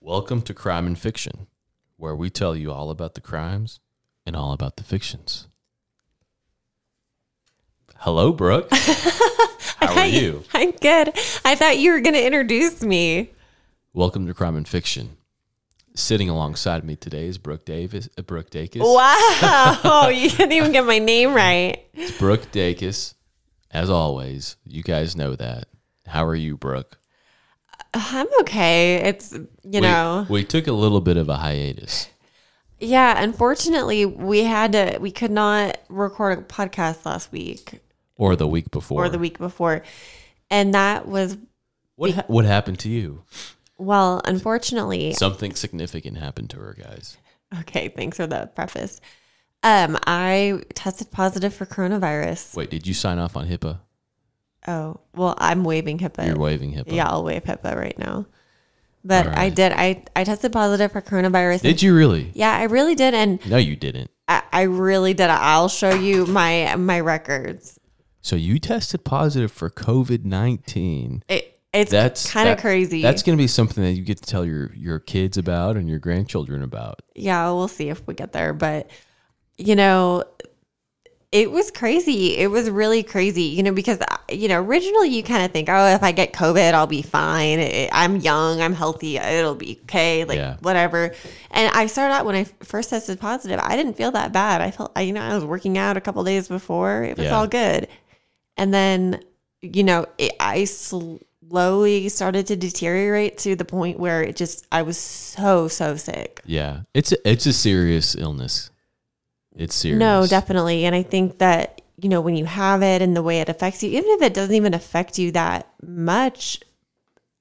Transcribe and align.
Welcome 0.00 0.42
to 0.42 0.54
Crime 0.54 0.86
and 0.86 0.98
Fiction, 0.98 1.46
where 1.96 2.14
we 2.14 2.30
tell 2.30 2.54
you 2.54 2.70
all 2.70 2.90
about 2.90 3.14
the 3.14 3.20
crimes 3.20 3.80
and 4.24 4.36
all 4.36 4.52
about 4.52 4.76
the 4.76 4.84
fictions. 4.84 5.48
Hello, 7.96 8.32
Brooke. 8.32 8.68
How 8.72 9.98
are 9.98 10.06
you? 10.06 10.44
I'm 10.52 10.72
good. 10.72 11.08
I 11.44 11.54
thought 11.54 11.78
you 11.78 11.92
were 11.92 12.00
going 12.00 12.14
to 12.14 12.24
introduce 12.24 12.82
me. 12.82 13.30
Welcome 13.94 14.26
to 14.26 14.34
Crime 14.34 14.56
and 14.56 14.68
Fiction. 14.68 15.16
Sitting 15.94 16.28
alongside 16.28 16.84
me 16.84 16.94
today 16.94 17.26
is 17.26 17.38
Brooke 17.38 17.64
Davis. 17.64 18.08
Uh, 18.18 18.22
Brooke 18.22 18.50
Dacus. 18.50 18.80
Wow. 18.80 20.08
you 20.14 20.28
didn't 20.28 20.52
even 20.52 20.72
get 20.72 20.84
my 20.84 20.98
name 20.98 21.32
right. 21.32 21.84
It's 21.94 22.16
Brooke 22.16 22.52
Dacus. 22.52 23.14
As 23.70 23.88
always, 23.88 24.56
you 24.64 24.82
guys 24.82 25.16
know 25.16 25.34
that. 25.36 25.68
How 26.06 26.24
are 26.26 26.36
you, 26.36 26.56
Brooke? 26.56 26.98
I'm 27.98 28.26
okay. 28.40 28.96
It's, 28.96 29.32
you 29.32 29.46
We- 29.64 29.80
know, 29.80 30.26
we 30.28 30.44
took 30.44 30.66
a 30.66 30.72
little 30.72 31.00
bit 31.00 31.16
of 31.16 31.28
a 31.28 31.36
hiatus. 31.36 32.08
yeah, 32.78 33.22
unfortunately, 33.22 34.04
we 34.06 34.44
had 34.44 34.72
to, 34.72 34.98
we 35.00 35.10
could 35.10 35.30
not 35.30 35.78
record 35.88 36.38
a 36.38 36.42
podcast 36.42 37.04
last 37.06 37.32
week 37.32 37.80
Or 38.16 38.36
the 38.36 38.46
week 38.46 38.70
before. 38.70 39.04
or 39.04 39.08
the 39.08 39.18
week 39.18 39.38
before. 39.38 39.82
And 40.50 40.74
that 40.74 41.08
was, 41.08 41.36
What, 41.96 42.10
ha- 42.12 42.24
what 42.26 42.44
happened 42.44 42.78
to 42.80 42.88
you? 42.88 43.22
well, 43.78 44.20
unfortunately, 44.24 45.12
Something 45.14 45.54
significant 45.54 46.18
happened 46.18 46.50
to 46.50 46.56
her, 46.58 46.76
guys. 46.78 47.16
okay, 47.60 47.88
thanks 47.88 48.16
for 48.18 48.26
the 48.26 48.50
preface. 48.54 49.00
Um, 49.62 49.98
I 50.06 50.62
tested 50.74 51.10
positive 51.10 51.52
for 51.54 51.66
coronavirus. 51.66 52.54
Wait, 52.56 52.70
did 52.70 52.86
you 52.86 52.94
sign 52.94 53.18
off 53.18 53.36
on 53.36 53.48
HIPAA? 53.48 53.78
Oh, 54.66 55.00
well, 55.14 55.34
I'm 55.38 55.62
waiving 55.64 55.98
HIPAA. 55.98 56.26
You're 56.26 56.38
waiving 56.38 56.72
HIPAA. 56.74 56.92
Yeah, 56.92 57.08
I'll 57.08 57.24
waive 57.24 57.44
HIPAA 57.44 57.76
right 57.76 57.98
now. 57.98 58.26
But 59.04 59.28
All 59.28 59.38
I 59.38 59.50
did. 59.50 59.70
I, 59.72 60.02
I 60.16 60.24
tested 60.24 60.52
positive 60.52 60.90
for 60.90 61.00
coronavirus. 61.00 61.62
Did 61.62 61.80
you 61.82 61.94
really? 61.94 62.32
Yeah, 62.34 62.56
I 62.56 62.64
really 62.64 62.96
did, 62.96 63.14
and 63.14 63.44
No, 63.48 63.56
you 63.56 63.76
didn't. 63.76 64.10
I, 64.26 64.42
I 64.52 64.62
really 64.62 65.14
did. 65.14 65.30
I'll 65.30 65.68
show 65.68 65.94
you 65.94 66.26
my 66.26 66.74
my 66.76 66.98
records. 66.98 67.78
So 68.22 68.34
you 68.34 68.58
tested 68.58 69.04
positive 69.04 69.52
for 69.52 69.70
COVID 69.70 70.24
nineteen. 70.24 71.22
It, 71.28 71.60
it's 71.72 71.92
That's 71.92 72.28
kind 72.32 72.48
of 72.48 72.56
that- 72.56 72.62
crazy. 72.62 73.02
That's 73.02 73.22
going 73.22 73.38
to 73.38 73.40
be 73.40 73.46
something 73.46 73.84
that 73.84 73.92
you 73.92 74.02
get 74.02 74.18
to 74.18 74.24
tell 74.24 74.44
your 74.44 74.74
your 74.74 74.98
kids 74.98 75.36
about 75.38 75.76
and 75.76 75.88
your 75.88 76.00
grandchildren 76.00 76.62
about. 76.64 77.02
yeah, 77.14 77.46
we'll 77.50 77.68
see 77.68 77.88
if 77.88 78.04
we 78.08 78.14
get 78.14 78.32
there. 78.32 78.52
But 78.52 78.90
you 79.58 79.76
know, 79.76 80.24
it 81.32 81.50
was 81.50 81.70
crazy. 81.70 82.36
It 82.36 82.50
was 82.50 82.70
really 82.70 83.02
crazy. 83.02 83.42
You 83.42 83.62
know, 83.62 83.72
because 83.72 83.98
uh, 84.00 84.16
you 84.30 84.48
know, 84.48 84.62
originally 84.62 85.08
you 85.10 85.22
kind 85.22 85.44
of 85.44 85.50
think, 85.50 85.68
oh, 85.68 85.86
if 85.94 86.02
I 86.02 86.12
get 86.12 86.32
COVID, 86.32 86.72
I'll 86.74 86.86
be 86.86 87.02
fine. 87.02 87.58
I'm 87.92 88.16
young. 88.16 88.60
I'm 88.60 88.72
healthy. 88.72 89.16
It'll 89.18 89.54
be 89.54 89.78
okay. 89.82 90.24
Like 90.24 90.38
Yeah. 90.38 90.56
whatever. 90.62 91.14
And 91.50 91.70
I 91.74 91.86
started 91.86 92.14
out 92.14 92.26
when 92.26 92.36
I 92.36 92.44
first 92.62 92.90
tested 92.90 93.18
positive. 93.20 93.60
I 93.62 93.76
didn't 93.76 93.94
feel 93.94 94.12
that 94.12 94.32
bad. 94.32 94.60
I 94.60 94.70
felt, 94.70 94.92
I- 94.96 95.02
you 95.02 95.12
know, 95.12 95.20
I 95.20 95.34
was 95.34 95.44
working 95.44 95.76
out 95.78 95.96
a 95.96 96.00
couple 96.00 96.22
days 96.24 96.48
before. 96.48 97.02
It 97.04 97.16
was 97.16 97.26
Yeah. 97.26 97.36
all 97.36 97.46
good. 97.46 97.88
And 98.56 98.72
then, 98.72 99.22
you 99.62 99.82
know, 99.84 100.06
it, 100.18 100.32
I 100.40 100.64
slowly 100.64 102.08
started 102.08 102.46
to 102.48 102.56
deteriorate 102.56 103.38
to 103.38 103.56
the 103.56 103.64
point 103.64 103.98
where 103.98 104.22
it 104.22 104.36
just, 104.36 104.66
I 104.72 104.82
was 104.82 104.96
so, 104.98 105.68
so 105.68 105.96
sick. 105.96 106.40
Yeah, 106.46 106.80
it's 106.94 107.12
a, 107.12 107.28
it's 107.28 107.46
a 107.46 107.52
serious 107.52 108.14
illness. 108.16 108.70
It's 109.56 109.74
serious. 109.74 109.98
No, 109.98 110.26
definitely. 110.26 110.84
And 110.84 110.94
I 110.94 111.02
think 111.02 111.38
that, 111.38 111.80
you 111.96 112.08
know, 112.08 112.20
when 112.20 112.36
you 112.36 112.44
have 112.44 112.82
it 112.82 113.02
and 113.02 113.16
the 113.16 113.22
way 113.22 113.40
it 113.40 113.48
affects 113.48 113.82
you, 113.82 113.90
even 113.90 114.10
if 114.10 114.22
it 114.22 114.34
doesn't 114.34 114.54
even 114.54 114.74
affect 114.74 115.18
you 115.18 115.32
that 115.32 115.68
much, 115.82 116.60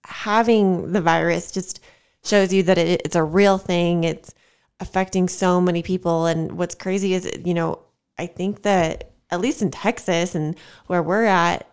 having 0.05 0.93
the 0.93 1.01
virus 1.01 1.51
just 1.51 1.81
shows 2.23 2.53
you 2.53 2.63
that 2.63 2.77
it, 2.77 3.01
it's 3.05 3.15
a 3.15 3.23
real 3.23 3.57
thing. 3.57 4.03
It's 4.03 4.33
affecting 4.79 5.27
so 5.27 5.59
many 5.59 5.83
people. 5.83 6.25
And 6.25 6.53
what's 6.53 6.75
crazy 6.75 7.13
is, 7.13 7.29
you 7.43 7.53
know, 7.53 7.79
I 8.17 8.27
think 8.27 8.63
that 8.63 9.11
at 9.29 9.41
least 9.41 9.61
in 9.61 9.71
Texas 9.71 10.35
and 10.35 10.55
where 10.87 11.03
we're 11.03 11.25
at, 11.25 11.69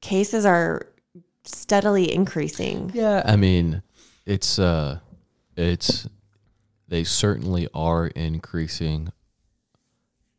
cases 0.00 0.46
are 0.46 0.86
steadily 1.44 2.12
increasing. 2.12 2.90
Yeah, 2.94 3.22
I 3.24 3.36
mean, 3.36 3.82
it's 4.24 4.58
uh, 4.58 5.00
it's 5.56 6.08
they 6.86 7.04
certainly 7.04 7.68
are 7.74 8.06
increasing, 8.08 9.12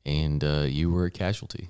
and 0.09 0.43
uh, 0.43 0.65
you 0.67 0.89
were 0.89 1.05
a 1.05 1.11
casualty. 1.11 1.69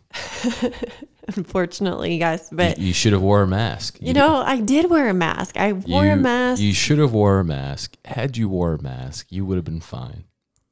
Unfortunately, 1.36 2.16
yes. 2.18 2.50
But, 2.52 2.80
you, 2.80 2.88
you 2.88 2.94
should 2.94 3.12
have 3.12 3.22
wore 3.22 3.42
a 3.42 3.48
mask. 3.48 3.98
you 4.00 4.14
know, 4.14 4.38
I 4.38 4.62
did 4.62 4.90
wear 4.90 5.10
a 5.10 5.14
mask. 5.14 5.58
I 5.58 5.74
wore 5.74 6.06
you, 6.06 6.12
a 6.12 6.16
mask. 6.16 6.62
You 6.62 6.74
should 6.74 7.00
have 7.00 7.12
wore 7.12 7.40
a 7.40 7.44
mask. 7.44 7.98
Had 8.06 8.38
you 8.38 8.48
wore 8.48 8.74
a 8.74 8.82
mask, 8.82 9.28
you 9.30 9.46
would 9.46 9.58
have 9.58 9.66
been 9.66 9.82
fine. 9.82 10.24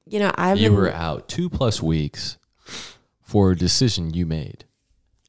you 0.06 0.19
know, 0.19 0.31
I've 0.35 0.57
you 0.57 0.69
been, 0.69 0.77
were 0.77 0.94
out 0.94 1.27
two 1.27 1.50
plus 1.50 1.81
weeks 1.81 2.38
for 3.22 3.51
a 3.51 3.56
decision 3.56 4.13
you 4.13 4.25
made. 4.25 4.63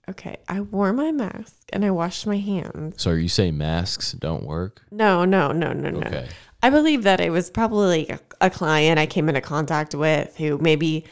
Okay, 0.09 0.37
I 0.48 0.60
wore 0.60 0.93
my 0.93 1.10
mask 1.10 1.56
and 1.72 1.84
I 1.84 1.91
washed 1.91 2.27
my 2.27 2.38
hands. 2.38 3.03
So 3.03 3.10
are 3.10 3.19
you 3.19 3.28
saying 3.28 3.59
masks 3.59 4.12
don't 4.12 4.44
work? 4.44 4.82
No, 4.91 5.25
no, 5.25 5.50
no, 5.50 5.72
no, 5.72 5.91
no. 5.91 6.06
Okay. 6.06 6.28
I 6.62 6.71
believe 6.71 7.03
that 7.03 7.21
it 7.21 7.31
was 7.31 7.50
probably 7.50 8.09
a, 8.09 8.19
a 8.41 8.50
client 8.50 8.98
I 8.98 9.06
came 9.06 9.28
into 9.28 9.41
contact 9.41 9.94
with 9.94 10.37
who 10.37 10.56
maybe 10.59 11.04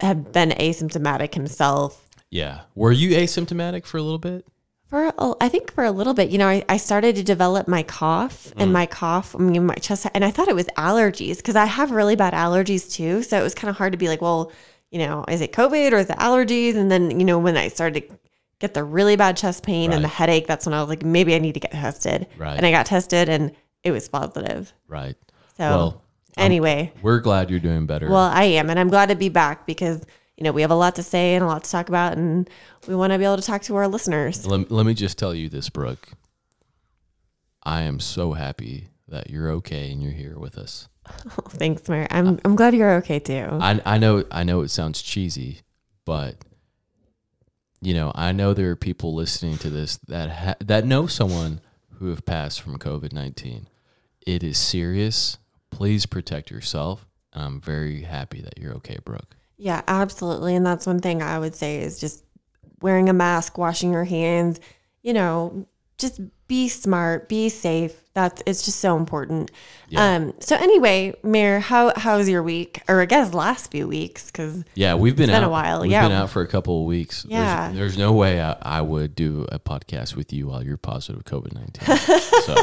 had 0.00 0.32
been 0.32 0.50
asymptomatic 0.50 1.34
himself 1.34 2.08
Yeah. 2.30 2.62
Were 2.74 2.92
you 2.92 3.10
asymptomatic 3.10 3.86
for 3.86 3.98
a 3.98 4.02
little 4.02 4.18
bit? 4.18 4.46
for 4.94 5.06
a, 5.06 5.34
I 5.40 5.48
think 5.48 5.72
for 5.72 5.82
a 5.84 5.90
little 5.90 6.14
bit. 6.14 6.30
You 6.30 6.38
know, 6.38 6.48
I, 6.48 6.64
I 6.68 6.76
started 6.76 7.16
to 7.16 7.24
develop 7.24 7.66
my 7.66 7.82
cough 7.82 8.52
and 8.56 8.70
mm. 8.70 8.74
my 8.74 8.86
cough, 8.86 9.34
I 9.34 9.38
mean, 9.38 9.66
my 9.66 9.74
chest, 9.74 10.06
and 10.14 10.24
I 10.24 10.30
thought 10.30 10.46
it 10.46 10.54
was 10.54 10.66
allergies 10.76 11.38
because 11.38 11.56
I 11.56 11.64
have 11.64 11.90
really 11.90 12.14
bad 12.14 12.32
allergies 12.32 12.92
too. 12.92 13.24
So 13.24 13.36
it 13.38 13.42
was 13.42 13.56
kind 13.56 13.68
of 13.68 13.76
hard 13.76 13.92
to 13.92 13.98
be 13.98 14.08
like, 14.08 14.22
well, 14.22 14.52
you 14.92 15.00
know, 15.00 15.24
is 15.28 15.40
it 15.40 15.52
COVID 15.52 15.92
or 15.92 15.96
is 15.96 16.10
it 16.10 16.18
allergies? 16.18 16.76
And 16.76 16.92
then, 16.92 17.18
you 17.18 17.26
know, 17.26 17.40
when 17.40 17.56
I 17.56 17.68
started 17.68 18.08
to 18.08 18.18
get 18.60 18.74
the 18.74 18.84
really 18.84 19.16
bad 19.16 19.36
chest 19.36 19.64
pain 19.64 19.92
and 19.92 20.04
the 20.04 20.08
headache, 20.08 20.46
that's 20.46 20.64
when 20.64 20.74
I 20.74 20.80
was 20.80 20.88
like, 20.88 21.02
maybe 21.02 21.34
I 21.34 21.40
need 21.40 21.54
to 21.54 21.60
get 21.60 21.72
tested. 21.72 22.28
Right. 22.38 22.56
And 22.56 22.64
I 22.64 22.70
got 22.70 22.86
tested 22.86 23.28
and 23.28 23.50
it 23.82 23.90
was 23.90 24.08
positive. 24.08 24.72
Right. 24.86 25.16
So 25.56 25.64
Well, 25.64 26.03
anyway, 26.36 26.92
We're 27.02 27.20
glad 27.20 27.50
you're 27.50 27.60
doing 27.60 27.86
better. 27.86 28.08
well, 28.08 28.18
I 28.32 28.44
am, 28.44 28.70
and 28.70 28.78
I'm 28.78 28.88
glad 28.88 29.08
to 29.10 29.14
be 29.14 29.28
back 29.28 29.66
because 29.66 30.04
you 30.36 30.44
know 30.44 30.52
we 30.52 30.62
have 30.62 30.70
a 30.70 30.74
lot 30.76 30.96
to 30.96 31.02
say 31.02 31.34
and 31.34 31.44
a 31.44 31.46
lot 31.46 31.64
to 31.64 31.70
talk 31.70 31.88
about, 31.88 32.16
and 32.16 32.48
we 32.88 32.94
want 32.94 33.12
to 33.12 33.18
be 33.18 33.24
able 33.24 33.36
to 33.36 33.42
talk 33.42 33.62
to 33.62 33.76
our 33.76 33.88
listeners. 33.88 34.46
let, 34.46 34.70
let 34.70 34.84
me 34.86 34.94
just 34.94 35.18
tell 35.18 35.34
you 35.34 35.48
this, 35.48 35.68
Brooke. 35.68 36.08
I 37.62 37.82
am 37.82 37.98
so 38.00 38.32
happy 38.32 38.88
that 39.08 39.30
you're 39.30 39.50
okay 39.52 39.90
and 39.90 40.02
you're 40.02 40.12
here 40.12 40.38
with 40.38 40.58
us. 40.58 40.88
Thanks, 41.50 41.88
Mary. 41.88 42.06
I'm 42.10 42.38
I'm 42.44 42.56
glad 42.56 42.74
you're 42.74 42.94
okay 42.96 43.18
too. 43.18 43.46
I 43.52 43.80
I 43.84 43.98
know 43.98 44.24
I 44.30 44.42
know 44.44 44.62
it 44.62 44.68
sounds 44.70 45.02
cheesy, 45.02 45.60
but 46.04 46.36
you 47.80 47.92
know 47.94 48.10
I 48.14 48.32
know 48.32 48.54
there 48.54 48.70
are 48.70 48.76
people 48.76 49.14
listening 49.14 49.58
to 49.58 49.70
this 49.70 49.98
that 50.08 50.30
ha- 50.30 50.54
that 50.60 50.86
know 50.86 51.06
someone 51.06 51.60
who 51.98 52.08
have 52.08 52.24
passed 52.24 52.60
from 52.62 52.78
COVID 52.78 53.12
nineteen. 53.12 53.68
It 54.26 54.42
is 54.42 54.56
serious. 54.58 55.36
Please 55.74 56.06
protect 56.06 56.50
yourself. 56.50 57.06
And 57.32 57.44
I'm 57.44 57.60
very 57.60 58.02
happy 58.02 58.40
that 58.42 58.58
you're 58.58 58.74
okay, 58.74 58.98
Brooke. 59.04 59.36
yeah, 59.56 59.82
absolutely, 59.88 60.54
and 60.56 60.64
that's 60.64 60.86
one 60.86 61.00
thing 61.00 61.22
I 61.22 61.38
would 61.38 61.54
say 61.54 61.80
is 61.80 61.98
just 62.00 62.24
wearing 62.80 63.08
a 63.08 63.12
mask, 63.12 63.58
washing 63.58 63.92
your 63.92 64.04
hands. 64.04 64.60
You 65.02 65.12
know, 65.14 65.66
just 65.98 66.20
be 66.46 66.68
smart, 66.68 67.28
be 67.28 67.48
safe. 67.48 67.92
That's 68.14 68.40
it's 68.46 68.64
just 68.64 68.78
so 68.78 68.96
important. 68.96 69.50
Yeah. 69.88 70.14
Um. 70.14 70.34
So 70.38 70.54
anyway, 70.56 71.14
Mayor, 71.24 71.58
how 71.58 71.92
how's 71.96 72.28
your 72.28 72.42
week, 72.44 72.80
or 72.88 73.00
I 73.00 73.06
guess 73.06 73.34
last 73.34 73.72
few 73.72 73.88
weeks? 73.88 74.26
Because 74.26 74.62
Yeah, 74.74 74.94
we've 74.94 75.16
been 75.16 75.28
It's 75.30 75.36
out 75.36 75.40
been 75.40 75.48
a 75.48 75.50
while, 75.50 75.80
We've 75.82 75.90
yeah. 75.90 76.02
been 76.06 76.16
out 76.16 76.30
for 76.30 76.40
a 76.42 76.46
couple 76.46 76.80
of 76.82 76.86
weeks. 76.86 77.24
There's- 77.24 77.32
Yeah. 77.44 77.72
there's, 77.74 77.98
no 77.98 78.12
way 78.12 78.40
I, 78.40 78.56
I 78.62 78.80
would 78.82 79.16
do 79.16 79.46
a 79.50 79.58
podcast 79.58 80.14
with 80.14 80.32
you 80.32 80.46
while 80.46 80.62
you're 80.64 80.76
positive 80.76 81.24
COVID 81.24 81.54
nineteen. 81.54 81.96
so 82.44 82.54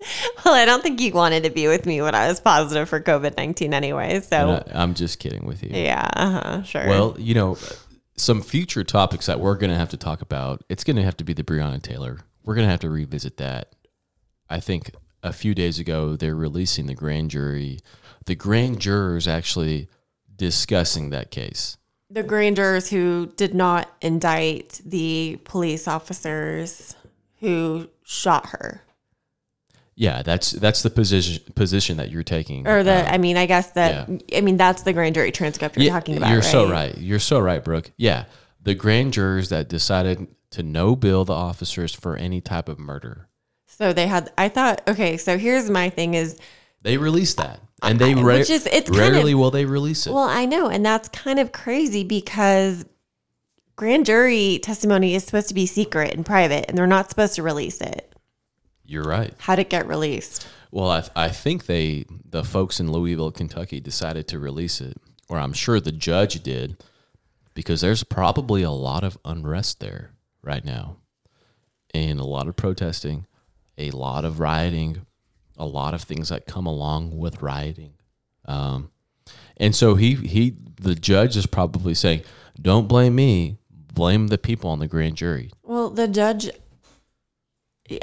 well, 0.44 0.54
I 0.54 0.64
don't 0.64 0.82
think 0.82 1.00
you 1.00 1.12
wanted 1.12 1.44
to 1.44 1.50
be 1.50 1.68
with 1.68 1.86
me 1.86 2.00
when 2.02 2.14
I 2.14 2.28
was 2.28 2.40
positive 2.40 2.88
for 2.88 3.00
COVID 3.00 3.36
nineteen 3.36 3.74
anyway. 3.74 4.20
So 4.20 4.62
I, 4.66 4.82
I'm 4.82 4.94
just 4.94 5.18
kidding 5.18 5.46
with 5.46 5.62
you. 5.62 5.70
yeah, 5.72 6.08
uh-huh, 6.14 6.62
sure. 6.62 6.86
Well, 6.88 7.16
you 7.18 7.34
know, 7.34 7.58
some 8.16 8.42
future 8.42 8.84
topics 8.84 9.26
that 9.26 9.40
we're 9.40 9.56
going 9.56 9.70
to 9.70 9.76
have 9.76 9.90
to 9.90 9.96
talk 9.96 10.22
about. 10.22 10.62
It's 10.68 10.84
going 10.84 10.96
to 10.96 11.02
have 11.02 11.16
to 11.18 11.24
be 11.24 11.32
the 11.32 11.42
Breonna 11.44 11.82
Taylor. 11.82 12.20
We're 12.44 12.54
going 12.54 12.66
to 12.66 12.70
have 12.70 12.80
to 12.80 12.90
revisit 12.90 13.36
that. 13.38 13.74
I 14.48 14.60
think 14.60 14.90
a 15.22 15.32
few 15.32 15.54
days 15.54 15.78
ago 15.78 16.16
they're 16.16 16.34
releasing 16.34 16.86
the 16.86 16.94
grand 16.94 17.30
jury, 17.30 17.78
the 18.26 18.34
grand 18.34 18.80
jurors 18.80 19.28
actually 19.28 19.88
discussing 20.34 21.10
that 21.10 21.30
case. 21.30 21.76
the 22.08 22.22
grand 22.22 22.56
jurors 22.56 22.88
who 22.88 23.30
did 23.36 23.54
not 23.54 23.88
indict 24.00 24.80
the 24.84 25.38
police 25.44 25.86
officers 25.86 26.96
who 27.40 27.88
shot 28.02 28.46
her 28.46 28.82
Yeah, 30.00 30.22
that's 30.22 30.52
that's 30.52 30.82
the 30.82 30.88
position 30.88 31.42
position 31.54 31.98
that 31.98 32.10
you're 32.10 32.22
taking. 32.22 32.66
or 32.66 32.82
the 32.82 33.06
Uh, 33.06 33.12
i 33.12 33.18
mean 33.18 33.36
i 33.36 33.44
guess 33.44 33.72
that 33.72 34.08
i 34.34 34.40
mean 34.40 34.56
that's 34.56 34.80
the 34.82 34.94
grand 34.94 35.14
jury 35.14 35.30
transcript 35.30 35.76
you're 35.76 35.84
Yeah, 35.84 35.92
talking 35.92 36.16
about 36.16 36.30
You're 36.32 36.40
so 36.40 36.64
right? 36.64 36.94
right. 36.94 36.98
You're 36.98 37.18
so 37.18 37.38
right, 37.38 37.62
Brooke. 37.62 37.90
Yeah. 37.98 38.24
The 38.62 38.74
grand 38.74 39.12
jurors 39.12 39.50
that 39.50 39.68
decided 39.68 40.26
to 40.52 40.62
no 40.62 40.96
bill 40.96 41.26
the 41.26 41.34
officers 41.34 41.94
for 41.94 42.16
any 42.16 42.40
type 42.40 42.66
of 42.70 42.78
murder. 42.78 43.28
so 43.66 43.92
they 43.92 44.06
had 44.06 44.32
i 44.38 44.48
thought 44.48 44.80
okay 44.88 45.18
so 45.18 45.36
here's 45.36 45.68
my 45.68 45.90
thing 45.90 46.14
is 46.14 46.38
They 46.82 46.96
release 46.96 47.34
that, 47.34 47.60
and 47.82 47.98
they 47.98 48.14
ra- 48.14 48.38
Which 48.38 48.48
is- 48.48 48.66
it's 48.72 48.88
kind 48.88 49.14
rarely 49.14 49.32
of- 49.32 49.38
will 49.38 49.50
they 49.50 49.66
release 49.66 50.06
it. 50.06 50.14
Well, 50.14 50.24
I 50.40 50.46
know, 50.46 50.70
and 50.70 50.82
that's 50.84 51.08
kind 51.10 51.38
of 51.38 51.52
crazy 51.52 52.04
because 52.04 52.86
grand 53.76 54.06
jury 54.06 54.60
testimony 54.62 55.14
is 55.14 55.24
supposed 55.24 55.48
to 55.48 55.54
be 55.54 55.66
secret 55.66 56.14
and 56.14 56.24
private, 56.24 56.64
and 56.68 56.78
they're 56.78 56.86
not 56.86 57.10
supposed 57.10 57.34
to 57.34 57.42
release 57.42 57.80
it. 57.82 58.09
You're 58.90 59.04
right. 59.04 59.32
How'd 59.38 59.60
it 59.60 59.70
get 59.70 59.86
released? 59.86 60.48
Well, 60.72 60.90
I, 60.90 61.04
I 61.14 61.28
think 61.28 61.66
they, 61.66 62.06
the 62.28 62.42
folks 62.42 62.80
in 62.80 62.90
Louisville, 62.90 63.30
Kentucky, 63.30 63.78
decided 63.78 64.26
to 64.28 64.40
release 64.40 64.80
it, 64.80 64.96
or 65.28 65.38
I'm 65.38 65.52
sure 65.52 65.78
the 65.78 65.92
judge 65.92 66.42
did, 66.42 66.82
because 67.54 67.82
there's 67.82 68.02
probably 68.02 68.64
a 68.64 68.72
lot 68.72 69.04
of 69.04 69.16
unrest 69.24 69.78
there 69.78 70.10
right 70.42 70.64
now, 70.64 70.96
and 71.94 72.18
a 72.18 72.24
lot 72.24 72.48
of 72.48 72.56
protesting, 72.56 73.26
a 73.78 73.92
lot 73.92 74.24
of 74.24 74.40
rioting, 74.40 75.06
a 75.56 75.66
lot 75.66 75.94
of 75.94 76.02
things 76.02 76.30
that 76.30 76.46
come 76.46 76.66
along 76.66 77.16
with 77.16 77.42
rioting. 77.42 77.92
Um, 78.46 78.90
and 79.56 79.72
so 79.72 79.94
he, 79.94 80.16
he, 80.16 80.56
the 80.80 80.96
judge 80.96 81.36
is 81.36 81.46
probably 81.46 81.94
saying, 81.94 82.22
"Don't 82.60 82.88
blame 82.88 83.14
me, 83.14 83.58
blame 83.94 84.26
the 84.26 84.38
people 84.38 84.68
on 84.68 84.80
the 84.80 84.88
grand 84.88 85.14
jury." 85.14 85.52
Well, 85.62 85.90
the 85.90 86.08
judge. 86.08 86.50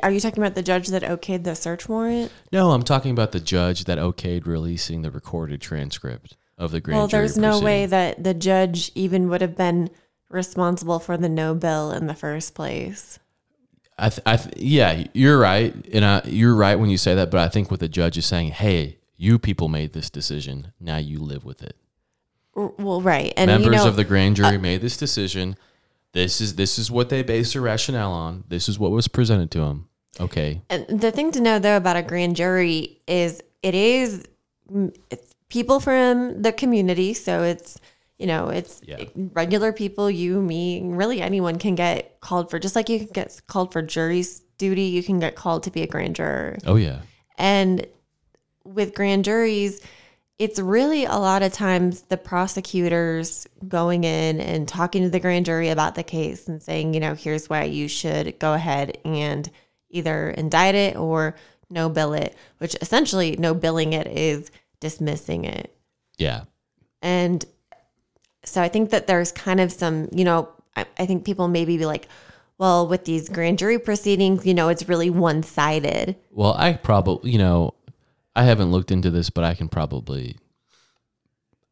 Are 0.03 0.11
you 0.11 0.19
talking 0.19 0.43
about 0.43 0.55
the 0.55 0.63
judge 0.63 0.87
that 0.89 1.03
okayed 1.03 1.43
the 1.43 1.55
search 1.55 1.87
warrant? 1.87 2.31
No, 2.51 2.71
I'm 2.71 2.83
talking 2.83 3.11
about 3.11 3.31
the 3.31 3.39
judge 3.39 3.85
that 3.85 3.97
okayed 3.97 4.45
releasing 4.45 5.01
the 5.01 5.11
recorded 5.11 5.61
transcript 5.61 6.35
of 6.57 6.71
the 6.71 6.81
grand 6.81 6.95
jury. 6.95 6.99
well, 6.99 7.07
there's 7.07 7.37
no 7.37 7.49
proceeding. 7.49 7.65
way 7.65 7.85
that 7.85 8.23
the 8.23 8.33
judge 8.33 8.91
even 8.95 9.29
would 9.29 9.41
have 9.41 9.55
been 9.55 9.89
responsible 10.29 10.99
for 10.99 11.17
the 11.17 11.29
no 11.29 11.53
bill 11.53 11.91
in 11.91 12.07
the 12.07 12.13
first 12.13 12.55
place. 12.55 13.19
I, 13.97 14.09
th- 14.09 14.21
I 14.25 14.37
th- 14.37 14.57
yeah, 14.57 15.05
you're 15.13 15.39
right, 15.39 15.73
and 15.91 16.05
I, 16.05 16.21
you're 16.25 16.55
right 16.55 16.75
when 16.75 16.89
you 16.89 16.97
say 16.97 17.15
that. 17.15 17.31
But 17.31 17.39
I 17.39 17.47
think 17.47 17.71
what 17.71 17.79
the 17.79 17.87
judge 17.87 18.17
is 18.17 18.25
saying, 18.25 18.51
hey, 18.51 18.99
you 19.15 19.39
people 19.39 19.69
made 19.69 19.93
this 19.93 20.09
decision. 20.09 20.73
Now 20.79 20.97
you 20.97 21.19
live 21.19 21.43
with 21.43 21.63
it. 21.63 21.75
Well, 22.53 23.01
right, 23.01 23.33
and 23.37 23.49
Members 23.49 23.65
you 23.65 23.71
know, 23.71 23.85
uh, 23.85 23.87
of 23.87 23.95
the 23.95 24.03
grand 24.03 24.35
jury 24.35 24.57
made 24.57 24.81
this 24.81 24.97
decision. 24.97 25.55
This 26.17 26.41
is 26.41 26.55
this 26.55 26.79
is 26.79 26.89
what 26.89 27.09
they 27.09 27.21
base 27.21 27.53
their 27.53 27.61
rationale 27.61 28.11
on. 28.11 28.43
This 28.47 28.67
is 28.67 28.79
what 28.79 28.89
was 28.89 29.07
presented 29.07 29.51
to 29.51 29.59
them. 29.59 29.87
Okay, 30.19 30.61
And 30.67 30.87
the 30.99 31.11
thing 31.11 31.31
to 31.33 31.39
know 31.39 31.59
though 31.59 31.77
about 31.77 31.95
a 31.95 32.01
grand 32.01 32.35
jury 32.35 32.99
is 33.07 33.39
it 33.61 33.75
is 33.75 34.23
mm, 34.71 34.91
it's 35.11 35.35
people 35.49 35.79
from 35.79 36.41
the 36.41 36.51
community, 36.51 37.13
so 37.13 37.43
it's 37.43 37.79
you 38.17 38.25
know 38.25 38.49
it's 38.49 38.81
Yeah. 38.83 39.03
regular 39.33 39.71
people, 39.71 40.09
you, 40.09 40.41
me, 40.41 40.81
really 40.83 41.21
anyone 41.21 41.59
can 41.59 41.75
get 41.75 42.19
called 42.19 42.49
for 42.49 42.57
just 42.57 42.75
like 42.75 42.89
you 42.89 42.97
can 42.97 43.09
get 43.13 43.39
called 43.45 43.71
for 43.71 43.83
jury's 43.83 44.39
duty, 44.57 44.85
you 44.85 45.03
can 45.03 45.19
get 45.19 45.35
called 45.35 45.61
to 45.63 45.69
be 45.71 45.83
a 45.83 45.87
grand 45.87 46.15
juror. 46.15 46.57
oh 46.65 46.77
yeah, 46.77 47.01
And 47.37 47.85
with 48.65 48.95
grand 48.95 49.23
juries, 49.23 49.81
it's 50.39 50.59
really 50.59 51.05
a 51.05 51.15
lot 51.15 51.41
of 51.41 51.51
times 51.51 52.01
the 52.03 52.17
prosecutors 52.17 53.47
going 53.67 54.03
in 54.03 54.39
and 54.39 54.67
talking 54.67 55.01
to 55.03 55.09
the 55.09 55.19
grand 55.19 55.45
jury 55.45 55.69
about 55.69 55.95
the 55.95 56.03
case 56.03 56.47
and 56.47 56.61
saying, 56.61 56.93
you 56.93 56.99
know, 56.99 57.15
here's 57.15 57.49
why 57.49 57.63
you 57.63 57.87
should 57.87 58.37
go 58.37 58.53
ahead 58.53 58.99
and 59.03 59.49
either 59.89 60.29
indict 60.29 60.75
it 60.75 60.95
or 60.95 61.35
no 61.69 61.89
bill 61.89 62.13
it, 62.13 62.35
which 62.59 62.75
essentially 62.81 63.35
no 63.37 63.53
billing 63.53 63.93
it 63.93 64.07
is 64.07 64.51
dismissing 64.79 65.45
it. 65.45 65.75
yeah, 66.17 66.43
And 67.01 67.43
so 68.43 68.61
I 68.61 68.69
think 68.69 68.91
that 68.91 69.07
there's 69.07 69.31
kind 69.31 69.59
of 69.59 69.71
some, 69.71 70.07
you 70.11 70.23
know, 70.23 70.49
I, 70.75 70.85
I 70.99 71.05
think 71.07 71.25
people 71.25 71.47
maybe 71.47 71.77
be 71.77 71.85
like, 71.85 72.07
well, 72.59 72.87
with 72.87 73.05
these 73.05 73.27
grand 73.29 73.59
jury 73.59 73.79
proceedings, 73.79 74.45
you 74.45 74.53
know, 74.53 74.69
it's 74.69 74.87
really 74.87 75.09
one 75.09 75.43
sided. 75.43 76.15
Well, 76.31 76.53
I 76.53 76.73
probably, 76.73 77.31
you 77.31 77.37
know, 77.37 77.73
I 78.37 78.43
haven't 78.43 78.71
looked 78.71 78.91
into 78.91 79.09
this, 79.09 79.31
but 79.31 79.43
I 79.43 79.55
can 79.55 79.67
probably, 79.67 80.37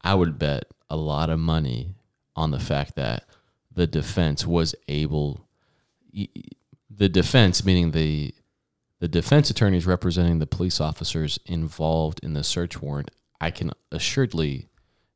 I 0.01 0.15
would 0.15 0.39
bet 0.39 0.63
a 0.89 0.95
lot 0.95 1.29
of 1.29 1.38
money 1.39 1.94
on 2.35 2.50
the 2.50 2.59
fact 2.59 2.95
that 2.95 3.25
the 3.71 3.85
defense 3.85 4.47
was 4.47 4.73
able, 4.88 5.47
the 6.12 7.07
defense, 7.07 7.63
meaning 7.63 7.91
the, 7.91 8.33
the 9.00 9.07
defense 9.07 9.51
attorneys 9.51 9.85
representing 9.85 10.39
the 10.39 10.47
police 10.47 10.81
officers 10.81 11.38
involved 11.45 12.19
in 12.23 12.33
the 12.33 12.44
search 12.44 12.81
warrant, 12.81 13.12
I 13.39 13.51
can 13.51 13.71
assuredly 13.91 14.69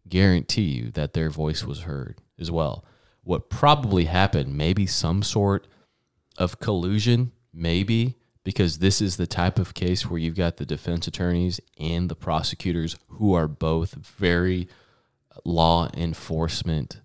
guarantee 0.08 0.70
you 0.70 0.92
that 0.92 1.14
their 1.14 1.32
voice 1.32 1.64
was 1.64 1.82
heard 1.82 2.20
as 2.40 2.52
well. 2.52 2.86
What 3.24 3.50
probably 3.50 4.06
happened, 4.06 4.56
maybe 4.56 4.86
some 4.86 5.24
sort 5.24 5.66
of 6.38 6.60
collusion, 6.60 7.32
maybe, 7.52 8.19
because 8.50 8.80
this 8.80 9.00
is 9.00 9.18
the 9.18 9.28
type 9.28 9.60
of 9.60 9.76
case 9.76 10.10
where 10.10 10.18
you've 10.18 10.34
got 10.34 10.58
the 10.58 10.66
defense 10.66 11.06
attorneys 11.06 11.60
and 11.80 12.10
the 12.10 12.16
prosecutors 12.16 12.98
who 13.10 13.36
are 13.36 13.48
both 13.48 13.94
very 13.94 14.68
law 15.46 15.88
enforcement. 15.94 17.00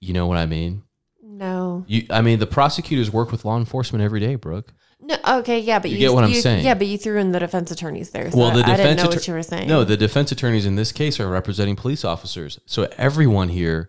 You 0.00 0.14
know 0.14 0.26
what 0.26 0.38
I 0.38 0.46
mean? 0.46 0.84
No. 1.22 1.84
You, 1.86 2.06
I 2.08 2.22
mean, 2.22 2.38
the 2.38 2.46
prosecutors 2.46 3.10
work 3.10 3.30
with 3.30 3.44
law 3.44 3.58
enforcement 3.58 4.02
every 4.02 4.20
day, 4.20 4.36
Brooke. 4.36 4.72
No, 5.02 5.16
okay, 5.40 5.58
yeah, 5.58 5.78
but 5.78 5.90
You 5.90 5.96
you, 5.96 6.00
get 6.00 6.14
what 6.14 6.24
I'm 6.24 6.32
saying. 6.32 6.64
Yeah, 6.64 6.72
but 6.72 6.86
you 6.86 6.96
threw 6.96 7.18
in 7.18 7.32
the 7.32 7.40
defense 7.40 7.70
attorneys 7.70 8.08
there. 8.08 8.30
So 8.30 8.38
Well, 8.38 8.52
the 8.52 8.60
I 8.60 8.76
didn't 8.76 8.76
defense 8.78 9.02
know 9.02 9.08
what 9.10 9.28
you 9.28 9.34
were 9.34 9.42
saying. 9.42 9.68
No, 9.68 9.84
the 9.84 9.98
defense 9.98 10.32
attorneys 10.32 10.64
in 10.64 10.76
this 10.76 10.92
case 10.92 11.20
are 11.20 11.28
representing 11.28 11.76
police 11.76 12.06
officers. 12.06 12.58
So 12.64 12.88
everyone 12.96 13.50
here 13.50 13.86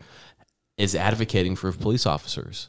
is 0.77 0.93
advocating 0.93 1.55
for 1.55 1.71
police 1.71 2.05
officers. 2.05 2.67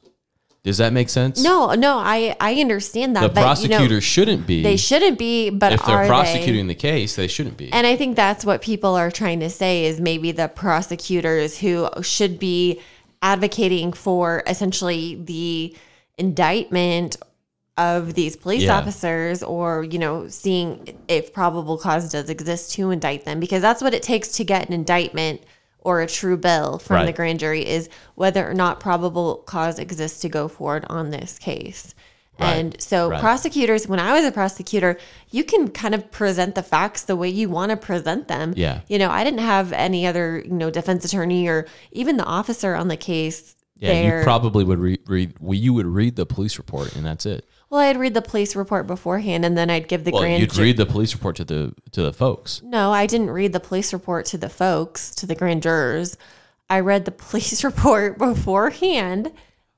Does 0.64 0.78
that 0.78 0.94
make 0.94 1.10
sense? 1.10 1.42
no, 1.44 1.74
no, 1.74 1.98
I 1.98 2.34
I 2.40 2.54
understand 2.54 3.14
that. 3.16 3.20
The 3.20 3.28
but, 3.28 3.42
prosecutors 3.42 3.80
you 3.80 3.88
know, 3.96 4.00
shouldn't 4.00 4.46
be. 4.46 4.62
they 4.62 4.78
shouldn't 4.78 5.18
be, 5.18 5.50
but 5.50 5.74
if 5.74 5.84
they're 5.84 6.06
prosecuting 6.06 6.66
they? 6.66 6.74
the 6.74 6.80
case, 6.80 7.16
they 7.16 7.28
shouldn't 7.28 7.58
be. 7.58 7.70
And 7.70 7.86
I 7.86 7.96
think 7.96 8.16
that's 8.16 8.46
what 8.46 8.62
people 8.62 8.94
are 8.96 9.10
trying 9.10 9.40
to 9.40 9.50
say 9.50 9.84
is 9.84 10.00
maybe 10.00 10.32
the 10.32 10.48
prosecutors 10.48 11.58
who 11.58 11.88
should 12.00 12.38
be 12.38 12.80
advocating 13.20 13.92
for 13.92 14.42
essentially 14.46 15.16
the 15.16 15.76
indictment 16.16 17.16
of 17.76 18.14
these 18.14 18.34
police 18.36 18.62
Yeah. 18.62 18.78
officers 18.78 19.42
or 19.42 19.84
you 19.84 19.98
know 19.98 20.28
seeing 20.28 20.96
if 21.08 21.32
probable 21.34 21.76
cause 21.76 22.10
does 22.10 22.30
exist 22.30 22.72
to 22.74 22.90
indict 22.90 23.24
them 23.24 23.40
because 23.40 23.60
that's 23.60 23.82
what 23.82 23.92
it 23.92 24.02
takes 24.02 24.28
to 24.36 24.44
get 24.44 24.66
an 24.68 24.72
indictment 24.72 25.42
or 25.84 26.00
a 26.00 26.06
true 26.06 26.36
bill 26.36 26.78
from 26.78 27.06
the 27.06 27.12
grand 27.12 27.38
jury 27.38 27.66
is 27.66 27.88
whether 28.14 28.48
or 28.48 28.54
not 28.54 28.80
probable 28.80 29.36
cause 29.46 29.78
exists 29.78 30.20
to 30.20 30.28
go 30.28 30.48
forward 30.48 30.84
on 30.88 31.10
this 31.10 31.38
case. 31.38 31.94
Right. 32.40 32.56
And 32.56 32.76
so 32.80 33.10
Right. 33.10 33.20
prosecutors 33.20 33.86
when 33.86 34.00
I 34.00 34.12
was 34.14 34.24
a 34.24 34.32
prosecutor, 34.32 34.98
you 35.30 35.44
can 35.44 35.68
kind 35.68 35.94
of 35.94 36.10
present 36.10 36.56
the 36.56 36.62
facts 36.64 37.02
the 37.02 37.14
way 37.14 37.28
you 37.28 37.48
want 37.48 37.70
to 37.70 37.76
present 37.76 38.26
them. 38.26 38.54
Yeah. 38.56 38.80
You 38.88 38.98
know, 38.98 39.10
I 39.10 39.22
didn't 39.22 39.40
have 39.40 39.72
any 39.72 40.04
other, 40.06 40.42
you 40.44 40.52
know, 40.54 40.70
defense 40.70 41.04
attorney 41.04 41.46
or 41.46 41.66
even 41.92 42.16
the 42.16 42.24
officer 42.24 42.74
on 42.74 42.88
the 42.88 42.96
case 42.96 43.54
yeah, 43.78 43.92
there. 43.92 44.18
you 44.18 44.24
probably 44.24 44.64
would 44.64 44.78
read, 44.78 45.00
read. 45.06 45.34
Well, 45.38 45.54
you 45.54 45.74
would 45.74 45.86
read 45.86 46.16
the 46.16 46.26
police 46.26 46.58
report, 46.58 46.96
and 46.96 47.04
that's 47.04 47.26
it. 47.26 47.44
Well, 47.74 47.82
I'd 47.82 47.96
read 47.96 48.14
the 48.14 48.22
police 48.22 48.54
report 48.54 48.86
beforehand 48.86 49.44
and 49.44 49.58
then 49.58 49.68
I'd 49.68 49.88
give 49.88 50.04
the 50.04 50.12
grand. 50.12 50.14
Well, 50.14 50.22
grand 50.22 50.40
you'd 50.40 50.52
ju- 50.52 50.62
read 50.62 50.76
the 50.76 50.86
police 50.86 51.12
report 51.12 51.34
to 51.36 51.44
the 51.44 51.74
to 51.90 52.02
the 52.02 52.12
folks. 52.12 52.62
No, 52.62 52.92
I 52.92 53.06
didn't 53.06 53.30
read 53.30 53.52
the 53.52 53.58
police 53.58 53.92
report 53.92 54.26
to 54.26 54.38
the 54.38 54.48
folks, 54.48 55.12
to 55.16 55.26
the 55.26 55.34
grand 55.34 55.62
jurors. 55.64 56.16
I 56.70 56.80
read 56.80 57.04
the 57.04 57.10
police 57.30 57.64
report 57.64 58.16
beforehand, 58.16 59.32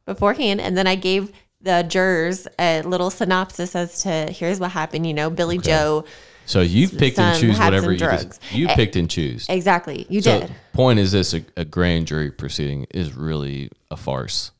beforehand, 0.04 0.60
and 0.60 0.76
then 0.76 0.86
I 0.86 0.94
gave 0.94 1.32
the 1.62 1.82
jurors 1.88 2.46
a 2.58 2.82
little 2.82 3.08
synopsis 3.08 3.74
as 3.74 4.02
to 4.02 4.10
here's 4.30 4.60
what 4.60 4.72
happened. 4.72 5.06
You 5.06 5.14
know, 5.14 5.30
Billy 5.30 5.56
Joe. 5.56 6.04
So 6.44 6.60
you 6.60 6.88
picked 6.88 7.18
and 7.18 7.40
choose 7.40 7.58
whatever 7.58 7.92
you 7.92 8.06
you 8.52 8.68
Eh, 8.68 8.74
picked 8.76 8.94
and 8.94 9.10
choose. 9.10 9.46
Exactly, 9.48 10.06
you 10.08 10.20
So 10.20 10.40
did. 10.40 10.54
point 10.74 10.98
is 10.98 11.12
this: 11.12 11.32
a, 11.32 11.42
a 11.56 11.64
grand 11.64 12.06
jury 12.06 12.30
proceeding 12.30 12.86
is 12.94 13.14
really 13.16 13.70
a 13.90 13.96
farce. 13.96 14.52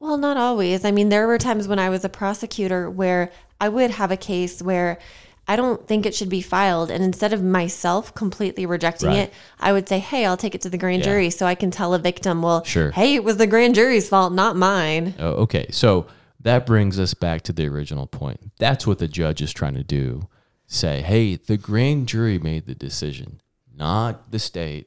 Well, 0.00 0.16
not 0.16 0.38
always. 0.38 0.84
I 0.84 0.90
mean, 0.90 1.10
there 1.10 1.26
were 1.26 1.38
times 1.38 1.68
when 1.68 1.78
I 1.78 1.90
was 1.90 2.04
a 2.04 2.08
prosecutor 2.08 2.88
where 2.90 3.30
I 3.60 3.68
would 3.68 3.90
have 3.92 4.10
a 4.10 4.16
case 4.16 4.62
where 4.62 4.98
I 5.46 5.56
don't 5.56 5.86
think 5.86 6.06
it 6.06 6.14
should 6.14 6.30
be 6.30 6.40
filed. 6.40 6.90
And 6.90 7.04
instead 7.04 7.32
of 7.34 7.42
myself 7.42 8.14
completely 8.14 8.64
rejecting 8.64 9.08
Right. 9.10 9.18
it, 9.18 9.32
I 9.58 9.72
would 9.72 9.88
say, 9.88 9.98
hey, 9.98 10.24
I'll 10.24 10.36
take 10.38 10.54
it 10.54 10.62
to 10.62 10.70
the 10.70 10.78
grand 10.78 11.00
Yeah. 11.00 11.10
jury 11.10 11.30
so 11.30 11.44
I 11.46 11.54
can 11.54 11.70
tell 11.70 11.92
a 11.92 11.98
victim, 11.98 12.40
well, 12.40 12.64
Sure. 12.64 12.92
hey, 12.92 13.14
it 13.14 13.24
was 13.24 13.36
the 13.36 13.46
grand 13.46 13.74
jury's 13.74 14.08
fault, 14.08 14.32
not 14.32 14.56
mine. 14.56 15.14
Oh, 15.18 15.32
okay, 15.42 15.66
so 15.70 16.06
that 16.40 16.64
brings 16.66 16.98
us 16.98 17.12
back 17.12 17.42
to 17.42 17.52
the 17.52 17.66
original 17.68 18.06
point. 18.06 18.52
That's 18.58 18.86
what 18.86 18.98
the 18.98 19.08
judge 19.08 19.42
is 19.42 19.52
trying 19.52 19.74
to 19.74 19.84
do. 19.84 20.28
Say, 20.66 21.02
hey, 21.02 21.34
the 21.36 21.56
grand 21.58 22.06
jury 22.06 22.38
made 22.38 22.66
the 22.66 22.74
decision, 22.76 23.40
not 23.76 24.30
the 24.30 24.38
state, 24.38 24.86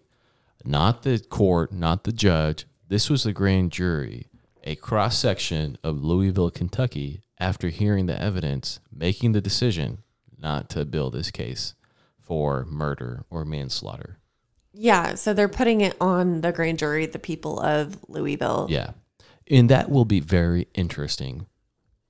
not 0.66 1.04
the 1.04 1.20
court, 1.20 1.72
not 1.74 2.06
the 2.06 2.14
judge. 2.14 2.66
This 2.88 3.10
was 3.10 3.24
the 3.24 3.34
grand 3.34 3.72
jury, 3.72 4.28
a 4.64 4.76
cross 4.76 5.18
section 5.18 5.78
of 5.84 6.04
Louisville, 6.04 6.52
Kentucky, 6.52 7.22
after 7.40 7.70
hearing 7.70 8.06
the 8.06 8.22
evidence, 8.22 8.80
making 8.92 9.34
the 9.34 9.42
decision 9.42 10.00
not 10.38 10.70
to 10.72 10.86
build 10.86 11.14
this 11.14 11.32
case 11.32 11.76
for 12.20 12.66
murder 12.66 13.26
or 13.30 13.46
manslaughter. 13.46 14.20
Yeah. 14.74 15.16
So 15.16 15.34
they're 15.34 15.50
putting 15.50 15.82
it 15.82 15.96
on 16.02 16.42
the 16.42 16.52
grand 16.52 16.80
jury, 16.80 17.06
the 17.06 17.20
people 17.20 17.60
of 17.60 17.98
Louisville. 18.10 18.68
Yeah. 18.70 18.92
And 19.50 19.70
that 19.70 19.90
will 19.90 20.06
be 20.06 20.20
very 20.20 20.68
interesting 20.74 21.48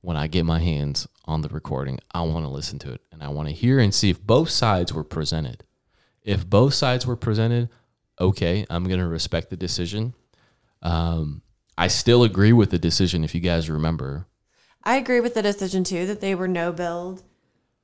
when 0.03 0.17
I 0.17 0.27
get 0.27 0.45
my 0.45 0.59
hands 0.59 1.07
on 1.25 1.41
the 1.41 1.49
recording, 1.49 1.97
I 2.11 2.23
want 2.23 2.43
to 2.45 2.49
listen 2.49 2.77
to 2.79 2.91
it 2.91 3.01
and 3.11 3.23
I 3.23 3.29
want 3.29 3.47
to 3.47 3.53
hear 3.53 3.79
and 3.79 3.93
see 3.93 4.09
if 4.09 4.21
both 4.21 4.49
sides 4.49 4.93
were 4.93 5.05
presented. 5.05 5.63
If 6.21 6.47
both 6.47 6.73
sides 6.73 7.07
were 7.07 7.15
presented, 7.15 7.69
okay, 8.19 8.65
I'm 8.69 8.83
going 8.83 8.99
to 8.99 9.07
respect 9.07 9.49
the 9.49 9.55
decision. 9.55 10.13
Um, 10.81 11.41
I 11.77 11.87
still 11.87 12.23
agree 12.23 12.53
with 12.53 12.69
the 12.69 12.79
decision, 12.79 13.23
if 13.23 13.33
you 13.33 13.41
guys 13.41 13.69
remember. 13.69 14.27
I 14.83 14.95
agree 14.97 15.19
with 15.19 15.33
the 15.33 15.41
decision 15.41 15.83
too 15.83 16.05
that 16.07 16.21
they 16.21 16.35
were 16.35 16.47
no 16.47 16.71
billed. 16.71 17.23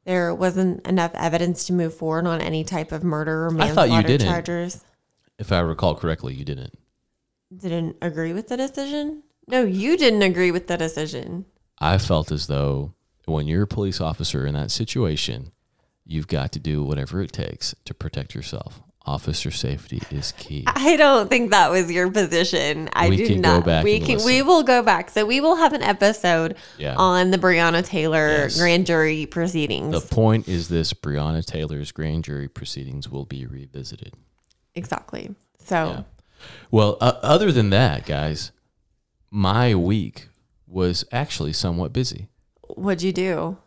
There 0.06 0.34
wasn't 0.34 0.86
enough 0.88 1.12
evidence 1.14 1.66
to 1.66 1.74
move 1.74 1.94
forward 1.94 2.28
on 2.28 2.42
any 2.42 2.64
type 2.64 2.92
of 2.92 3.04
murder 3.04 3.46
or 3.46 3.52
manslaughter 3.52 3.72
I 3.72 3.76
thought 3.76 3.98
you 3.98 4.08
didn't. 4.08 4.28
charges. 4.28 4.84
If 5.38 5.52
I 5.52 5.60
recall 5.60 5.96
correctly, 5.96 6.34
you 6.34 6.46
didn't. 6.46 6.78
Didn't 7.56 7.98
agree 8.02 8.34
with 8.34 8.48
the 8.48 8.58
decision? 8.58 9.24
No, 9.48 9.64
you 9.64 9.98
didn't 9.98 10.22
agree 10.22 10.52
with 10.52 10.68
the 10.68 10.78
decision. 10.78 11.46
I 11.80 11.98
felt 11.98 12.32
as 12.32 12.48
though 12.48 12.94
when 13.26 13.48
you're 13.48 13.64
a 13.64 13.68
police 13.68 14.02
officer 14.02 14.46
in 14.46 14.54
that 14.56 14.72
situation, 14.72 15.52
you've 16.06 16.28
got 16.28 16.52
to 16.52 16.60
do 16.60 16.84
whatever 16.84 17.22
it 17.22 17.32
takes 17.32 17.74
to 17.86 17.94
protect 17.94 18.36
yourself. 18.36 18.82
Officer 19.06 19.50
safety 19.50 20.02
is 20.12 20.34
key. 20.34 20.64
I 20.68 20.96
don't 20.98 21.30
think 21.30 21.52
that 21.52 21.72
was 21.72 21.92
your 21.92 22.12
position. 22.12 22.90
I 22.94 23.10
We 23.10 23.18
do 23.18 23.28
can 23.28 23.42
go 23.42 23.56
not. 23.58 23.66
back 23.66 23.84
we 23.84 24.00
can. 24.00 24.16
listen. 24.16 24.26
We 24.28 24.42
will 24.42 24.62
go 24.64 24.84
back. 24.84 25.10
So 25.10 25.26
we 25.26 25.42
will 25.42 25.56
have 25.56 25.74
an 25.74 25.82
episode 25.82 26.56
Yeah. 26.78 26.96
on 26.96 27.32
the 27.32 27.38
Breonna 27.38 27.84
Taylor 27.84 28.28
Yes. 28.28 28.58
grand 28.60 28.86
jury 28.86 29.26
proceedings. 29.26 29.94
The 29.94 30.16
point 30.16 30.48
is 30.48 30.68
this 30.68 30.94
Breonna 30.94 31.44
Taylor's 31.46 31.92
grand 31.92 32.26
jury 32.26 32.48
proceedings 32.50 33.10
will 33.10 33.26
be 33.26 33.46
revisited. 33.46 34.14
exactly. 34.76 35.34
So 35.60 35.76
Yeah. 35.88 36.04
Well, 36.72 36.98
uh, 37.02 37.14
other 37.24 37.52
than 37.52 37.70
that, 37.72 38.06
guys, 38.06 38.52
my 39.32 39.74
week 39.76 40.28
was 40.68 41.04
actually 41.12 41.54
somewhat 41.54 41.92
busy. 41.94 42.28
what'd 42.76 43.02
you 43.02 43.12
do? 43.12 43.58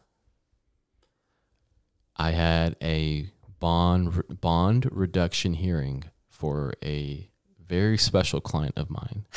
I 2.16 2.30
had 2.30 2.76
a 2.82 3.30
bond 3.62 4.40
bond 4.40 4.88
reduction 4.90 5.54
hearing 5.54 6.02
for 6.28 6.74
a 6.84 7.30
very 7.64 7.96
special 7.96 8.40
client 8.40 8.76
of 8.76 8.90
mine. 8.90 9.24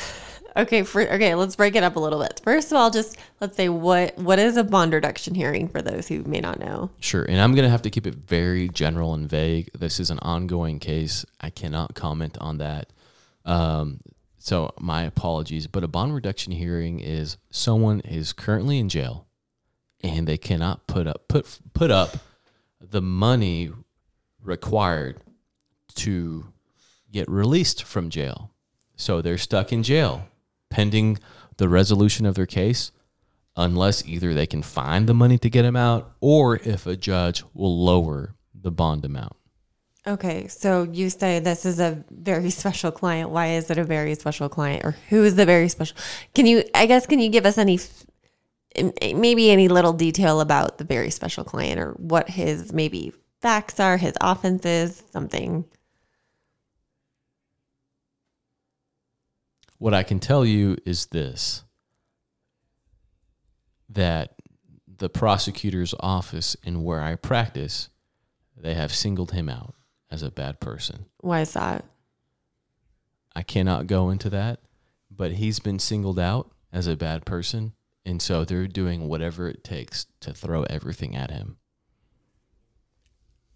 Okay, 0.58 0.84
for 0.84 1.02
okay, 1.02 1.34
let's 1.34 1.54
break 1.54 1.76
it 1.76 1.82
up 1.82 1.96
a 1.96 2.00
little 2.00 2.18
bit. 2.18 2.40
First 2.42 2.72
of 2.72 2.78
all, 2.78 2.90
just 2.90 3.18
let's 3.42 3.58
say 3.58 3.68
what 3.68 4.16
what 4.16 4.38
is 4.38 4.56
a 4.56 4.64
bond 4.64 4.94
reduction 4.94 5.34
hearing 5.34 5.68
for 5.68 5.82
those 5.82 6.08
who 6.08 6.22
may 6.22 6.40
not 6.40 6.58
know. 6.58 6.88
Sure, 6.98 7.24
and 7.24 7.38
I'm 7.42 7.54
going 7.54 7.64
to 7.66 7.70
have 7.70 7.82
to 7.82 7.90
keep 7.90 8.06
it 8.06 8.14
very 8.14 8.70
general 8.70 9.12
and 9.12 9.28
vague. 9.28 9.68
This 9.78 10.00
is 10.00 10.08
an 10.08 10.18
ongoing 10.20 10.78
case. 10.78 11.26
I 11.42 11.50
cannot 11.50 11.94
comment 11.94 12.38
on 12.40 12.56
that. 12.56 12.90
Um, 13.44 14.00
so 14.38 14.72
my 14.80 15.02
apologies, 15.02 15.66
but 15.66 15.84
a 15.84 15.88
bond 15.88 16.14
reduction 16.14 16.54
hearing 16.54 17.00
is 17.00 17.36
someone 17.50 18.00
is 18.00 18.32
currently 18.32 18.78
in 18.78 18.88
jail 18.88 19.26
and 20.02 20.26
they 20.26 20.38
cannot 20.38 20.86
put 20.86 21.06
up 21.06 21.28
put 21.28 21.58
put 21.74 21.90
up 21.90 22.16
the 22.80 23.02
money 23.02 23.70
required 24.46 25.20
to 25.96 26.52
get 27.12 27.28
released 27.28 27.82
from 27.82 28.10
jail. 28.10 28.50
So 28.96 29.20
they're 29.20 29.38
stuck 29.38 29.72
in 29.72 29.82
jail 29.82 30.28
pending 30.70 31.18
the 31.56 31.68
resolution 31.68 32.26
of 32.26 32.34
their 32.34 32.46
case 32.46 32.92
unless 33.56 34.06
either 34.06 34.34
they 34.34 34.46
can 34.46 34.62
find 34.62 35.08
the 35.08 35.14
money 35.14 35.38
to 35.38 35.48
get 35.48 35.62
them 35.62 35.76
out 35.76 36.12
or 36.20 36.56
if 36.56 36.86
a 36.86 36.96
judge 36.96 37.42
will 37.54 37.84
lower 37.84 38.34
the 38.54 38.70
bond 38.70 39.04
amount. 39.04 39.36
Okay, 40.06 40.46
so 40.46 40.84
you 40.84 41.10
say 41.10 41.40
this 41.40 41.66
is 41.66 41.80
a 41.80 42.04
very 42.10 42.50
special 42.60 42.92
client. 42.92 43.30
Why 43.30 43.52
is 43.54 43.70
it 43.70 43.78
a 43.78 43.84
very 43.84 44.14
special 44.14 44.48
client, 44.48 44.84
or 44.84 44.96
who 45.08 45.24
is 45.24 45.34
the 45.34 45.46
very 45.46 45.68
special? 45.68 45.96
Can 46.34 46.46
you? 46.46 46.62
I 46.74 46.86
guess 46.86 47.06
can 47.06 47.18
you 47.18 47.28
give 47.28 47.44
us 47.44 47.58
any, 47.58 47.80
maybe 49.00 49.50
any 49.50 49.66
little 49.66 49.92
detail 49.92 50.40
about 50.40 50.78
the 50.78 50.84
very 50.84 51.10
special 51.10 51.42
client, 51.42 51.80
or 51.80 51.92
what 51.92 52.28
his 52.28 52.72
maybe 52.72 53.12
facts 53.46 53.78
are, 53.78 53.96
his 53.96 54.14
offenses, 54.20 55.04
something. 55.12 55.64
What 59.78 59.94
I 59.94 60.02
can 60.02 60.18
tell 60.18 60.44
you 60.44 60.76
is 60.84 61.06
this 61.06 61.62
that 63.88 64.34
the 64.88 65.08
prosecutor's 65.08 65.94
office 66.00 66.56
and 66.64 66.84
where 66.84 67.00
I 67.00 67.14
practice, 67.14 67.88
they 68.56 68.74
have 68.74 68.92
singled 68.92 69.30
him 69.30 69.48
out 69.48 69.76
as 70.10 70.24
a 70.24 70.32
bad 70.32 70.58
person. 70.58 71.06
Why 71.18 71.42
is 71.42 71.52
that? 71.52 71.84
I 73.36 73.42
cannot 73.42 73.86
go 73.86 74.10
into 74.10 74.28
that, 74.30 74.58
but 75.08 75.34
he's 75.34 75.60
been 75.60 75.78
singled 75.78 76.18
out 76.18 76.50
as 76.72 76.88
a 76.88 76.96
bad 76.96 77.24
person. 77.24 77.74
And 78.04 78.20
so 78.20 78.44
they're 78.44 78.66
doing 78.66 79.06
whatever 79.06 79.48
it 79.48 79.62
takes 79.62 80.06
to 80.18 80.32
throw 80.32 80.64
everything 80.64 81.14
at 81.14 81.30
him. 81.30 81.58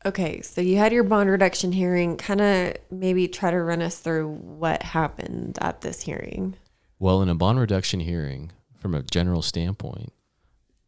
Okay, 0.05 0.41
so 0.41 0.61
you 0.61 0.79
had 0.79 0.93
your 0.93 1.05
bond 1.05 1.31
reduction 1.31 1.73
hearing. 1.73 2.17
Kind 2.17 2.41
of 2.41 2.77
maybe 2.91 3.29
try 3.29 3.51
to 3.51 3.61
run 3.61 3.83
us 3.83 3.99
through 3.99 4.29
what 4.29 4.83
happened 4.83 5.59
at 5.61 5.83
this 5.83 6.01
hearing. 6.01 6.57
Well, 6.99 7.21
in 7.21 7.29
a 7.29 7.35
bond 7.35 7.61
reduction 7.61 8.01
hearing, 8.01 8.53
from 8.77 8.95
a 8.95 9.03
general 9.03 9.43
standpoint, 9.43 10.13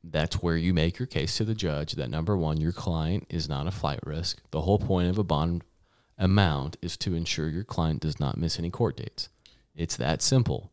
that's 0.03 0.43
where 0.43 0.57
you 0.57 0.73
make 0.73 0.99
your 0.99 1.07
case 1.07 1.37
to 1.37 1.45
the 1.45 1.55
judge 1.55 1.93
that 1.93 2.11
number 2.11 2.37
one, 2.37 2.61
your 2.61 2.73
client 2.73 3.27
is 3.29 3.49
not 3.49 3.67
a 3.67 3.71
flight 3.71 4.01
risk. 4.05 4.41
The 4.51 4.63
whole 4.63 4.79
point 4.79 5.09
of 5.09 5.19
a 5.19 5.25
bond 5.25 5.63
amount 6.19 6.77
is 6.81 6.97
to 6.99 7.15
ensure 7.15 7.49
your 7.49 7.65
client 7.65 8.01
does 8.01 8.19
not 8.19 8.39
miss 8.39 8.59
any 8.59 8.71
court 8.71 8.97
dates. 8.97 9.29
It's 9.75 9.97
that 9.97 10.23
simple. 10.23 10.73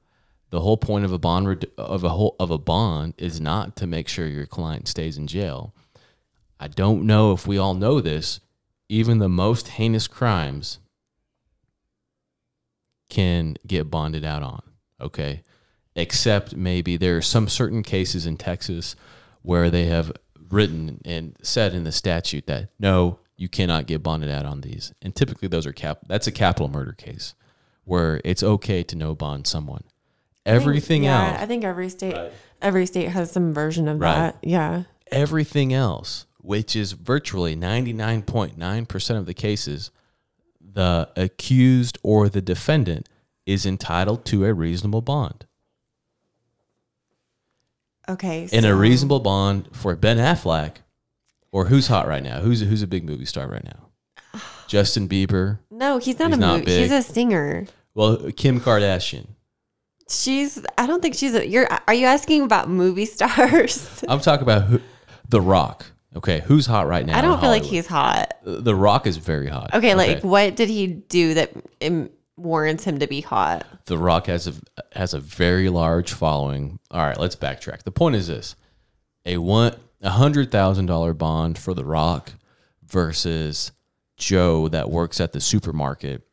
The 0.49 0.61
whole 0.61 0.77
point 0.77 1.05
of 1.05 1.11
a 1.11 1.19
bond 1.19 1.65
of 1.77 2.03
a 2.03 2.09
whole 2.09 2.35
of 2.39 2.51
a 2.51 2.57
bond 2.57 3.13
is 3.17 3.39
not 3.39 3.75
to 3.77 3.87
make 3.87 4.07
sure 4.07 4.27
your 4.27 4.47
client 4.47 4.87
stays 4.87 5.17
in 5.17 5.27
jail. 5.27 5.73
I 6.59 6.67
don't 6.67 7.03
know 7.05 7.31
if 7.31 7.47
we 7.47 7.57
all 7.57 7.73
know 7.73 8.01
this. 8.01 8.39
Even 8.89 9.19
the 9.19 9.29
most 9.29 9.69
heinous 9.69 10.07
crimes 10.07 10.79
can 13.09 13.55
get 13.65 13.89
bonded 13.89 14.23
out 14.25 14.43
on. 14.43 14.61
Okay. 15.01 15.41
Except 15.95 16.55
maybe 16.55 16.97
there 16.97 17.17
are 17.17 17.21
some 17.21 17.47
certain 17.47 17.83
cases 17.83 18.25
in 18.25 18.37
Texas 18.37 18.95
where 19.41 19.69
they 19.69 19.85
have 19.85 20.11
written 20.49 21.01
and 21.05 21.35
said 21.41 21.73
in 21.73 21.83
the 21.83 21.91
statute 21.91 22.45
that 22.47 22.69
no, 22.79 23.19
you 23.37 23.47
cannot 23.49 23.87
get 23.87 24.03
bonded 24.03 24.29
out 24.29 24.45
on 24.45 24.61
these. 24.61 24.93
And 25.01 25.15
typically 25.15 25.47
those 25.47 25.65
are 25.65 25.71
cap 25.73 25.99
that's 26.07 26.27
a 26.27 26.31
capital 26.31 26.67
murder 26.67 26.91
case 26.93 27.35
where 27.85 28.21
it's 28.23 28.43
okay 28.43 28.83
to 28.83 28.95
no 28.95 29.15
bond 29.15 29.47
someone. 29.47 29.83
Everything 30.45 31.03
yeah, 31.03 31.31
else 31.31 31.41
I 31.41 31.45
think 31.45 31.63
every 31.63 31.89
state, 31.89 32.15
every 32.61 32.85
state 32.85 33.09
has 33.09 33.31
some 33.31 33.53
version 33.53 33.87
of 33.87 33.99
Right. 33.99 34.15
that. 34.15 34.37
Yeah. 34.43 34.83
everything 35.11 35.73
else, 35.73 36.25
which 36.41 36.75
is 36.75 36.93
virtually 36.93 37.55
99.9% 37.55 39.17
of 39.17 39.25
the 39.25 39.33
cases, 39.33 39.91
the 40.61 41.09
accused 41.15 41.97
or 42.03 42.29
the 42.29 42.41
defendant 42.41 43.07
is 43.45 43.65
entitled 43.65 44.25
to 44.25 44.45
a 44.45 44.53
reasonable 44.53 45.01
bond. 45.01 45.45
Okay. 48.07 48.47
And 48.51 48.65
a 48.65 48.75
reasonable 48.75 49.19
bond 49.19 49.69
for 49.71 49.95
Ben 49.95 50.17
Affleck, 50.17 50.77
or 51.51 51.65
who's 51.65 51.87
hot 51.87 52.07
right 52.07 52.23
now? 52.23 52.39
Who's 52.39 52.61
who's 52.61 52.81
a 52.81 52.87
big 52.87 53.03
movie 53.03 53.25
star 53.25 53.47
right 53.47 53.63
now? 53.63 54.41
Justin 54.67 55.07
Bieber. 55.07 55.59
No, 55.69 55.99
he's 55.99 56.17
not 56.17 56.29
He's 56.29 56.37
a 56.37 56.41
not 56.41 56.59
movie. 56.59 56.79
He's 56.79 56.91
a 56.91 57.03
singer. 57.03 57.67
Well, 57.93 58.31
Kim 58.35 58.59
Kardashian. 58.59 59.27
She's. 60.09 60.63
I 60.77 60.87
don't 60.87 61.01
think 61.01 61.13
she's 61.15 61.35
a. 61.35 61.47
You're. 61.47 61.67
Are 61.87 61.93
you 61.93 62.07
asking 62.07 62.41
about 62.43 62.67
movie 62.69 63.05
stars? 63.05 64.03
I'm 64.07 64.19
talking 64.21 64.43
about 64.43 64.63
who, 64.63 64.81
The 65.27 65.41
Rock. 65.41 65.85
Okay, 66.15 66.39
who's 66.41 66.65
hot 66.65 66.87
right 66.87 67.05
now? 67.05 67.17
I 67.17 67.21
don't 67.21 67.33
in 67.35 67.39
feel 67.39 67.49
like 67.49 67.61
Hollywood? 67.61 67.75
he's 67.75 67.87
hot. 67.87 68.33
The 68.43 68.75
Rock 68.75 69.05
is 69.05 69.17
very 69.17 69.47
hot. 69.47 69.73
Okay, 69.75 69.93
like 69.93 70.23
what 70.23 70.55
did 70.55 70.67
he 70.69 70.87
do 70.87 71.35
that 71.35 71.51
um, 71.85 72.09
warrants 72.35 72.83
him 72.83 72.99
to 72.99 73.07
be 73.07 73.21
hot? 73.21 73.65
The 73.85 73.97
Rock 73.97 74.25
has 74.27 74.47
a 74.47 74.53
has 74.97 75.13
a 75.13 75.19
very 75.19 75.69
large 75.69 76.11
following. 76.13 76.79
All 76.89 77.01
right, 77.05 77.19
let's 77.19 77.35
backtrack. 77.35 77.83
The 77.83 77.91
point 77.91 78.15
is 78.15 78.27
this: 78.27 78.55
a 79.25 79.37
one 79.37 79.75
a 80.01 80.09
hundred 80.09 80.51
thousand 80.51 80.87
dollar 80.87 81.13
bond 81.13 81.59
for 81.59 81.73
The 81.75 81.85
Rock 81.85 82.31
versus 82.87 83.71
Joe 84.17 84.67
that 84.69 84.89
works 84.89 85.19
at 85.21 85.31
the 85.33 85.39
supermarket. 85.41 86.23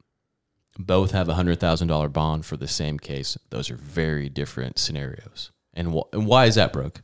Both 0.79 1.11
have 1.13 1.29
a 1.29 1.35
hundred 1.35 1.61
thousand 1.61 1.89
dollar 1.89 2.09
bond 2.09 2.47
for 2.47 2.57
the 2.57 2.69
same 2.69 2.99
case. 2.99 3.37
Those 3.51 3.71
are 3.71 3.77
very 3.77 4.29
different 4.29 4.79
scenarios. 4.79 5.51
And, 5.75 5.93
wh- 5.93 6.09
and 6.15 6.27
why 6.27 6.47
is 6.47 6.55
that, 6.55 6.73
Brooke? 6.73 7.03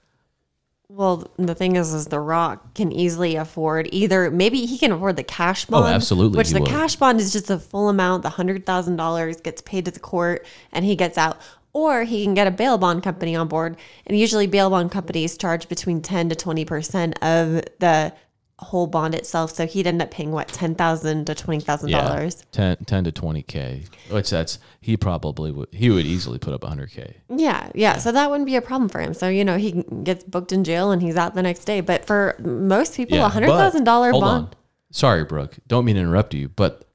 Well, 0.94 1.30
the 1.38 1.54
thing 1.54 1.76
is, 1.76 1.94
is 1.94 2.06
The 2.06 2.20
Rock 2.20 2.74
can 2.74 2.92
easily 2.92 3.36
afford 3.36 3.88
either. 3.92 4.30
Maybe 4.30 4.66
he 4.66 4.76
can 4.76 4.92
afford 4.92 5.16
the 5.16 5.22
cash 5.22 5.64
bond. 5.64 5.86
Oh, 5.86 5.88
absolutely 5.88 6.36
Which 6.36 6.50
the 6.50 6.60
would. 6.60 6.68
cash 6.68 6.96
bond 6.96 7.18
is 7.18 7.32
just 7.32 7.46
the 7.46 7.58
full 7.58 7.88
amount. 7.88 8.22
The 8.22 8.28
hundred 8.28 8.66
thousand 8.66 8.96
dollars 8.96 9.40
gets 9.40 9.62
paid 9.62 9.86
to 9.86 9.90
the 9.90 10.00
court, 10.00 10.46
and 10.70 10.84
he 10.84 10.94
gets 10.94 11.16
out. 11.16 11.38
Or 11.72 12.04
he 12.04 12.24
can 12.24 12.34
get 12.34 12.46
a 12.46 12.50
bail 12.50 12.76
bond 12.76 13.02
company 13.02 13.34
on 13.34 13.48
board, 13.48 13.78
and 14.06 14.18
usually 14.18 14.46
bail 14.46 14.68
bond 14.68 14.90
companies 14.90 15.38
charge 15.38 15.66
between 15.66 16.02
ten 16.02 16.28
to 16.28 16.36
twenty 16.36 16.66
percent 16.66 17.14
of 17.22 17.62
the 17.78 18.12
whole 18.62 18.86
bond 18.86 19.14
itself. 19.14 19.52
So 19.52 19.66
he'd 19.66 19.86
end 19.86 20.00
up 20.00 20.10
paying 20.10 20.30
what 20.32 20.48
ten 20.48 20.74
thousand 20.74 21.26
to 21.26 21.34
twenty 21.34 21.60
thousand 21.60 21.90
Yeah, 21.90 22.02
dollars. 22.08 22.44
10, 22.52 22.78
10 22.86 23.04
to 23.04 23.12
twenty 23.12 23.42
k. 23.42 23.84
Which 24.10 24.30
that's 24.30 24.58
he 24.80 24.96
probably 24.96 25.50
would 25.50 25.68
he 25.72 25.90
would 25.90 26.06
easily 26.06 26.38
put 26.38 26.54
up 26.54 26.64
hundred 26.64 26.90
k. 26.90 27.16
Yeah, 27.28 27.70
yeah. 27.74 27.98
So 27.98 28.12
that 28.12 28.30
wouldn't 28.30 28.46
be 28.46 28.56
a 28.56 28.62
problem 28.62 28.88
for 28.88 29.00
him. 29.00 29.14
So 29.14 29.28
you 29.28 29.44
know 29.44 29.58
he 29.58 29.72
gets 30.02 30.24
booked 30.24 30.52
in 30.52 30.64
jail 30.64 30.90
and 30.92 31.02
he's 31.02 31.16
out 31.16 31.34
the 31.34 31.42
next 31.42 31.64
day. 31.64 31.80
But 31.80 32.04
for 32.06 32.36
most 32.40 32.96
people, 32.96 33.18
a 33.22 33.28
hundred 33.28 33.48
thousand 33.48 33.84
dollar 33.84 34.12
bond. 34.12 34.24
on. 34.24 34.50
Sorry, 34.90 35.24
Brooke. 35.24 35.56
Don't 35.66 35.84
mean 35.84 35.94
to 35.96 36.02
interrupt 36.02 36.34
you, 36.34 36.48
but 36.48 36.86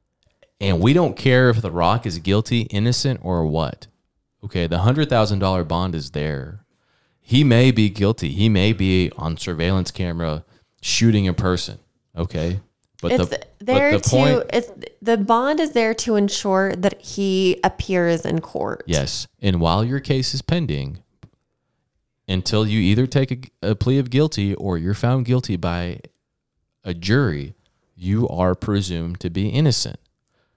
and 0.59 0.79
we 0.81 0.93
don't 0.93 1.15
care 1.15 1.49
if 1.49 1.61
The 1.61 1.71
Rock 1.71 2.05
is 2.05 2.17
guilty, 2.19 2.61
innocent, 2.61 3.19
or 3.23 3.45
what. 3.45 3.87
Okay, 4.43 4.67
the 4.67 4.79
hundred 4.79 5.09
thousand 5.09 5.39
dollar 5.39 5.63
bond 5.63 5.95
is 5.95 6.11
there. 6.11 6.63
He 7.19 7.43
may 7.43 7.71
be 7.71 7.89
guilty. 7.89 8.29
He 8.29 8.47
may 8.47 8.71
be 8.71 9.11
on 9.17 9.35
surveillance 9.35 9.91
camera 9.91 10.45
shooting 10.87 11.27
a 11.27 11.33
person. 11.33 11.77
Okay, 12.15 12.59
but 13.01 13.11
It's 13.11 13.29
the 13.29 13.45
there 13.59 13.91
but 13.91 14.03
the 14.03 14.09
to 14.09 14.15
point, 14.15 14.43
it's 14.53 14.71
the 15.01 15.17
bond 15.17 15.59
is 15.59 15.71
there 15.71 15.93
to 15.95 16.15
ensure 16.15 16.73
that 16.75 17.01
he 17.01 17.59
appears 17.63 18.25
in 18.25 18.41
court. 18.41 18.83
yes, 18.87 19.27
and 19.41 19.59
while 19.59 19.83
your 19.83 19.99
case 19.99 20.33
is 20.33 20.41
pending, 20.41 21.03
until 22.27 22.65
you 22.67 22.79
either 22.79 23.05
take 23.05 23.51
a, 23.61 23.71
a 23.71 23.75
plea 23.75 23.99
of 23.99 24.09
guilty 24.09 24.55
or 24.55 24.77
you're 24.77 24.93
found 24.93 25.25
guilty 25.25 25.57
by 25.57 25.99
a 26.83 26.93
jury, 26.93 27.53
you 27.95 28.27
are 28.29 28.55
presumed 28.55 29.19
to 29.19 29.29
be 29.29 29.49
innocent. 29.49 29.99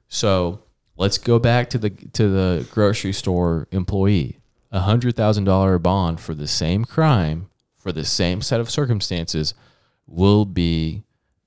So 0.09 0.63
let's 0.97 1.19
go 1.19 1.39
back 1.39 1.69
to 1.71 1.79
the 1.79 1.91
to 1.91 2.29
the 2.29 2.67
grocery 2.71 3.13
store 3.13 3.69
employee. 3.71 4.39
A 4.73 4.81
hundred 4.81 5.17
thousand 5.17 5.45
dollar 5.45 5.79
bond 5.79 6.21
for 6.21 6.35
the 6.35 6.47
same 6.47 6.85
crime 6.85 7.51
for 7.77 7.93
the 7.93 8.05
same 8.05 8.43
set 8.43 8.61
of 8.61 8.71
circumstances 8.71 9.55
will 10.11 10.45
be 10.45 11.05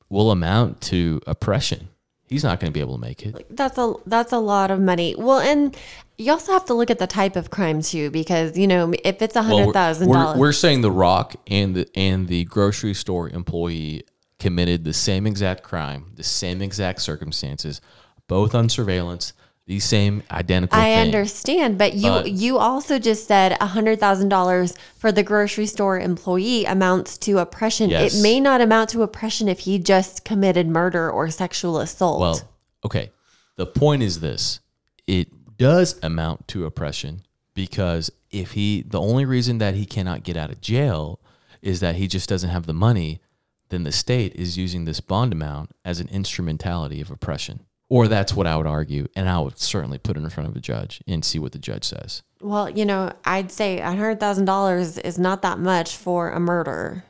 will 0.10 0.32
amount 0.32 0.82
to 0.82 1.22
oppression. 1.28 1.90
He's 2.28 2.44
not 2.44 2.60
going 2.60 2.72
to 2.72 2.74
be 2.74 2.80
able 2.80 2.96
to 2.96 3.02
make 3.02 3.26
it. 3.26 3.56
That's 3.56 3.78
a 3.78 3.94
that's 4.06 4.32
a 4.32 4.40
lot 4.40 4.72
of 4.72 4.80
money. 4.80 5.14
Well, 5.16 5.40
and 5.40 5.76
you 6.18 6.32
also 6.32 6.54
have 6.54 6.66
to 6.66 6.74
look 6.74 6.90
at 6.90 7.00
the 7.00 7.08
type 7.08 7.36
of 7.36 7.50
crime 7.50 7.82
too, 7.82 8.10
because 8.10 8.58
you 8.58 8.68
know 8.68 8.94
if 9.04 9.22
it's 9.22 9.36
a 9.36 9.40
Well, 9.40 9.50
hundred 9.50 9.68
we're, 10.08 10.14
dollars, 10.16 10.38
we're 10.38 10.52
saying 10.54 10.82
the 10.82 10.92
Rock 10.92 11.36
and 11.48 11.76
the 11.76 11.90
and 11.96 12.28
the 12.28 12.46
grocery 12.46 12.94
store 12.94 13.30
employee 13.30 14.04
committed 14.40 14.84
the 14.84 14.94
same 14.94 15.28
exact 15.28 15.64
crime, 15.64 16.12
the 16.16 16.24
same 16.24 16.62
exact 16.62 17.02
circumstances, 17.02 17.82
both 18.28 18.56
on 18.56 18.70
surveillance, 18.70 19.34
the 19.66 19.80
same 19.80 20.24
identical. 20.30 20.78
I 20.78 20.96
thing. 20.96 21.00
understand, 21.00 21.78
but 21.78 21.94
you 21.94 22.10
But- 22.10 22.32
you 22.32 22.58
also 22.58 23.00
just 23.00 23.28
said 23.28 23.58
a 23.62 23.68
hundred 23.68 24.00
thousand 24.00 24.30
dollars 24.30 24.74
for 24.98 25.12
the 25.12 25.24
grocery 25.24 25.66
store 25.68 26.00
employee 26.00 26.66
amounts 26.66 27.18
to 27.20 27.38
oppression. 27.40 27.90
Yes. 27.90 28.16
It 28.16 28.22
may 28.22 28.40
not 28.40 28.60
amount 28.62 28.90
to 28.92 29.04
oppression 29.04 29.48
if 29.48 29.60
he 29.60 29.80
just 29.80 30.26
committed 30.26 30.68
murder 30.68 31.10
or 31.10 31.30
sexual 31.30 31.80
assault. 31.80 32.20
Well, 32.20 32.42
okay. 32.86 33.12
The 33.56 33.66
point 33.66 34.04
is 34.04 34.20
this: 34.20 34.60
it 35.08 35.30
does 35.58 35.98
amount 36.04 36.48
to 36.50 36.66
oppression 36.66 37.22
because 37.54 38.12
if 38.32 38.52
he, 38.54 38.82
the 38.82 39.00
only 39.00 39.26
reason 39.26 39.60
that 39.60 39.76
he 39.76 39.86
cannot 39.86 40.24
get 40.24 40.36
out 40.36 40.50
of 40.50 40.60
jail 40.60 41.20
is 41.62 41.80
that 41.80 41.96
he 41.96 42.08
just 42.08 42.28
doesn't 42.28 42.50
have 42.50 42.66
the 42.66 42.74
money, 42.74 43.22
then 43.70 43.84
the 43.84 43.92
state 43.92 44.36
is 44.36 44.58
using 44.58 44.86
this 44.86 45.00
bond 45.00 45.32
amount 45.32 45.72
as 45.86 46.00
an 46.00 46.08
instrumentality 46.10 47.00
of 47.00 47.10
oppression. 47.12 47.62
Or 47.94 48.08
that's 48.08 48.34
what 48.34 48.48
I 48.48 48.56
would 48.58 48.66
argue, 48.66 49.06
and 49.16 49.30
I 49.30 49.40
would 49.40 49.60
certainly 49.60 50.00
put 50.00 50.18
it 50.18 50.24
in 50.24 50.30
front 50.32 50.50
of 50.50 50.56
a 50.56 50.60
judge 50.60 51.04
and 51.08 51.24
see 51.24 51.38
what 51.38 51.52
the 51.52 51.60
judge 51.60 51.84
says. 51.84 52.24
well, 52.42 52.68
you 52.68 52.86
know, 52.86 53.12
I'd 53.24 53.52
say 53.52 53.78
a 53.80 53.86
hundred 53.86 54.20
thousand 54.20 54.46
dollars 54.46 54.98
is 54.98 55.20
not 55.20 55.44
that 55.44 55.60
much 55.60 55.96
for 55.96 56.32
a 56.32 56.40
murder, 56.40 57.04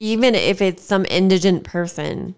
even 0.00 0.34
if 0.34 0.60
it's 0.60 0.82
some 0.84 1.06
indigent 1.08 1.64
person. 1.64 2.34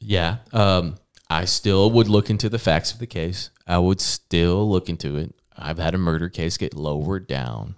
Yeah, 0.00 0.38
um, 0.52 0.96
I 1.30 1.44
still 1.44 1.88
would 1.92 2.08
look 2.08 2.28
into 2.30 2.48
the 2.48 2.58
facts 2.58 2.92
of 2.92 2.98
the 2.98 3.06
case. 3.06 3.50
I 3.66 3.78
would 3.78 4.00
still 4.00 4.68
look 4.68 4.88
into 4.88 5.16
it. 5.16 5.34
I've 5.56 5.78
had 5.78 5.94
a 5.94 5.98
murder 5.98 6.28
case 6.28 6.56
get 6.58 6.74
lowered 6.74 7.28
down. 7.28 7.76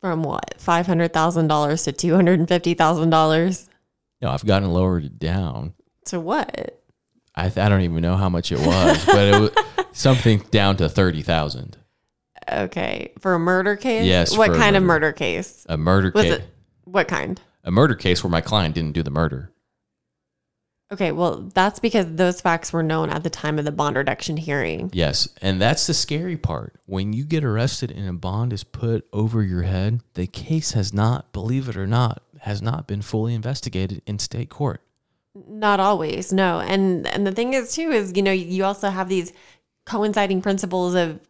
From 0.00 0.24
what 0.24 0.56
five 0.58 0.86
hundred 0.88 1.12
thousand 1.12 1.46
dollars 1.46 1.84
to 1.84 1.92
two 1.92 2.14
hundred 2.16 2.40
and 2.40 2.48
fifty 2.48 2.74
thousand 2.74 3.10
dollars 3.10 3.68
No, 4.20 4.30
I've 4.30 4.44
gotten 4.44 4.70
lowered 4.72 5.20
down. 5.20 5.74
to 6.06 6.18
what? 6.18 6.80
I, 7.36 7.46
I 7.46 7.68
don't 7.68 7.80
even 7.82 8.00
know 8.02 8.16
how 8.16 8.28
much 8.28 8.52
it 8.52 8.58
was, 8.60 9.04
but 9.04 9.18
it 9.34 9.40
was 9.40 9.50
something 9.92 10.38
down 10.50 10.76
to 10.78 10.88
thirty 10.88 11.22
thousand. 11.22 11.76
Okay, 12.50 13.12
for 13.18 13.34
a 13.34 13.38
murder 13.38 13.74
case. 13.76 14.04
Yes, 14.04 14.36
What 14.36 14.52
kind 14.52 14.76
of 14.76 14.82
murder. 14.82 15.06
murder 15.06 15.12
case 15.12 15.64
A 15.68 15.78
murder 15.78 16.12
was 16.14 16.24
case, 16.24 16.32
it? 16.34 16.44
What 16.84 17.08
kind? 17.08 17.40
a 17.64 17.70
murder 17.70 17.94
case 17.94 18.22
where 18.22 18.30
my 18.30 18.42
client 18.42 18.74
didn't 18.74 18.92
do 18.92 19.02
the 19.02 19.10
murder. 19.10 19.50
Okay, 20.92 21.10
well, 21.12 21.50
that's 21.54 21.78
because 21.80 22.06
those 22.14 22.42
facts 22.42 22.70
were 22.72 22.82
known 22.82 23.08
at 23.08 23.22
the 23.24 23.30
time 23.30 23.58
of 23.58 23.64
the 23.64 23.72
bond 23.72 23.96
reduction 23.96 24.36
hearing. 24.36 24.90
Yes, 24.92 25.26
and 25.40 25.60
that's 25.60 25.86
the 25.86 25.94
scary 25.94 26.36
part. 26.36 26.74
When 26.86 27.14
you 27.14 27.24
get 27.24 27.42
arrested 27.42 27.90
and 27.90 28.06
a 28.08 28.12
bond 28.12 28.52
is 28.52 28.62
put 28.62 29.06
over 29.12 29.42
your 29.42 29.62
head, 29.62 30.02
the 30.12 30.26
case 30.26 30.72
has 30.72 30.92
not, 30.92 31.32
believe 31.32 31.68
it 31.70 31.76
or 31.76 31.86
not, 31.86 32.22
has 32.42 32.60
not 32.60 32.86
been 32.86 33.00
fully 33.02 33.34
investigated 33.34 34.02
in 34.06 34.18
state 34.18 34.50
court. 34.50 34.82
Not 35.34 35.80
always, 35.80 36.32
no. 36.32 36.60
And 36.60 37.06
and 37.08 37.26
the 37.26 37.32
thing 37.32 37.54
is 37.54 37.74
too 37.74 37.90
is 37.90 38.12
you 38.14 38.22
know 38.22 38.32
you 38.32 38.64
also 38.64 38.88
have 38.90 39.08
these 39.08 39.32
coinciding 39.86 40.42
principles 40.42 40.94
of 40.94 41.20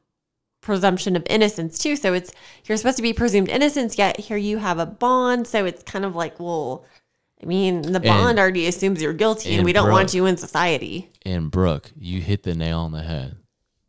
presumption 0.61 1.17
of 1.17 1.23
innocence 1.27 1.79
too. 1.79 1.97
So 1.97 2.13
it's 2.13 2.33
you're 2.67 2.77
supposed 2.77 2.97
to 2.97 3.03
be 3.03 3.13
presumed 3.13 3.49
innocence, 3.49 3.97
yet 3.97 4.19
here 4.19 4.37
you 4.37 4.59
have 4.59 4.79
a 4.79 4.87
bond. 4.87 5.47
So 5.47 5.65
it's 5.65 5.83
kind 5.83 6.05
of 6.05 6.15
like, 6.15 6.39
well, 6.39 6.85
I 7.43 7.47
mean, 7.47 7.83
the 7.83 8.01
bond 8.01 8.39
already 8.39 8.67
assumes 8.67 9.03
you're 9.03 9.13
guilty, 9.13 9.51
and, 9.51 9.59
and 9.59 9.65
we 9.65 9.73
don't 9.73 9.85
Brooke- 9.85 9.95
want 9.95 10.15
you 10.15 10.27
in 10.27 10.37
society. 10.37 11.11
And 11.25 11.51
Brooke, 11.51 11.93
you 11.99 12.21
hit 12.21 12.43
the 12.43 12.55
nail 12.55 12.81
on 12.81 12.93
the 12.93 13.03
head. 13.03 13.37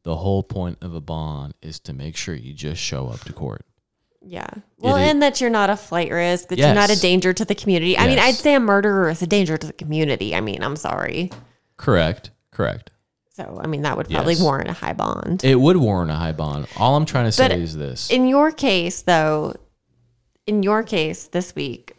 The 0.03 0.17
whole 0.17 0.43
point 0.43 0.77
of 0.81 0.93
a 0.93 1.01
bond 1.01 1.55
is 1.61 1.79
to 1.81 1.93
make 1.93 2.15
sure 2.15 2.35
you 2.35 2.53
just 2.53 2.79
show 2.81 3.07
up 3.07 3.21
to 3.21 3.33
court. 3.33 3.65
Yeah. 4.27 4.47
Well, 4.79 4.95
and 4.95 5.21
that 5.21 5.39
you're 5.39 5.51
not 5.51 5.69
a 5.69 5.77
flight 5.77 6.11
risk, 6.11 6.47
that 6.49 6.57
you're 6.57 6.73
not 6.73 6.89
a 6.89 6.99
danger 6.99 7.31
to 7.31 7.45
the 7.45 7.53
community. 7.55 7.95
I 7.97 8.07
mean, 8.07 8.17
Yes. 8.17 8.39
I'd 8.39 8.41
say 8.41 8.55
a 8.55 8.59
murderer 8.59 9.09
is 9.09 9.21
a 9.21 9.27
danger 9.27 9.55
to 9.55 9.67
the 9.67 9.73
community. 9.73 10.35
I 10.35 10.41
mean, 10.41 10.63
I'm 10.63 10.75
sorry. 10.75 11.29
Correct. 11.77 12.31
Correct. 12.51 12.89
So, 13.33 13.59
I 13.63 13.67
mean, 13.67 13.83
that 13.83 13.97
would 13.97 14.09
probably 14.09 14.33
Yes. 14.33 14.41
warrant 14.41 14.69
a 14.69 14.73
high 14.73 14.93
bond. 14.93 15.43
It 15.43 15.59
would 15.59 15.77
warrant 15.77 16.09
a 16.09 16.15
high 16.15 16.31
bond. 16.31 16.67
All 16.77 16.95
I'm 16.95 17.05
trying 17.05 17.25
to 17.25 17.31
say 17.31 17.49
But 17.49 17.57
is 17.59 17.75
this. 17.75 18.09
In 18.09 18.27
your 18.27 18.51
case, 18.51 19.01
though, 19.03 19.53
in 20.47 20.63
your 20.63 20.81
case 20.83 21.27
this 21.27 21.53
week, 21.53 21.95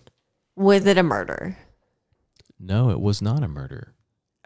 was 0.56 0.86
it 0.86 0.98
a 0.98 1.02
murder? 1.02 1.56
no, 2.58 2.90
it 2.90 3.00
was 3.00 3.20
not 3.22 3.42
a 3.44 3.48
murder. 3.48 3.94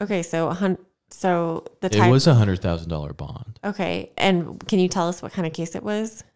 Okay, 0.03 0.23
so 0.23 0.49
a 0.49 0.55
hun- 0.55 0.79
so 1.11 1.65
the 1.81 1.87
It 1.87 1.93
type 1.93 2.11
was 2.11 2.27
a 2.27 2.35
hundred 2.35 2.61
thousand 2.61 2.89
dollar 2.89 3.13
bond. 3.13 3.61
Okay, 3.65 4.11
and 4.19 4.59
can 4.67 4.81
you 4.81 4.89
tell 4.89 5.09
us 5.09 5.23
what 5.23 5.33
kind 5.33 5.47
of 5.47 5.53
case 5.53 5.77
it 5.77 5.83
was? 5.85 6.23
Let 6.23 6.27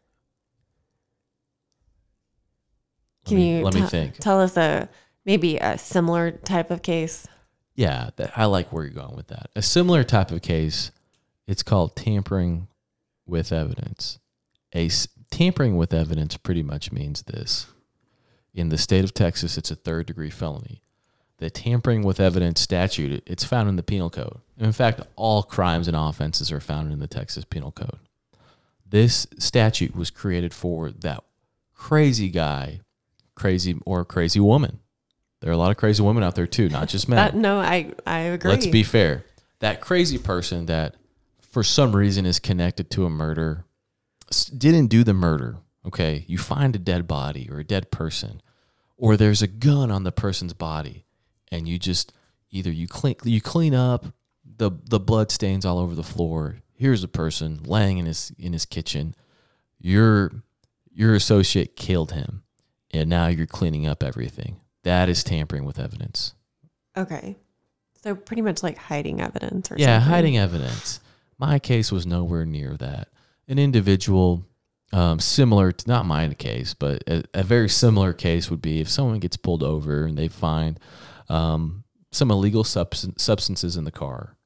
Can 3.24 3.36
me, 3.36 3.58
you 3.58 3.64
let 3.64 3.74
me 3.74 3.82
think. 3.82 4.18
tell 4.18 4.40
us 4.40 4.56
a 4.56 4.88
maybe 5.24 5.56
a 5.56 5.78
similar 5.78 6.30
type 6.30 6.70
of 6.70 6.82
case? 6.82 7.26
Yeah, 7.74 8.10
that, 8.16 8.32
I 8.36 8.44
like 8.44 8.72
where 8.72 8.84
you're 8.84 8.92
going 8.92 9.16
with 9.16 9.28
that. 9.28 9.50
A 9.56 9.62
similar 9.62 10.04
type 10.04 10.30
of 10.30 10.42
case, 10.42 10.90
it's 11.46 11.62
called 11.62 11.96
tampering 11.96 12.68
with 13.26 13.52
evidence. 13.52 14.18
A 14.74 14.90
tampering 15.30 15.76
with 15.76 15.92
evidence 15.92 16.36
pretty 16.36 16.62
much 16.62 16.92
means 16.92 17.22
this. 17.22 17.66
In 18.52 18.68
the 18.68 18.78
state 18.78 19.04
of 19.04 19.14
Texas, 19.14 19.58
it's 19.58 19.70
a 19.70 19.76
third 19.76 20.06
degree 20.06 20.30
felony. 20.30 20.80
The 21.38 21.50
tampering 21.50 22.04
with 22.04 22.20
evidence 22.20 22.60
statute, 22.60 23.22
it's 23.26 23.42
found 23.42 23.68
in 23.68 23.74
the 23.76 23.82
penal 23.82 24.10
code. 24.10 24.38
In 24.56 24.70
fact, 24.70 25.00
all 25.16 25.42
crimes 25.42 25.88
and 25.88 25.96
offenses 25.96 26.52
are 26.52 26.60
found 26.60 26.92
in 26.92 27.00
the 27.00 27.08
Texas 27.08 27.44
penal 27.44 27.72
code. 27.72 27.98
This 28.88 29.26
statute 29.38 29.96
was 29.96 30.10
created 30.10 30.54
for 30.54 30.90
that 30.90 31.24
crazy 31.74 32.28
guy, 32.28 32.80
crazy 33.34 33.76
or 33.84 34.04
crazy 34.04 34.40
woman. 34.40 34.80
There 35.40 35.50
are 35.50 35.54
a 35.54 35.58
lot 35.58 35.70
of 35.70 35.76
crazy 35.76 36.02
women 36.02 36.22
out 36.22 36.34
there 36.34 36.46
too, 36.46 36.68
not 36.68 36.88
just 36.88 37.08
men. 37.08 37.16
That, 37.16 37.34
no, 37.34 37.58
I 37.58 37.92
I 38.06 38.20
agree. 38.20 38.50
Let's 38.50 38.66
be 38.66 38.82
fair. 38.82 39.24
That 39.60 39.80
crazy 39.80 40.18
person 40.18 40.66
that 40.66 40.96
for 41.40 41.62
some 41.62 41.94
reason 41.94 42.26
is 42.26 42.38
connected 42.38 42.90
to 42.90 43.04
a 43.04 43.10
murder 43.10 43.64
didn't 44.56 44.88
do 44.88 45.04
the 45.04 45.14
murder. 45.14 45.58
Okay. 45.86 46.24
You 46.26 46.38
find 46.38 46.74
a 46.74 46.78
dead 46.78 47.06
body 47.06 47.48
or 47.50 47.58
a 47.58 47.64
dead 47.64 47.90
person, 47.90 48.40
or 48.96 49.16
there's 49.16 49.42
a 49.42 49.46
gun 49.46 49.90
on 49.90 50.04
the 50.04 50.12
person's 50.12 50.54
body, 50.54 51.04
and 51.50 51.68
you 51.68 51.78
just 51.78 52.12
either 52.50 52.70
you 52.70 52.88
clean 52.88 53.16
you 53.24 53.40
clean 53.40 53.74
up 53.74 54.06
the 54.44 54.70
the 54.88 55.00
blood 55.00 55.30
stains 55.30 55.64
all 55.64 55.78
over 55.78 55.94
the 55.94 56.02
floor. 56.02 56.58
Here's 56.72 57.04
a 57.04 57.08
person 57.08 57.60
laying 57.64 57.98
in 57.98 58.06
his 58.06 58.32
in 58.38 58.52
his 58.52 58.64
kitchen. 58.64 59.14
Your 59.78 60.32
your 60.92 61.14
associate 61.14 61.76
killed 61.76 62.12
him, 62.12 62.43
and 62.94 63.10
now 63.10 63.26
you're 63.26 63.46
cleaning 63.46 63.86
up 63.86 64.02
everything. 64.02 64.56
That 64.84 65.08
is 65.08 65.24
tampering 65.24 65.64
with 65.64 65.78
evidence. 65.78 66.34
Okay. 66.96 67.36
So 68.02 68.14
pretty 68.14 68.42
much 68.42 68.62
like 68.62 68.76
hiding 68.78 69.20
evidence 69.20 69.70
or 69.70 69.76
Yeah, 69.78 69.98
something. 69.98 70.12
hiding 70.14 70.38
evidence. 70.38 71.00
My 71.38 71.58
case 71.58 71.90
was 71.90 72.06
nowhere 72.06 72.44
near 72.44 72.76
that. 72.76 73.08
An 73.48 73.58
individual, 73.58 74.46
um, 74.92 75.18
similar 75.18 75.72
to 75.72 75.88
not 75.88 76.06
my 76.06 76.28
case, 76.34 76.74
but 76.74 77.02
a, 77.08 77.24
a 77.34 77.42
very 77.42 77.68
similar 77.68 78.12
case 78.12 78.50
would 78.50 78.62
be 78.62 78.80
if 78.80 78.88
someone 78.88 79.18
gets 79.18 79.36
pulled 79.36 79.62
over 79.62 80.04
and 80.04 80.16
they 80.16 80.28
find 80.28 80.78
um, 81.28 81.84
some 82.12 82.30
illegal 82.30 82.62
substan- 82.62 83.18
substances 83.18 83.76
in 83.76 83.84
the 83.84 83.90
car, 83.90 84.36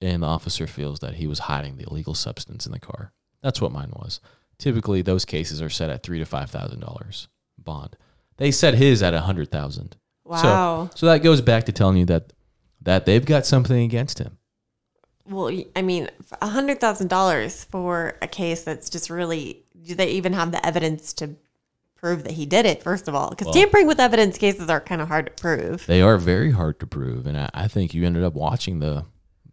and 0.00 0.22
the 0.22 0.26
officer 0.26 0.66
feels 0.66 1.00
that 1.00 1.14
he 1.14 1.26
was 1.26 1.40
hiding 1.40 1.76
the 1.76 1.86
illegal 1.90 2.14
substance 2.14 2.66
in 2.66 2.72
the 2.72 2.78
car. 2.78 3.12
That's 3.42 3.60
what 3.60 3.72
mine 3.72 3.90
was. 3.94 4.20
Typically, 4.58 5.02
those 5.02 5.24
cases 5.24 5.60
are 5.60 5.70
set 5.70 5.90
at 5.90 6.02
three 6.02 6.18
to 6.18 6.24
five 6.26 6.50
thousand 6.50 6.80
dollars 6.80 7.28
bond. 7.64 7.96
They 8.36 8.50
set 8.50 8.74
his 8.74 9.02
at 9.02 9.14
a 9.14 9.20
hundred 9.20 9.50
thousand. 9.50 9.96
Wow. 10.24 10.88
So, 10.90 10.90
so 10.96 11.06
that 11.06 11.18
goes 11.22 11.40
back 11.40 11.64
to 11.64 11.72
telling 11.72 11.96
you 11.96 12.04
that 12.06 12.32
that 12.82 13.06
they've 13.06 13.24
got 13.24 13.46
something 13.46 13.82
against 13.84 14.18
him. 14.18 14.38
Well, 15.26 15.50
I 15.74 15.82
mean, 15.82 16.08
a 16.42 16.48
hundred 16.48 16.80
thousand 16.80 17.08
dollars 17.08 17.64
for 17.64 18.16
a 18.20 18.28
case 18.28 18.62
that's 18.62 18.90
just 18.90 19.10
really. 19.10 19.64
Do 19.82 19.94
they 19.94 20.12
even 20.12 20.32
have 20.32 20.50
the 20.50 20.64
evidence 20.64 21.12
to 21.14 21.36
prove 21.94 22.24
that 22.24 22.32
he 22.32 22.46
did 22.46 22.64
it? 22.66 22.82
First 22.82 23.06
of 23.06 23.14
all, 23.14 23.30
because 23.30 23.46
Well- 23.46 23.54
tampering 23.54 23.86
with 23.86 24.00
evidence 24.00 24.38
cases 24.38 24.68
are 24.70 24.80
kind 24.80 25.00
of 25.02 25.08
hard 25.08 25.26
to 25.26 25.32
prove. 25.32 25.86
They 25.86 26.00
are 26.02 26.16
very 26.18 26.50
hard 26.52 26.80
to 26.80 26.86
prove, 26.86 27.26
and 27.26 27.36
I, 27.36 27.50
I 27.54 27.68
think 27.68 27.92
you 27.94 28.04
ended 28.06 28.22
up 28.24 28.34
watching 28.34 28.78
the 28.80 29.04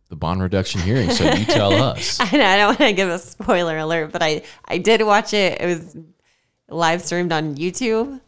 the 0.09 0.15
bond 0.17 0.41
reduction 0.41 0.81
hearing. 0.81 1.09
So 1.11 1.23
you 1.31 1.45
tell 1.45 1.71
us. 1.83 2.19
I, 2.19 2.35
know, 2.37 2.45
I 2.45 2.57
don't 2.57 2.67
want 2.67 2.79
to 2.79 2.93
give 2.93 3.07
a 3.09 3.17
spoiler 3.19 3.77
alert, 3.77 4.11
but 4.11 4.21
I 4.21 4.41
I 4.65 4.77
did 4.77 5.01
watch 5.03 5.33
it. 5.33 5.61
It 5.61 5.65
was 5.65 5.95
live 6.71 7.03
streamed 7.03 7.31
on 7.31 7.55
YouTube. 7.55 8.19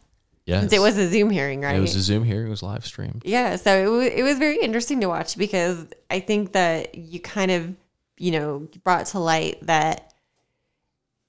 Yes, 0.45 0.73
it 0.73 0.79
was 0.79 0.97
a 0.97 1.09
Zoom 1.09 1.29
hearing, 1.29 1.61
right? 1.61 1.77
It 1.77 1.79
was 1.79 1.95
a 1.95 2.01
Zoom 2.01 2.23
hearing. 2.25 2.47
It 2.47 2.49
was 2.49 2.61
live 2.61 2.85
streamed. 2.85 3.21
Yeah, 3.25 3.55
so 3.55 3.81
it, 3.81 3.85
w- 3.85 4.11
it 4.13 4.23
was 4.23 4.37
very 4.37 4.59
interesting 4.59 4.99
to 4.99 5.07
watch 5.07 5.37
because 5.37 5.87
I 6.09 6.19
think 6.19 6.51
that 6.51 6.95
you 6.95 7.21
kind 7.21 7.49
of, 7.49 7.73
you 8.17 8.31
know, 8.31 8.67
brought 8.83 9.05
to 9.07 9.19
light 9.19 9.59
that 9.61 10.13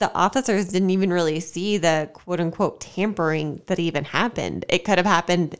the 0.00 0.12
officers 0.14 0.68
didn't 0.68 0.90
even 0.90 1.12
really 1.12 1.38
see 1.38 1.78
the 1.78 2.10
quote 2.12 2.40
unquote 2.40 2.80
tampering 2.80 3.62
that 3.66 3.78
even 3.78 4.04
happened. 4.04 4.64
It 4.68 4.84
could 4.84 4.98
have 4.98 5.06
happened. 5.06 5.56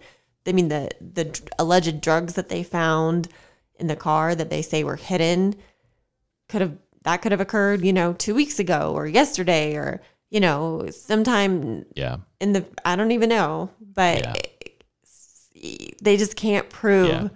I 0.46 0.52
mean, 0.52 0.68
the 0.68 0.90
the 1.00 1.40
alleged 1.58 2.00
drugs 2.00 2.34
that 2.34 2.48
they 2.48 2.64
found 2.64 3.28
in 3.76 3.86
the 3.86 3.96
car 3.96 4.34
that 4.34 4.50
they 4.50 4.62
say 4.62 4.82
were 4.82 4.96
hidden 4.96 5.54
could 6.48 6.60
have 6.60 6.76
that 7.04 7.22
could 7.22 7.30
have 7.32 7.40
occurred, 7.40 7.84
you 7.84 7.92
know, 7.92 8.14
two 8.14 8.34
weeks 8.34 8.58
ago 8.58 8.92
or 8.94 9.06
yesterday 9.06 9.76
or 9.76 10.02
you 10.34 10.40
know, 10.40 10.88
sometime 10.90 11.84
Yeah, 11.94 12.16
in 12.40 12.52
the 12.54 12.64
I 12.84 12.96
don't 12.96 13.12
even 13.12 13.28
know, 13.28 13.70
but 13.80 14.18
Yeah. 14.18 14.32
they 16.02 16.16
just 16.16 16.34
can't 16.34 16.68
prove 16.68 17.08
Yeah. 17.08 17.28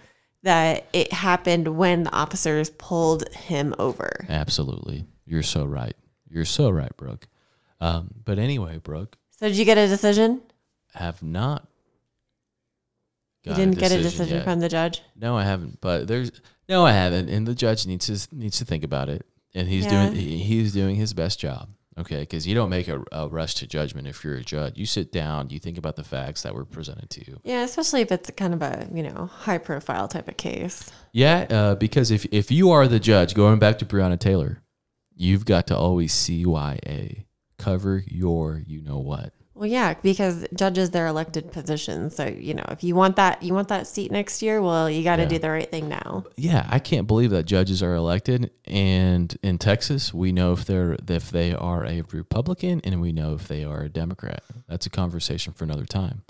that 0.43 0.87
it 0.93 1.13
happened 1.13 1.69
when 1.79 2.03
the 2.03 2.13
officers 2.13 2.71
pulled 2.71 3.29
him 3.33 3.73
over. 3.79 4.27
absolutely. 4.29 5.05
You're 5.25 5.45
so 5.45 5.65
right. 5.65 5.95
You're 6.29 6.45
so 6.45 6.71
right, 6.71 6.95
Brooke. 6.97 7.29
Um, 7.81 8.09
but 8.25 8.39
anyway, 8.41 8.79
Brooke, 8.79 9.17
So 9.39 9.47
did 9.49 9.57
you 9.57 9.65
get 9.65 9.79
a 9.79 9.87
decision? 9.87 10.41
have 10.95 11.23
not. 11.23 11.69
You 13.45 13.55
didn't 13.55 13.79
get 13.79 13.93
a 13.93 14.03
decision 14.03 14.39
yet. 14.39 14.45
from 14.45 14.59
the 14.61 14.69
judge. 14.69 15.03
No, 15.15 15.37
I 15.37 15.45
haven't. 15.45 15.81
But 15.81 16.09
there's 16.09 16.33
no, 16.69 16.85
I 16.85 16.93
haven't. 16.93 17.29
And 17.31 17.47
the 17.47 17.55
judge 17.55 17.87
needs 17.87 18.07
to 18.07 18.35
needs 18.35 18.59
to 18.59 18.65
think 18.65 18.83
about 18.85 19.09
it, 19.09 19.25
and 19.55 19.69
he's 19.69 19.85
Yeah. 19.85 19.91
doing 20.11 20.17
he, 20.21 20.39
he's 20.43 20.73
doing 20.73 20.97
his 20.97 21.15
best 21.15 21.39
job. 21.39 21.69
Okay, 21.99 22.21
because 22.21 22.47
you 22.47 22.55
don't 22.55 22.71
make 22.71 22.87
a, 22.87 23.03
a 23.11 23.29
rush 23.29 23.55
to 23.57 23.67
judgment 23.67 24.07
if 24.07 24.23
you're 24.23 24.37
a 24.37 24.45
judge. 24.45 24.79
You 24.79 24.87
sit 24.87 25.11
down, 25.11 25.51
you 25.51 25.59
think 25.59 25.79
about 25.79 25.97
the 25.97 26.05
facts 26.05 26.43
that 26.43 26.55
were 26.55 26.65
presented 26.65 27.11
to 27.11 27.27
you. 27.27 27.41
Yeah, 27.43 27.65
especially 27.65 28.03
if 28.03 28.13
it's 28.13 28.31
kind 28.31 28.55
of 28.55 28.63
a 28.63 28.89
you 28.93 29.03
know 29.03 29.27
high 29.27 29.59
profile 29.59 30.07
type 30.07 30.29
of 30.29 30.37
case. 30.37 30.91
Yeah, 31.13 31.47
uh, 31.51 31.75
because 31.75 32.11
if 32.11 32.25
if 32.27 32.51
you 32.51 32.71
are 32.71 32.87
the 32.87 33.01
judge, 33.01 33.35
going 33.35 33.59
back 33.59 33.79
to 33.79 33.87
Breonna 33.87 34.19
Taylor, 34.19 34.63
you've 35.17 35.45
got 35.45 35.67
to 35.69 35.77
always 35.77 36.13
CYA 36.15 37.25
cover 37.59 38.05
your 38.07 38.63
you 38.67 38.81
know 38.81 38.99
what. 38.99 39.33
Well, 39.59 39.67
yeah, 39.69 39.95
because 39.95 40.47
judges 40.55 40.91
they're 40.91 41.09
elected 41.09 41.51
positions. 41.51 42.15
So 42.15 42.27
you 42.27 42.55
know 42.55 42.65
if 42.69 42.85
you 42.85 42.95
want 42.95 43.17
that 43.17 43.43
you 43.43 43.55
want 43.55 43.67
that 43.69 43.89
seat 43.89 44.13
next 44.13 44.41
year, 44.41 44.63
well 44.63 44.89
you 44.89 45.03
got 45.03 45.17
to 45.17 45.23
Yeah. 45.23 45.29
do 45.29 45.39
the 45.41 45.51
right 45.51 45.69
thing 45.69 45.89
now. 45.89 46.25
Yeah, 46.37 46.65
I 46.71 46.79
can't 46.79 47.09
believe 47.09 47.31
that 47.31 47.43
judges 47.45 47.83
are 47.83 47.95
elected, 47.95 48.53
and 48.67 49.37
in 49.43 49.59
Texas, 49.59 50.15
we 50.15 50.31
know 50.31 50.53
if 50.53 50.65
they're 50.65 50.97
if 51.09 51.31
they 51.33 51.53
are 51.55 51.85
a 51.85 52.03
Republican, 52.13 52.81
and 52.85 53.01
we 53.01 53.11
know 53.13 53.35
if 53.35 53.49
they 53.49 53.65
are 53.65 53.81
a 53.83 53.89
Democrat. 53.89 54.45
That's 54.69 54.87
a 54.87 54.91
conversation 54.91 55.53
for 55.53 55.65
another 55.65 55.87
time. 55.87 56.23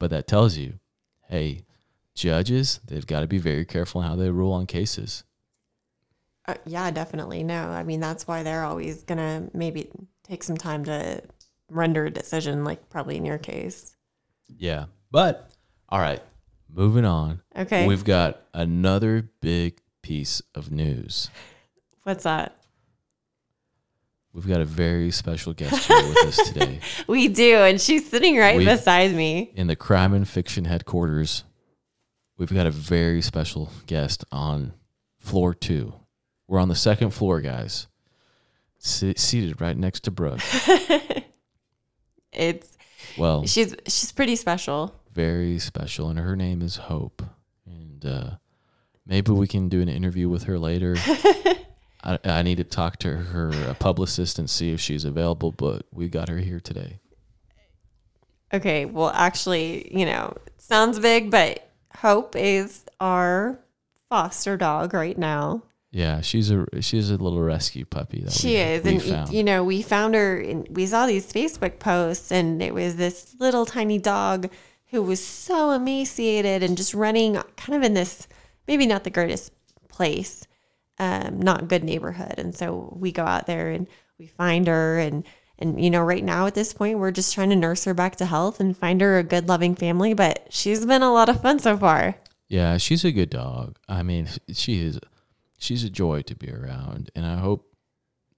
But 0.00 0.10
that 0.10 0.26
tells 0.26 0.56
you, 0.56 0.80
hey, 1.28 1.62
judges, 2.16 2.80
they've 2.84 3.06
got 3.06 3.20
to 3.20 3.28
be 3.28 3.38
very 3.38 3.64
careful 3.64 4.02
in 4.02 4.08
how 4.08 4.16
they 4.16 4.30
rule 4.30 4.52
on 4.52 4.66
cases. 4.66 5.22
Uh, 6.46 6.54
yeah, 6.66 6.90
definitely. 6.90 7.44
No, 7.44 7.68
I 7.68 7.84
mean 7.84 8.00
that's 8.00 8.26
why 8.26 8.42
they're 8.42 8.64
always 8.64 9.04
gonna 9.04 9.48
maybe 9.54 9.90
take 10.24 10.42
some 10.42 10.56
time 10.56 10.84
to 10.84 11.22
render 11.70 12.06
a 12.06 12.10
decision, 12.10 12.64
like 12.64 12.88
probably 12.90 13.16
in 13.16 13.24
your 13.24 13.38
case. 13.38 13.96
Yeah, 14.58 14.86
but 15.10 15.50
all 15.88 16.00
right, 16.00 16.22
moving 16.72 17.04
on. 17.04 17.40
Okay, 17.56 17.86
We've 17.86 18.04
got 18.04 18.40
another 18.52 19.30
big 19.40 19.80
piece 20.02 20.42
of 20.54 20.70
news. 20.70 21.30
what's 22.02 22.24
that? 22.24 22.56
We've 24.32 24.48
got 24.48 24.60
a 24.60 24.64
very 24.64 25.12
special 25.12 25.52
guest 25.52 25.86
here 25.86 26.08
with 26.08 26.18
us 26.26 26.48
today 26.48 26.80
We 27.06 27.28
do, 27.28 27.56
and 27.58 27.80
she's 27.80 28.10
sitting 28.10 28.36
right 28.36 28.56
We- 28.56 28.64
beside 28.64 29.12
me. 29.14 29.52
in 29.54 29.68
the 29.68 29.76
Crime 29.76 30.12
and 30.12 30.26
Fiction 30.28 30.64
headquarters. 30.64 31.44
We've 32.36 32.52
got 32.52 32.66
a 32.66 32.72
very 32.72 33.22
special 33.22 33.70
guest 33.86 34.24
on 34.32 34.74
floor 35.18 35.54
two. 35.54 35.94
We're 36.48 36.58
on 36.58 36.68
the 36.68 36.74
second 36.74 37.10
floor, 37.10 37.40
guys. 37.40 37.86
Se- 38.78 39.14
seated 39.16 39.60
right 39.60 39.76
next 39.76 40.00
to 40.00 40.10
Brooke. 40.10 40.40
It's 42.34 42.76
Well, 43.18 43.46
she's 43.46 43.74
she's 43.86 44.12
pretty 44.12 44.36
special. 44.36 44.94
very 45.12 45.58
special, 45.58 46.08
and 46.10 46.18
her 46.18 46.36
name 46.36 46.62
is 46.62 46.76
Hope. 46.76 47.22
And 47.66 48.04
uh, 48.04 48.30
maybe 49.06 49.32
we 49.32 49.46
can 49.46 49.68
do 49.68 49.80
an 49.80 49.88
interview 49.88 50.28
with 50.28 50.44
her 50.44 50.58
later. 50.58 50.96
I, 52.04 52.18
I 52.24 52.42
need 52.42 52.56
to 52.58 52.64
talk 52.64 52.98
to 52.98 53.16
her 53.16 53.50
uh, 53.52 53.74
publicist 53.74 54.38
and 54.38 54.48
see 54.50 54.72
if 54.72 54.80
she's 54.80 55.04
available, 55.04 55.52
but 55.52 55.86
we 55.92 56.08
got 56.08 56.28
her 56.28 56.38
here 56.38 56.60
today. 56.60 56.98
Okay, 58.52 58.84
well, 58.84 59.10
actually, 59.14 59.90
you 59.96 60.04
know, 60.04 60.36
sounds 60.58 60.98
big, 60.98 61.30
but 61.30 61.68
Hope 61.96 62.36
is 62.36 62.84
our 63.00 63.58
foster 64.10 64.56
dog 64.56 64.92
right 64.94 65.16
now. 65.16 65.62
Yeah, 65.94 66.22
she's 66.22 66.50
a 66.50 66.66
she's 66.80 67.08
a 67.10 67.16
little 67.16 67.40
rescue 67.40 67.84
puppy. 67.84 68.22
That 68.22 68.32
She 68.32 68.48
we, 68.48 68.56
is, 68.56 68.82
we 68.82 68.90
and 68.90 69.02
found. 69.02 69.32
you 69.32 69.44
know, 69.44 69.62
we 69.62 69.80
found 69.80 70.16
her, 70.16 70.40
and 70.40 70.66
we 70.68 70.86
saw 70.86 71.06
these 71.06 71.32
Facebook 71.32 71.78
posts, 71.78 72.32
and 72.32 72.60
it 72.60 72.74
was 72.74 72.96
this 72.96 73.36
little 73.38 73.64
tiny 73.64 73.98
dog 73.98 74.50
who 74.90 75.02
was 75.02 75.24
so 75.24 75.70
emaciated 75.70 76.64
and 76.64 76.76
just 76.76 76.94
running, 76.94 77.34
kind 77.56 77.76
of 77.76 77.84
in 77.84 77.94
this 77.94 78.26
maybe 78.66 78.86
not 78.86 79.04
the 79.04 79.10
greatest 79.10 79.52
place, 79.88 80.48
um, 80.98 81.38
not 81.40 81.68
good 81.68 81.84
neighborhood, 81.84 82.34
and 82.38 82.56
so 82.56 82.92
we 82.98 83.12
go 83.12 83.22
out 83.24 83.46
there 83.46 83.70
and 83.70 83.86
we 84.18 84.26
find 84.26 84.66
her, 84.66 84.98
and 84.98 85.24
and 85.60 85.80
you 85.80 85.90
know, 85.90 86.02
right 86.02 86.24
now 86.24 86.48
at 86.48 86.56
this 86.56 86.72
point, 86.72 86.98
we're 86.98 87.12
just 87.12 87.32
trying 87.34 87.50
to 87.50 87.56
nurse 87.56 87.84
her 87.84 87.94
back 87.94 88.16
to 88.16 88.26
health 88.26 88.58
and 88.58 88.76
find 88.76 89.00
her 89.00 89.18
a 89.18 89.22
good, 89.22 89.46
loving 89.48 89.76
family. 89.76 90.12
But 90.12 90.48
she's 90.50 90.84
been 90.84 91.02
a 91.02 91.12
lot 91.12 91.28
of 91.28 91.40
fun 91.40 91.60
so 91.60 91.76
far. 91.76 92.16
Yeah, 92.48 92.78
she's 92.78 93.04
a 93.04 93.12
good 93.12 93.30
dog. 93.30 93.76
I 93.88 94.02
mean, 94.02 94.28
she 94.52 94.80
is. 94.84 94.98
She's 95.58 95.84
a 95.84 95.90
joy 95.90 96.22
to 96.22 96.34
be 96.34 96.50
around, 96.50 97.10
and 97.14 97.24
I 97.24 97.36
hope 97.36 97.66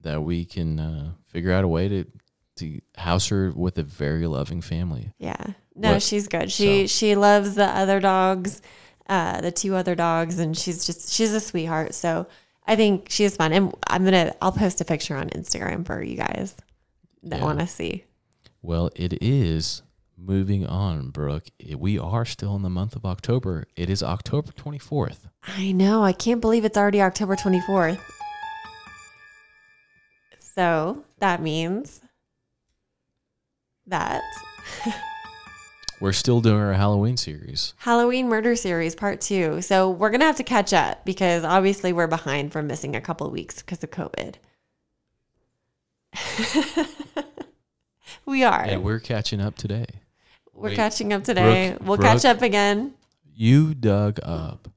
that 0.03 0.23
we 0.23 0.45
can 0.45 0.79
uh, 0.79 1.13
figure 1.27 1.53
out 1.53 1.65
a 1.65 1.69
way 1.69 1.89
to 1.89 2.05
to 2.57 2.81
house 2.97 3.29
her 3.29 3.53
with 3.55 3.77
a 3.77 3.83
very 3.83 4.27
loving 4.27 4.63
family. 4.63 5.13
Yeah. 5.19 5.37
No, 5.75 5.93
What- 5.93 6.03
she's 6.03 6.27
good. 6.29 6.51
She 6.51 6.87
so- 6.87 6.93
she 6.99 7.15
loves 7.17 7.55
the 7.55 7.67
other 7.67 8.01
dogs, 8.01 8.63
uh, 9.09 9.41
the 9.43 9.51
two 9.53 9.75
other 9.75 9.95
dogs, 9.95 10.39
and 10.39 10.57
she's 10.57 10.87
just 10.87 11.13
she's 11.13 11.33
a 11.35 11.41
sweetheart. 11.41 11.95
So 11.95 12.27
I 12.67 12.75
think 12.77 13.09
she 13.11 13.25
is 13.25 13.37
fun. 13.37 13.53
And 13.53 13.75
I'm 13.89 14.05
gonna 14.05 14.35
I'll 14.41 14.53
post 14.53 14.81
a 14.81 14.85
picture 14.85 15.17
on 15.17 15.29
Instagram 15.31 15.85
for 15.87 16.03
you 16.03 16.17
guys 16.17 16.55
that 17.25 17.39
Yeah. 17.41 17.45
want 17.45 17.59
to 17.61 17.67
see. 17.67 18.05
Well, 18.63 18.91
it 18.97 19.23
is 19.23 19.83
moving 20.17 20.67
on, 20.67 21.11
Brooke. 21.11 21.49
We 21.77 21.99
are 21.99 22.25
still 22.25 22.57
in 22.57 22.63
the 22.63 22.71
month 22.71 22.97
of 22.97 23.05
October. 23.05 23.65
It 23.77 23.91
is 23.91 24.03
October 24.03 24.53
twenty 24.53 24.79
fourth. 24.79 25.29
I 25.47 25.73
know. 25.73 26.03
I 26.03 26.13
can't 26.13 26.41
believe 26.41 26.65
it's 26.65 26.77
already 26.77 27.01
October 27.01 27.37
24th. 27.37 28.01
So 30.39 31.05
that 31.19 31.43
means 31.43 32.01
that 33.87 34.23
We're 36.01 36.13
still 36.13 36.41
doing 36.43 36.61
our 36.61 36.75
Halloween 36.75 37.17
series. 37.17 37.73
Halloween 37.79 38.29
Murder 38.29 38.55
Series 38.55 38.95
Part 38.95 39.23
Two. 39.23 39.63
So 39.63 39.91
we're 39.91 40.11
gonna 40.11 40.27
have 40.27 40.37
to 40.37 40.45
catch 40.45 40.75
up 40.75 41.05
because 41.07 41.43
obviously 41.43 41.93
we're 41.95 42.07
behind 42.07 42.53
from 42.53 42.67
missing 42.67 42.95
a 42.95 43.01
couple 43.01 43.27
of 43.27 43.33
weeks 43.33 43.63
because 43.63 43.83
of 43.83 43.91
COVID. 43.91 44.35
we 48.27 48.45
are. 48.45 48.63
And 48.63 48.85
we're 48.85 49.01
catching 49.01 49.41
up 49.41 49.57
today. 49.57 49.87
we're 50.53 50.69
wait, 50.71 50.77
catching 50.77 51.15
up 51.15 51.25
today. 51.25 51.71
Brooke- 51.79 51.89
we'll 51.89 51.99
catch 51.99 52.27
up 52.27 52.43
again. 52.43 52.93
You 53.35 53.73
dug 53.75 54.21
up 54.23 54.69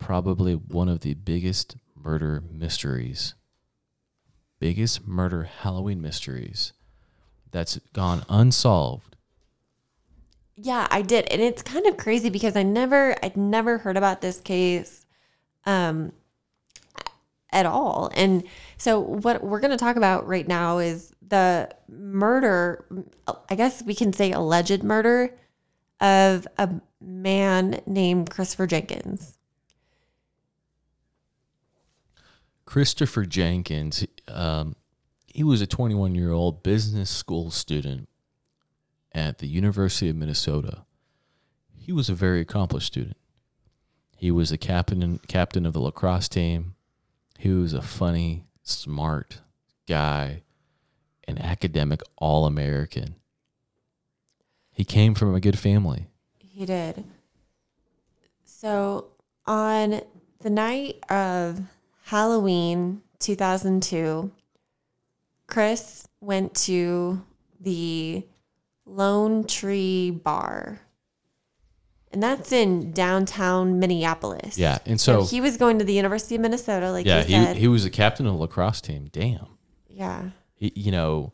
probably 0.00 0.54
one 0.54 0.88
of 0.88 1.00
the 1.00 1.14
biggest 1.14 1.76
murder 1.94 2.42
mysteries, 2.50 3.34
biggest 4.58 5.06
murder 5.06 5.44
Halloween 5.44 6.00
mysteries 6.00 6.72
that's 7.52 7.78
gone 7.92 8.24
unsolved 8.28 9.16
Yeah, 10.56 10.86
I 10.90 11.02
did. 11.02 11.26
And 11.30 11.40
it's 11.40 11.62
kind 11.62 11.86
of 11.86 11.96
crazy 11.96 12.30
because 12.30 12.56
I 12.56 12.62
never 12.62 13.16
I'd 13.22 13.36
never 13.36 13.78
heard 13.78 13.96
about 13.96 14.20
this 14.20 14.40
case 14.40 15.06
um 15.66 16.12
at 17.52 17.66
all. 17.66 18.10
And 18.14 18.44
so 18.76 19.00
what 19.00 19.42
we're 19.42 19.60
going 19.60 19.72
to 19.72 19.76
talk 19.76 19.96
about 19.96 20.26
right 20.26 20.46
now 20.46 20.78
is 20.78 21.12
the 21.26 21.68
murder, 21.88 22.84
I 23.48 23.54
guess 23.56 23.82
we 23.82 23.94
can 23.94 24.12
say 24.12 24.32
alleged 24.32 24.82
murder 24.82 25.34
of 26.00 26.46
a 26.58 26.70
man 27.00 27.80
named 27.86 28.30
Christopher 28.30 28.66
Jenkins. 28.66 29.36
Christopher 32.70 33.24
Jenkins, 33.24 34.06
um, 34.28 34.76
he 35.26 35.42
was 35.42 35.60
a 35.60 35.66
21 35.66 36.14
year 36.14 36.30
old 36.30 36.62
business 36.62 37.10
school 37.10 37.50
student 37.50 38.08
at 39.12 39.38
the 39.38 39.48
University 39.48 40.08
of 40.08 40.14
Minnesota. 40.14 40.84
He 41.76 41.90
was 41.90 42.08
a 42.08 42.14
very 42.14 42.40
accomplished 42.40 42.86
student. 42.86 43.16
He 44.16 44.30
was 44.30 44.52
a 44.52 44.56
captain 44.56 45.18
captain 45.26 45.66
of 45.66 45.72
the 45.72 45.80
lacrosse 45.80 46.28
team. 46.28 46.76
He 47.36 47.48
was 47.48 47.72
a 47.72 47.82
funny, 47.82 48.44
smart 48.62 49.40
guy, 49.88 50.44
an 51.26 51.38
academic 51.38 52.02
all 52.18 52.46
American. 52.46 53.16
He 54.70 54.84
came 54.84 55.16
from 55.16 55.34
a 55.34 55.40
good 55.40 55.58
family. 55.58 56.06
He 56.38 56.66
did. 56.66 57.02
So 58.44 59.08
on 59.44 60.02
the 60.38 60.50
night 60.50 61.02
of 61.10 61.62
Halloween 62.10 63.02
2002, 63.20 64.32
Chris 65.46 66.08
went 66.20 66.52
to 66.56 67.24
the 67.60 68.26
Lone 68.84 69.46
Tree 69.46 70.10
Bar. 70.10 70.80
And 72.12 72.20
that's 72.20 72.50
in 72.50 72.90
downtown 72.90 73.78
Minneapolis. 73.78 74.58
Yeah, 74.58 74.78
and 74.86 75.00
so, 75.00 75.22
he 75.22 75.40
was 75.40 75.56
going 75.56 75.78
to 75.78 75.84
the 75.84 75.94
University 75.94 76.34
of 76.34 76.40
Minnesota, 76.40 76.90
like 76.90 77.06
yeah, 77.06 77.22
he 77.22 77.32
said. 77.32 77.56
he 77.56 77.68
was 77.68 77.84
a 77.84 77.90
captain 77.90 78.26
of 78.26 78.32
the 78.32 78.40
lacrosse 78.40 78.80
team. 78.80 79.08
Damn, 79.12 79.46
yeah. 79.88 80.30
he, 80.56 80.72
you 80.74 80.90
know, 80.90 81.32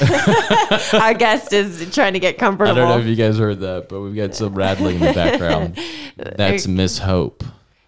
Our 0.92 1.14
guest 1.14 1.52
is 1.52 1.92
trying 1.94 2.14
to 2.14 2.18
get 2.18 2.36
comfortable. 2.38 2.72
I 2.72 2.74
don't 2.74 2.88
know 2.88 2.98
if 2.98 3.06
you 3.06 3.14
guys 3.16 3.38
heard 3.38 3.60
that, 3.60 3.88
but 3.88 4.00
we've 4.00 4.14
got 4.16 4.34
some 4.34 4.54
rattling 4.54 4.96
in 4.96 5.00
the 5.02 5.12
background. 5.12 5.78
That's 6.16 6.66
Miss 6.66 6.98
Hope. 6.98 7.44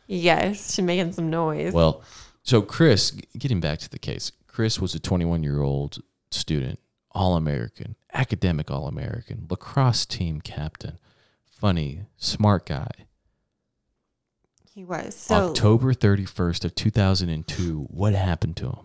yes, 0.06 0.74
she's 0.74 0.84
making 0.84 1.12
some 1.12 1.30
noise. 1.30 1.72
Well, 1.72 2.02
so 2.42 2.62
Chris, 2.62 3.10
getting 3.36 3.60
back 3.60 3.80
to 3.80 3.90
the 3.90 3.98
case, 3.98 4.30
Chris 4.46 4.78
was 4.80 4.94
a 4.94 5.00
21 5.00 5.42
year 5.42 5.60
old 5.62 5.98
student, 6.30 6.78
All 7.10 7.34
American, 7.36 7.96
academic 8.12 8.70
All 8.70 8.86
American, 8.86 9.46
lacrosse 9.50 10.06
team 10.06 10.40
captain, 10.40 10.98
funny, 11.44 12.02
smart 12.16 12.66
guy. 12.66 12.90
he 14.72 14.84
was. 14.84 15.16
So 15.16 15.50
October 15.50 15.92
31st 15.92 16.64
of 16.64 16.74
2002, 16.76 17.88
what 17.90 18.14
happened 18.14 18.56
to 18.58 18.66
him? 18.66 18.78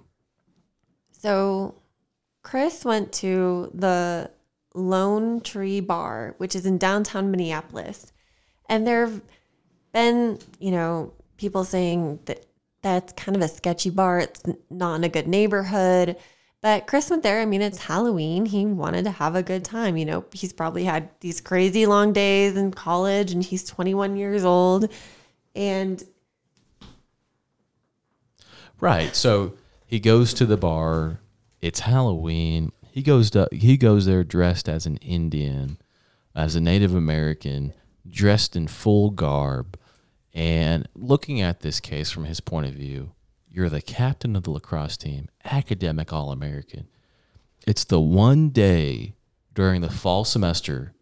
So 1.11 1.75
Chris 2.43 2.83
went 2.83 3.11
to 3.13 3.71
the 3.73 4.31
Lone 4.73 5.41
Tree 5.41 5.79
Bar, 5.79 6.35
which 6.37 6.55
is 6.55 6.65
in 6.65 6.77
downtown 6.77 7.31
Minneapolis. 7.31 8.11
And 8.67 8.87
there 8.87 9.05
have 9.05 9.21
been, 9.93 10.39
you 10.59 10.71
know, 10.71 11.13
people 11.37 11.63
saying 11.63 12.19
that 12.25 12.45
that's 12.81 13.13
kind 13.13 13.35
of 13.35 13.43
a 13.43 13.47
sketchy 13.47 13.89
bar. 13.89 14.19
It's 14.19 14.43
not 14.69 14.95
in 14.95 15.03
a 15.03 15.09
good 15.09 15.27
neighborhood. 15.27 16.17
But 16.61 16.85
Chris 16.87 17.09
went 17.09 17.23
there. 17.23 17.41
I 17.41 17.45
mean, 17.45 17.61
it's 17.61 17.79
Halloween. 17.79 18.45
He 18.45 18.65
wanted 18.65 19.05
to 19.05 19.11
have 19.11 19.35
a 19.35 19.43
good 19.43 19.65
time. 19.65 19.97
You 19.97 20.05
know, 20.05 20.25
he's 20.31 20.53
probably 20.53 20.83
had 20.83 21.09
these 21.19 21.41
crazy 21.41 21.85
long 21.85 22.13
days 22.13 22.55
in 22.55 22.71
college 22.71 23.31
and 23.31 23.43
he's 23.43 23.63
21 23.63 24.15
years 24.15 24.45
old. 24.45 24.91
And 25.55 26.03
Right. 28.79 29.15
So 29.15 29.53
he 29.85 29.99
goes 29.99 30.33
to 30.33 30.45
the 30.45 30.57
bar. 30.57 31.20
It's 31.61 31.81
Halloween. 31.81 32.71
He 32.89 33.03
goes 33.03 33.29
to 33.31 33.47
he 33.51 33.77
goes 33.77 34.05
there 34.05 34.23
dressed 34.23 34.67
as 34.67 34.85
an 34.85 34.97
Indian, 34.97 35.77
as 36.35 36.55
a 36.55 36.61
Native 36.61 36.95
American, 36.95 37.73
dressed 38.09 38.55
in 38.55 38.67
full 38.67 39.11
garb. 39.11 39.77
And 40.33 40.87
looking 40.95 41.39
at 41.39 41.59
this 41.59 41.79
case 41.79 42.09
from 42.09 42.25
his 42.25 42.39
point 42.39 42.65
of 42.65 42.73
view, 42.73 43.11
you're 43.47 43.69
the 43.69 43.81
captain 43.81 44.35
of 44.35 44.43
the 44.43 44.51
lacrosse 44.51 44.97
team, 44.97 45.27
academic 45.43 46.11
All 46.11 46.31
American. 46.31 46.87
It's 47.67 47.83
the 47.83 48.01
one 48.01 48.49
day 48.49 49.13
during 49.53 49.81
the 49.81 49.91
fall 49.91 50.25
semester 50.25 50.93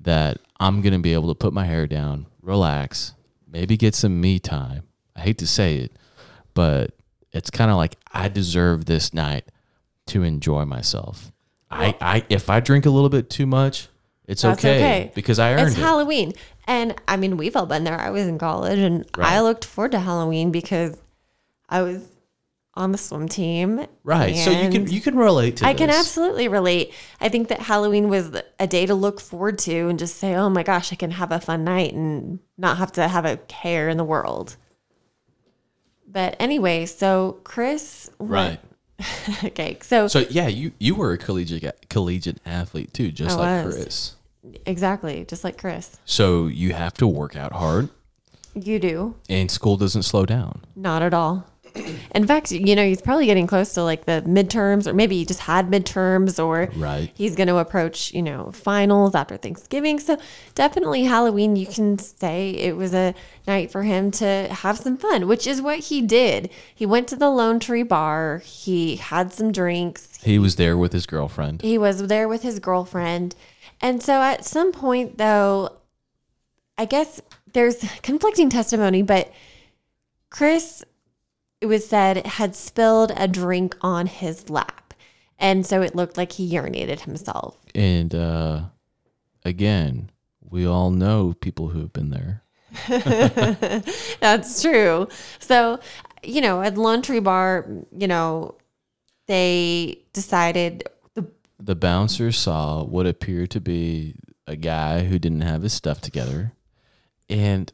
that 0.00 0.38
I'm 0.58 0.80
going 0.80 0.94
to 0.94 0.98
be 0.98 1.12
able 1.12 1.28
to 1.28 1.34
put 1.34 1.52
my 1.52 1.66
hair 1.66 1.86
down, 1.86 2.26
relax, 2.42 3.14
maybe 3.46 3.76
get 3.76 3.94
some 3.94 4.20
me 4.20 4.38
time. 4.38 4.84
I 5.14 5.20
hate 5.20 5.38
to 5.38 5.46
say 5.46 5.76
it, 5.76 5.92
but 6.54 6.92
it's 7.32 7.50
kind 7.50 7.70
of 7.70 7.76
like 7.76 7.96
I 8.12 8.28
deserve 8.28 8.86
this 8.86 9.12
night 9.12 9.44
to 10.10 10.22
enjoy 10.22 10.64
myself. 10.64 11.32
I, 11.70 11.96
I 12.00 12.24
if 12.28 12.50
I 12.50 12.60
drink 12.60 12.86
a 12.86 12.90
little 12.90 13.08
bit 13.08 13.30
too 13.30 13.46
much, 13.46 13.88
it's 14.26 14.42
That's 14.42 14.60
okay, 14.60 14.76
okay. 14.76 15.12
because 15.14 15.38
I 15.38 15.52
earned 15.52 15.60
it. 15.60 15.66
it's 15.68 15.76
it. 15.76 15.80
Halloween. 15.80 16.32
And 16.66 16.94
I 17.08 17.16
mean, 17.16 17.36
we've 17.36 17.56
all 17.56 17.66
been 17.66 17.84
there. 17.84 17.98
I 17.98 18.10
was 18.10 18.26
in 18.26 18.38
college 18.38 18.78
and 18.78 19.04
I 19.16 19.40
looked 19.40 19.64
forward 19.64 19.92
to 19.92 20.00
Halloween 20.00 20.50
because 20.52 20.96
I 21.68 21.82
was 21.82 22.02
on 22.74 22.92
the 22.92 22.98
swim 22.98 23.28
team. 23.28 23.86
right. 24.04 24.36
So 24.36 24.50
you 24.50 24.70
can 24.70 24.88
you 24.88 25.00
can 25.00 25.16
relate 25.16 25.56
to 25.56 25.66
I 25.66 25.74
can 25.74 25.90
absolutely 25.90 26.48
relate. 26.48 26.92
I 27.20 27.28
think 27.28 27.48
that 27.48 27.60
Halloween 27.60 28.08
was 28.08 28.30
a 28.58 28.66
day 28.66 28.86
to 28.86 28.94
look 28.94 29.20
forward 29.20 29.58
to 29.60 29.88
and 29.88 29.98
just 29.98 30.16
say, 30.16 30.34
oh 30.34 30.48
my 30.48 30.62
gosh, 30.62 30.92
I 30.92 30.96
can 30.96 31.10
have 31.10 31.32
a 31.32 31.40
fun 31.40 31.64
night 31.64 31.92
and 31.92 32.38
not 32.56 32.78
have 32.78 32.92
to 32.92 33.08
have 33.08 33.24
a 33.24 33.36
care 33.36 33.88
in 33.88 33.96
the 33.96 34.04
world. 34.04 34.56
But 36.06 36.36
anyway, 36.40 36.86
so 36.86 37.40
Chris. 37.44 38.10
Right. 38.18 38.60
okay. 39.44 39.78
So, 39.82 40.08
So 40.08 40.20
yeah, 40.30 40.48
you 40.48 40.72
you 40.78 40.94
were 40.94 41.12
a 41.12 41.18
collegiate 41.18 41.88
collegiate 41.88 42.38
athlete 42.46 42.92
too, 42.94 43.10
just 43.10 43.38
I 43.38 43.56
like 43.56 43.66
was. 43.66 43.74
Chris. 43.74 44.14
exactly, 44.66 45.24
just 45.26 45.44
like 45.44 45.58
Chris. 45.58 45.96
So 46.04 46.46
you 46.46 46.72
have 46.74 46.94
to 46.94 47.06
work 47.06 47.36
out 47.36 47.52
hard, 47.52 47.88
You 48.54 48.78
do. 48.78 49.14
and 49.28 49.50
school 49.50 49.76
doesn't 49.76 50.02
slow 50.04 50.26
down. 50.26 50.62
Not 50.76 51.02
at 51.02 51.14
all. 51.14 51.46
In 52.14 52.26
fact, 52.26 52.50
you 52.50 52.74
know, 52.74 52.84
he's 52.84 53.00
probably 53.00 53.26
getting 53.26 53.46
close 53.46 53.72
to 53.74 53.82
like 53.84 54.04
the 54.04 54.22
midterms, 54.26 54.86
or 54.86 54.92
maybe 54.92 55.16
he 55.16 55.24
just 55.24 55.40
had 55.40 55.68
midterms, 55.70 56.42
or 56.44 56.68
Right. 56.76 57.10
he's 57.14 57.36
going 57.36 57.46
to 57.48 57.58
approach, 57.58 58.12
you 58.12 58.22
know, 58.22 58.50
finals 58.52 59.14
after 59.14 59.36
Thanksgiving. 59.36 60.00
So 60.00 60.18
definitely 60.54 61.04
Halloween, 61.04 61.56
you 61.56 61.66
can 61.66 61.98
say 61.98 62.50
it 62.50 62.76
was 62.76 62.92
a 62.94 63.14
night 63.46 63.70
for 63.70 63.82
him 63.82 64.10
to 64.12 64.48
have 64.50 64.78
some 64.78 64.96
fun, 64.96 65.28
which 65.28 65.46
is 65.46 65.62
what 65.62 65.78
he 65.78 66.02
did. 66.02 66.50
He 66.74 66.86
went 66.86 67.06
to 67.08 67.16
the 67.16 67.30
Lone 67.30 67.60
Tree 67.60 67.82
Bar, 67.84 68.38
he 68.44 68.96
had 68.96 69.32
some 69.32 69.52
drinks, 69.52 70.16
He 70.22 70.38
was 70.38 70.56
there 70.56 70.76
with 70.76 70.92
his 70.92 71.06
girlfriend. 71.06 71.62
he 71.62 71.78
was 71.78 72.06
there 72.08 72.28
with 72.28 72.42
his 72.42 72.58
girlfriend. 72.58 73.34
And 73.80 74.02
so 74.02 74.20
at 74.20 74.44
some 74.44 74.72
point, 74.72 75.16
though, 75.18 75.76
I 76.76 76.84
guess 76.84 77.20
there's 77.52 77.76
conflicting 78.02 78.50
testimony, 78.50 79.02
but 79.02 79.32
Chris, 80.30 80.84
it 81.60 81.66
was 81.66 81.86
said, 81.86 82.26
had 82.26 82.56
spilled 82.56 83.12
a 83.16 83.28
drink 83.28 83.76
on 83.82 84.06
his 84.06 84.48
lap. 84.48 84.94
And 85.38 85.66
so 85.66 85.82
it 85.82 85.94
looked 85.94 86.16
like 86.16 86.32
he 86.32 86.52
urinated 86.52 87.00
himself. 87.00 87.56
And 87.74 88.14
uh, 88.14 88.62
again, 89.44 90.10
we 90.40 90.66
all 90.66 90.90
know 90.90 91.34
people 91.40 91.68
who 91.68 91.80
have 91.80 91.92
been 91.92 92.10
there. 92.10 92.42
That's 94.20 94.62
true. 94.62 95.08
So, 95.38 95.80
you 96.22 96.40
know, 96.40 96.62
at 96.62 96.76
Lone 96.76 97.02
Tree 97.02 97.20
Bar, 97.20 97.66
you 97.96 98.06
know, 98.06 98.56
they 99.26 100.02
decided 100.12 100.84
the 101.14 101.26
The 101.58 101.74
bouncer 101.74 102.32
saw 102.32 102.84
what 102.84 103.06
appeared 103.06 103.50
to 103.50 103.60
be 103.60 104.14
a 104.46 104.56
guy 104.56 105.04
who 105.04 105.18
didn't 105.18 105.42
have 105.42 105.62
his 105.62 105.72
stuff 105.72 106.00
together. 106.00 106.52
And 107.28 107.72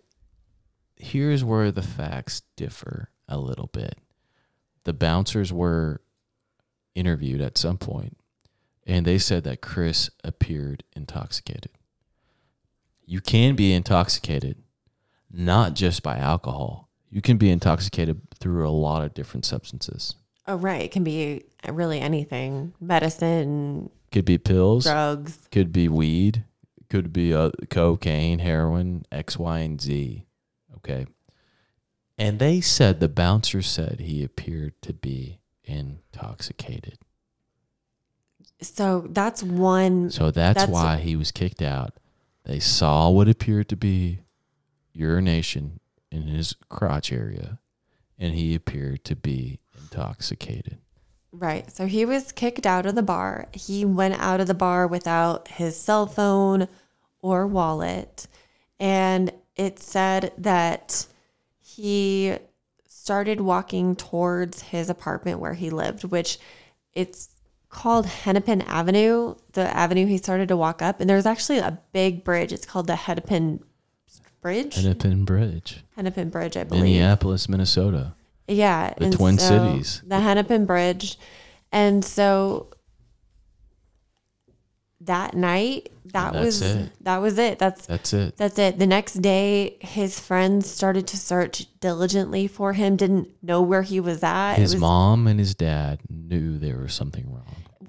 here's 0.97 1.43
where 1.43 1.73
the 1.73 1.83
facts 1.83 2.43
differ 2.57 3.11
a 3.29 3.39
little 3.39 3.69
bit. 3.73 3.99
The 4.85 4.93
bouncers 4.93 5.53
were 5.53 6.01
interviewed 6.95 7.41
at 7.41 7.59
some 7.59 7.77
point, 7.79 8.17
and 8.87 9.05
they 9.05 9.19
said 9.19 9.45
that 9.45 9.61
Chris 9.61 10.11
appeared 10.25 10.85
intoxicated. 10.95 11.71
You 13.05 13.21
can 13.21 13.55
be 13.57 13.73
intoxicated 13.73 14.57
not 15.31 15.75
just 15.75 16.03
by 16.03 16.17
alcohol, 16.19 16.89
you 17.11 17.21
can 17.21 17.37
be 17.37 17.51
intoxicated 17.51 18.21
through 18.39 18.67
a 18.67 18.71
lot 18.71 19.03
of 19.05 19.15
different 19.15 19.45
substances. 19.45 20.15
oh 20.47 20.57
right, 20.57 20.83
it 20.83 20.91
can 20.93 21.05
be 21.05 21.45
really 21.69 22.01
anything, 22.01 22.73
medicine, 22.81 23.91
Could 24.13 24.25
be 24.25 24.39
pills, 24.39 24.85
drugs. 24.85 25.39
could 25.51 25.73
be 25.73 25.89
weed, 25.89 26.45
could 26.89 27.13
be 27.13 27.35
uh, 27.35 27.51
cocaine, 27.71 28.39
heroin, 28.39 29.05
X, 29.11 29.37
Y, 29.39 29.59
and 29.59 29.81
Z. 29.81 30.25
Okay. 30.77 31.07
And 32.19 32.39
they 32.39 32.61
said 32.61 33.01
the 33.01 33.09
bouncer 33.09 33.63
said 33.63 34.01
he 34.01 34.25
appeared 34.25 34.81
to 34.83 34.93
be 34.93 35.41
intoxicated. 35.65 36.99
So 38.63 39.07
that's 39.11 39.43
one. 39.43 40.11
So 40.11 40.31
that's, 40.31 40.61
That's- 40.61 40.69
why 40.69 40.97
he 40.97 41.17
was 41.17 41.31
kicked 41.31 41.61
out. 41.61 41.99
They 42.45 42.61
saw 42.61 43.11
what 43.11 43.29
appeared 43.29 43.69
to 43.71 43.77
be 43.77 44.21
urination 44.93 45.81
in 46.11 46.23
his 46.23 46.55
crotch 46.69 47.13
area, 47.13 47.59
and 48.19 48.35
he 48.35 48.55
appeared 48.55 49.05
to 49.05 49.17
be 49.17 49.59
intoxicated. 49.77 50.79
Right. 51.33 51.71
So 51.71 51.87
he 51.87 52.07
was 52.07 52.33
kicked 52.33 52.65
out 52.65 52.87
of 52.87 52.95
the 52.95 53.03
bar. 53.03 53.49
He 53.53 53.85
went 53.85 54.15
out 54.21 54.41
of 54.41 54.47
the 54.47 54.55
bar 54.55 54.87
without 54.87 55.49
his 55.49 55.77
cell 55.77 56.07
phone 56.07 56.69
or 57.21 57.47
wallet. 57.47 58.27
And 58.81 59.33
it 59.57 59.79
said 59.79 60.33
that 60.39 61.07
he 61.77 62.37
started 62.89 63.41
walking 63.41 63.95
towards 63.95 64.63
his 64.63 64.89
apartment 64.89 65.39
where 65.39 65.55
he 65.55 65.71
lived, 65.71 66.05
which 66.05 66.39
it's 66.95 67.29
called 67.69 68.07
Hennepin 68.07 68.63
Avenue, 68.63 69.35
the 69.53 69.69
avenue 69.77 70.07
he 70.07 70.17
started 70.17 70.49
to 70.49 70.57
walk 70.57 70.81
up. 70.81 71.01
And 71.01 71.11
there's 71.11 71.27
actually 71.27 71.59
a 71.59 71.79
big 71.93 72.25
bridge. 72.25 72.53
It's 72.53 72.65
called 72.65 72.87
the 72.87 72.97
Hennepin 72.97 73.63
Bridge. 74.41 74.77
Hennepin 74.77 75.25
Bridge, 75.25 75.85
Hennepin 75.97 76.31
Bridge, 76.31 76.57
I 76.57 76.65
believe. 76.65 76.85
Minneapolis, 76.85 77.49
Minnesota. 77.49 78.15
Yeah, 78.49 78.95
The 78.97 79.11
Twin 79.11 79.39
Cities. 79.39 80.03
the 80.07 80.21
Hennepin 80.21 80.67
Bridge, 80.67 81.19
and 81.73 82.05
so 82.05 82.69
that 85.03 85.35
night, 85.35 85.91
that 86.13 86.35
was 86.35 86.63
it. 86.63 86.91
that 87.03 87.19
was 87.19 87.39
it. 87.39 87.59
That's 87.59 87.87
That's 87.87 88.13
it. 88.15 88.37
that's 88.37 88.59
it. 88.59 88.79
The 88.79 88.87
next 88.87 89.15
day, 89.21 89.77
his 89.81 90.19
friends 90.19 90.71
started 90.71 91.07
to 91.09 91.17
search 91.19 91.67
diligently 91.81 92.47
for 92.47 92.73
him. 92.73 92.97
Didn't 92.97 93.29
know 93.43 93.61
where 93.63 93.83
he 93.83 94.01
was 94.01 94.23
at. 94.23 94.55
His 94.55 94.75
was- 94.75 94.81
mom 94.81 95.27
and 95.27 95.39
his 95.39 95.55
dad 95.55 96.01
knew 96.09 96.59
there 96.59 96.79
was 96.79 96.95
something 96.95 97.31
wrong. 97.33 97.45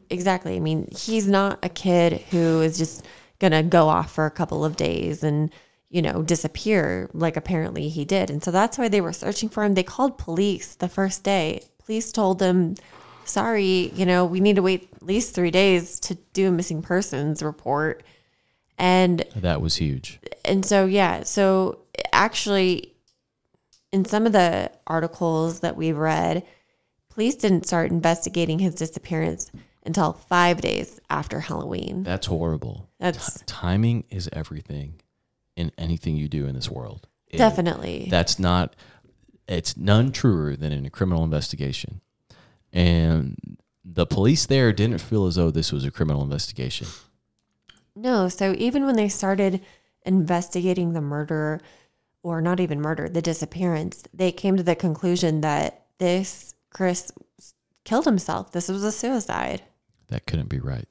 exactly. 0.09 0.55
I 0.55 0.59
mean, 0.59 0.87
he's 0.95 1.27
not 1.27 1.59
a 1.63 1.69
kid 1.69 2.13
who 2.31 2.61
is 2.61 2.77
just 2.77 3.05
gonna 3.39 3.63
go 3.63 3.87
off 3.87 4.11
for 4.11 4.25
a 4.25 4.31
couple 4.31 4.65
of 4.65 4.75
days 4.75 5.23
and 5.23 5.51
you 5.89 6.01
know 6.01 6.21
disappear 6.23 7.09
like 7.13 7.37
apparently 7.37 7.87
he 7.87 8.03
did. 8.03 8.29
And 8.29 8.43
so 8.43 8.51
that's 8.51 8.77
why 8.77 8.89
they 8.89 8.99
were 9.01 9.13
searching 9.13 9.47
for 9.47 9.63
him. 9.63 9.73
They 9.75 9.83
called 9.83 10.17
police 10.17 10.75
the 10.75 10.89
first 10.89 11.23
day. 11.23 11.61
Police 11.85 12.11
told 12.11 12.39
them, 12.39 12.75
"Sorry, 13.27 13.91
you 13.95 14.05
know, 14.05 14.25
we 14.25 14.39
need 14.39 14.55
to 14.55 14.61
wait 14.61 14.89
at 14.95 15.03
least 15.03 15.35
three 15.35 15.51
days 15.51 15.99
to 16.01 16.15
do 16.33 16.47
a 16.49 16.51
missing 16.51 16.81
persons 16.81 17.41
report." 17.43 18.03
And 18.79 19.23
That 19.35 19.59
was 19.61 19.75
huge. 19.77 20.19
and 20.45 20.63
so 20.65 20.85
yeah 20.85 21.23
so 21.23 21.79
actually 22.13 22.93
in 23.91 24.05
some 24.05 24.25
of 24.27 24.31
the 24.33 24.71
articles 24.85 25.61
that 25.61 25.75
we've 25.75 25.97
read 25.97 26.43
police 27.09 27.35
didn't 27.35 27.65
start 27.65 27.89
investigating 27.91 28.59
his 28.59 28.75
disappearance 28.75 29.51
until 29.83 30.13
five 30.13 30.61
days 30.61 30.99
after 31.09 31.39
halloween 31.39 32.03
That's 32.03 32.27
horrible. 32.27 32.87
That's- 32.99 33.39
Ti- 33.39 33.43
timing 33.47 34.03
is 34.09 34.29
everything 34.31 35.01
in 35.55 35.71
anything 35.77 36.15
you 36.15 36.27
do 36.29 36.45
in 36.45 36.53
this 36.53 36.69
world. 36.69 37.07
It- 37.27 37.37
definitely 37.37 38.07
That's 38.11 38.37
not. 38.37 38.75
It's 39.47 39.75
none 39.75 40.11
truer 40.11 40.55
than 40.55 40.71
in 40.71 40.85
a 40.85 40.89
criminal 40.91 41.23
investigation, 41.23 42.01
and 42.77 43.35
the 43.83 44.05
police 44.05 44.45
there 44.45 44.71
didn't 44.71 44.99
feel 44.99 45.25
as 45.25 45.35
though 45.35 45.49
this 45.51 45.71
was 45.71 45.83
a 45.83 45.91
criminal 45.91 46.21
investigation. 46.23 46.87
no 47.95 48.29
so 48.29 48.53
even 48.57 48.85
when 48.85 48.95
they 48.95 49.09
started 49.09 49.61
investigating 50.05 50.93
the 50.93 51.01
murder 51.01 51.59
or 52.23 52.41
not 52.41 52.59
even 52.59 52.79
murder 52.81 53.09
the 53.09 53.21
disappearance 53.21 54.03
they 54.13 54.31
came 54.31 54.55
to 54.57 54.63
the 54.63 54.75
conclusion 54.75 55.41
that 55.41 55.85
this 55.97 56.53
chris 56.71 57.11
killed 57.83 58.05
himself 58.05 58.51
this 58.51 58.67
was 58.69 58.83
a 58.83 58.91
suicide 58.91 59.61
That 60.09 60.25
couldn't 60.27 60.49
be 60.49 60.59
right. 60.59 60.87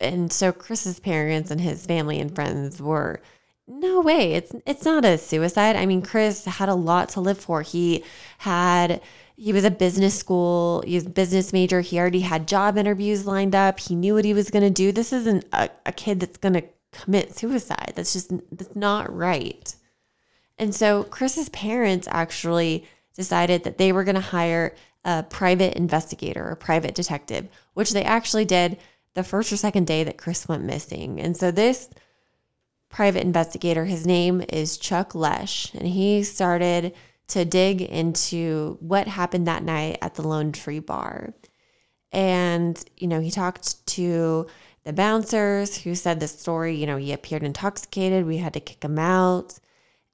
and 0.00 0.32
so 0.32 0.52
Chris's 0.52 0.98
parents 1.00 1.50
and 1.50 1.60
his 1.60 1.86
family 1.86 2.18
and 2.20 2.34
friends 2.34 2.80
were 2.82 3.20
no 3.68 4.00
way 4.00 4.32
it's 4.34 4.52
it's 4.66 4.84
not 4.84 5.04
a 5.04 5.18
suicide 5.18 5.74
i 5.76 5.86
mean 5.86 6.00
chris 6.02 6.44
had 6.44 6.68
a 6.68 6.74
lot 6.74 7.08
to 7.10 7.20
live 7.20 7.38
for 7.38 7.62
he 7.62 8.04
had 8.38 9.00
he 9.36 9.52
was 9.52 9.64
a 9.64 9.70
business 9.70 10.18
school 10.18 10.82
he 10.86 10.94
was 10.94 11.06
a 11.06 11.10
business 11.10 11.52
major. 11.52 11.80
He 11.80 11.98
already 11.98 12.20
had 12.20 12.48
job 12.48 12.78
interviews 12.78 13.26
lined 13.26 13.54
up. 13.54 13.78
He 13.78 13.94
knew 13.94 14.14
what 14.14 14.24
he 14.24 14.34
was 14.34 14.50
going 14.50 14.64
to 14.64 14.70
do. 14.70 14.92
This 14.92 15.12
isn't 15.12 15.44
a, 15.52 15.68
a 15.84 15.92
kid 15.92 16.20
that's 16.20 16.38
going 16.38 16.54
to 16.54 16.64
commit 16.92 17.36
suicide. 17.36 17.92
That's 17.94 18.12
just 18.12 18.32
that's 18.50 18.74
not 18.74 19.14
right. 19.14 19.74
And 20.58 20.74
so 20.74 21.04
Chris's 21.04 21.50
parents 21.50 22.08
actually 22.10 22.86
decided 23.14 23.64
that 23.64 23.78
they 23.78 23.92
were 23.92 24.04
going 24.04 24.14
to 24.14 24.20
hire 24.20 24.74
a 25.04 25.22
private 25.22 25.76
investigator, 25.76 26.48
a 26.48 26.56
private 26.56 26.94
detective, 26.94 27.46
which 27.74 27.92
they 27.92 28.02
actually 28.02 28.44
did 28.44 28.78
the 29.14 29.22
first 29.22 29.52
or 29.52 29.56
second 29.56 29.86
day 29.86 30.04
that 30.04 30.18
Chris 30.18 30.48
went 30.48 30.64
missing. 30.64 31.20
And 31.20 31.36
so 31.36 31.50
this 31.50 31.88
private 32.88 33.22
investigator, 33.22 33.84
his 33.84 34.06
name 34.06 34.42
is 34.48 34.78
Chuck 34.78 35.12
Loesch, 35.12 35.74
and 35.74 35.86
he 35.86 36.22
started 36.22 36.94
to 37.28 37.44
dig 37.44 37.82
into 37.82 38.76
what 38.80 39.08
happened 39.08 39.46
that 39.46 39.62
night 39.62 39.98
at 40.02 40.14
the 40.14 40.26
Lone 40.26 40.52
Tree 40.52 40.78
Bar. 40.78 41.34
And, 42.12 42.82
you 42.96 43.08
know, 43.08 43.20
he 43.20 43.30
talked 43.30 43.86
to 43.88 44.46
the 44.84 44.92
bouncers 44.92 45.76
who 45.76 45.94
said 45.94 46.20
the 46.20 46.28
story, 46.28 46.76
you 46.76 46.86
know, 46.86 46.96
he 46.96 47.12
appeared 47.12 47.42
intoxicated. 47.42 48.24
We 48.24 48.36
had 48.36 48.54
to 48.54 48.60
kick 48.60 48.84
him 48.84 48.98
out 48.98 49.58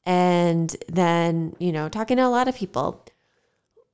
and 0.04 0.76
then 0.88 1.54
you 1.58 1.72
know 1.72 1.88
talking 1.88 2.16
to 2.16 2.24
a 2.24 2.28
lot 2.28 2.48
of 2.48 2.56
people 2.56 3.04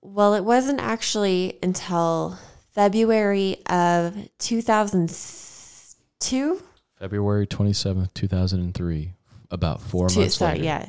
well 0.01 0.35
it 0.35 0.45
wasn't 0.45 0.81
actually 0.81 1.59
until 1.63 2.39
february 2.73 3.59
of 3.67 4.17
2002 4.39 6.63
February 6.99 7.47
twenty 7.47 7.73
seventh, 7.73 8.13
two 8.13 8.27
thousand 8.27 8.61
and 8.61 8.75
three. 8.75 9.13
About 9.53 9.81
four 9.81 10.09
two, 10.09 10.19
months 10.19 10.35
sorry 10.35 10.55
later. 10.55 10.65
yeah 10.65 10.89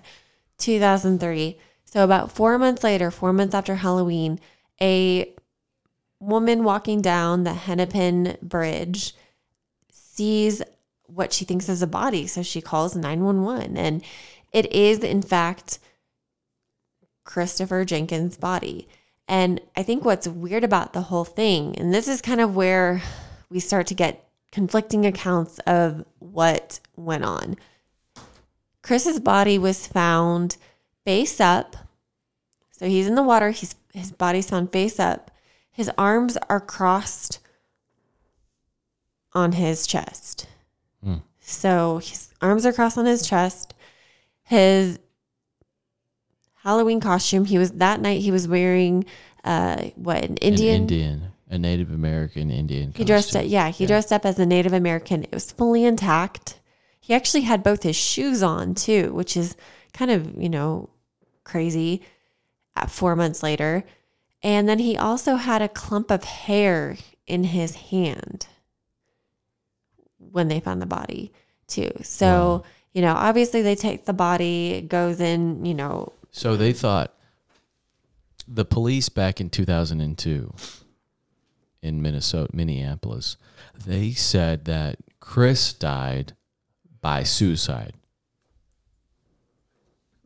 2003 0.58 1.60
so 1.92 2.04
about 2.04 2.32
four 2.32 2.58
months 2.58 2.84
later 2.84 3.12
four 3.12 3.34
months 3.34 3.56
after 3.56 3.76
halloween 3.76 4.40
a 4.82 5.34
woman 6.20 6.64
walking 6.64 7.02
down 7.02 7.44
the 7.44 7.54
hennepin 7.54 8.38
bridge 8.42 9.14
sees 9.92 10.62
what 11.08 11.34
she 11.34 11.46
thinks 11.46 11.70
is 11.70 11.82
a 11.82 11.88
body. 11.88 12.28
So 12.28 12.44
she 12.44 12.62
calls 12.62 12.96
911 12.96 13.78
and 13.78 14.04
it 14.52 14.72
is 14.74 15.00
in 15.00 15.22
fact 15.22 15.80
christopher 17.24 17.86
jenkins 17.86 18.38
body. 18.38 18.88
And 19.28 19.62
i 19.76 19.84
think 19.84 20.06
what's 20.06 20.28
weird 20.28 20.64
about 20.64 20.94
the 20.94 21.04
whole 21.04 21.26
thing 21.26 21.76
and 21.78 21.94
this 21.94 22.08
is 22.08 22.22
kind 22.22 22.42
of 22.42 22.56
where 22.56 23.02
we 23.50 23.60
start 23.60 23.88
to 23.88 23.94
get 23.94 24.26
conflicting 24.52 25.06
accounts 25.06 25.60
of 25.60 26.04
what 26.20 26.80
went 26.96 27.24
on. 27.24 27.56
Chris's 28.82 29.20
body 29.20 29.58
was 29.58 29.88
found 29.88 30.58
face 31.10 31.42
up. 31.42 31.76
So 32.72 32.86
he's 32.88 33.08
in 33.08 33.16
the 33.16 33.24
water. 33.24 33.50
He's 33.50 33.74
his 33.94 34.12
body's 34.12 34.50
found 34.52 34.72
face 34.72 35.00
up. 35.00 35.32
His 35.72 35.90
arms 35.98 36.38
are 36.50 36.60
crossed 36.60 37.40
on 39.34 39.54
his 39.54 39.88
chest. 39.88 40.46
Hmm. 41.04 41.16
So 41.40 41.98
his 41.98 42.30
arms 42.42 42.64
are 42.68 42.74
crossed 42.74 42.98
on 43.00 43.06
his 43.08 43.28
chest. 43.28 43.74
His 44.44 45.00
Halloween 46.64 47.00
costume, 47.00 47.46
he 47.46 47.58
was 47.58 47.72
that 47.72 48.02
night 48.02 48.22
he 48.22 48.32
was 48.32 48.48
wearing 48.48 49.06
uh 49.44 49.78
what 49.96 50.24
an 50.24 50.38
Indian 50.38 50.76
An 50.76 50.82
Indian, 50.82 51.22
a 51.50 51.58
Native 51.58 51.92
American 51.92 52.52
Indian. 52.52 52.94
he 52.96 53.04
dressed 53.04 53.36
up, 53.36 53.46
yeah, 53.48 53.70
he 53.70 53.84
Yeah. 53.86 53.88
dressed 53.88 54.12
up 54.14 54.26
as 54.26 54.38
a 54.38 54.46
Native 54.46 54.74
American. 54.74 55.24
It 55.24 55.32
was 55.34 55.52
fully 55.52 55.86
intact. 55.86 56.60
He 57.00 57.16
actually 57.16 57.42
had 57.42 57.64
both 57.64 57.82
his 57.82 57.96
shoes 57.96 58.44
on 58.44 58.76
too, 58.76 59.12
which 59.14 59.36
is 59.36 59.56
kind 59.94 60.12
of, 60.12 60.36
you 60.38 60.50
know, 60.50 60.90
crazy 61.50 62.02
at 62.76 62.92
four 62.92 63.16
months 63.16 63.42
later. 63.44 63.84
And 64.42 64.70
then 64.70 64.80
he 64.80 64.96
also 64.98 65.36
had 65.36 65.62
a 65.62 65.68
clump 65.68 66.12
of 66.12 66.24
hair 66.24 66.98
in 67.28 67.44
his 67.44 67.76
hand 67.76 68.48
when 70.18 70.48
they 70.48 70.60
found 70.60 70.82
the 70.82 70.86
body 70.86 71.32
too. 71.68 71.92
So, 72.04 72.26
Wow. 72.26 72.64
you 72.94 73.02
know, 73.02 73.14
obviously 73.14 73.62
they 73.62 73.76
take 73.76 74.06
the 74.06 74.14
body, 74.14 74.72
it 74.72 74.88
goes 74.90 75.20
in, 75.20 75.66
you 75.66 75.74
know, 75.74 76.14
So 76.32 76.56
they 76.56 76.74
thought 76.74 77.14
the 78.48 78.66
police 78.66 79.10
back 79.10 79.42
in 79.42 79.50
2002 79.50 80.54
in 81.82 82.02
Minnesota, 82.02 82.50
Minneapolis, 82.56 83.36
they 83.86 84.12
said 84.12 84.66
that 84.66 84.98
Chris 85.20 85.74
died 85.74 86.34
by 87.02 87.24
suicide. 87.24 87.94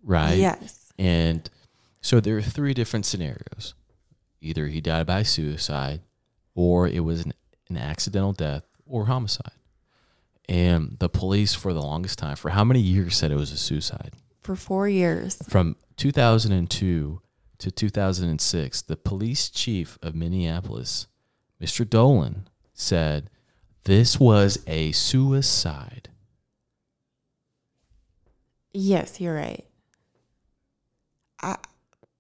Right? 0.04 0.38
yes. 0.38 0.83
And 0.98 1.50
so 2.02 2.20
there 2.20 2.38
are 2.38 2.42
three 2.42 2.74
different 2.74 3.06
scenarios. 3.06 3.74
Either 4.42 4.68
he 4.68 4.82
died 4.82 5.06
by 5.06 5.24
suicide, 5.24 6.02
or 6.54 6.88
it 6.88 7.00
was 7.02 7.26
an, 7.26 7.34
an 7.70 7.78
accidental 7.78 8.34
death, 8.34 8.64
or 8.86 9.06
homicide. 9.06 9.52
And 10.50 10.98
the 11.00 11.10
police, 11.10 11.54
for 11.54 11.74
the 11.74 11.82
longest 11.82 12.20
time, 12.20 12.36
for 12.36 12.50
how 12.50 12.64
many 12.64 12.82
years, 12.82 13.16
said 13.16 13.32
it 13.32 13.36
was 13.36 13.52
a 13.52 13.58
suicide? 13.58 14.12
For 14.42 14.56
four 14.56 14.90
years. 14.90 15.42
From 15.48 15.78
2002 15.96 17.22
to 17.60 17.72
2006, 17.72 18.82
the 18.82 18.98
police 18.98 19.50
chief 19.50 19.98
of 20.02 20.16
Minneapolis, 20.16 21.08
Mr. 21.62 21.90
Dolan, 21.90 22.48
said 22.74 23.30
This 23.86 24.20
was 24.20 24.60
a 24.68 24.92
suicide. 24.92 26.10
Yes, 28.74 29.22
you're 29.22 29.36
right. 29.36 29.66
I, 31.44 31.58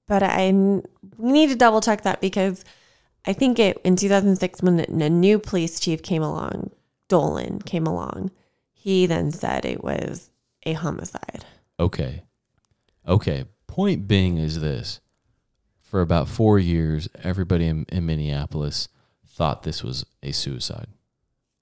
but 0.07 0.23
I 0.23 0.51
we 0.51 1.31
need 1.31 1.49
to 1.49 1.55
double 1.55 1.81
check 1.81 2.03
that 2.03 2.21
because 2.21 2.63
I 3.25 3.33
think 3.33 3.59
it 3.59 3.79
in 3.83 3.95
2006 3.95 4.61
when 4.61 4.79
a 4.79 5.09
new 5.09 5.39
police 5.39 5.79
chief 5.79 6.03
came 6.03 6.21
along, 6.21 6.71
Dolan 7.07 7.59
came 7.59 7.87
along, 7.87 8.31
he 8.73 9.05
then 9.05 9.31
said 9.31 9.65
it 9.65 9.83
was 9.83 10.29
a 10.65 10.73
homicide. 10.73 11.45
Okay. 11.79 12.23
Okay. 13.07 13.45
Point 13.67 14.07
being 14.07 14.37
is 14.37 14.61
this. 14.61 14.99
For 15.81 16.01
about 16.01 16.27
four 16.27 16.57
years, 16.57 17.07
everybody 17.23 17.67
in, 17.67 17.85
in 17.89 18.05
Minneapolis 18.05 18.87
thought 19.27 19.63
this 19.63 19.83
was 19.83 20.05
a 20.21 20.31
suicide. 20.31 20.87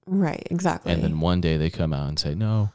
Right, 0.05 0.47
exactly. 0.49 0.91
And 0.91 1.03
then 1.03 1.19
one 1.19 1.41
day 1.41 1.57
they 1.57 1.69
come 1.69 1.93
out 1.93 2.07
and 2.07 2.17
say, 2.17 2.33
No, 2.33 2.71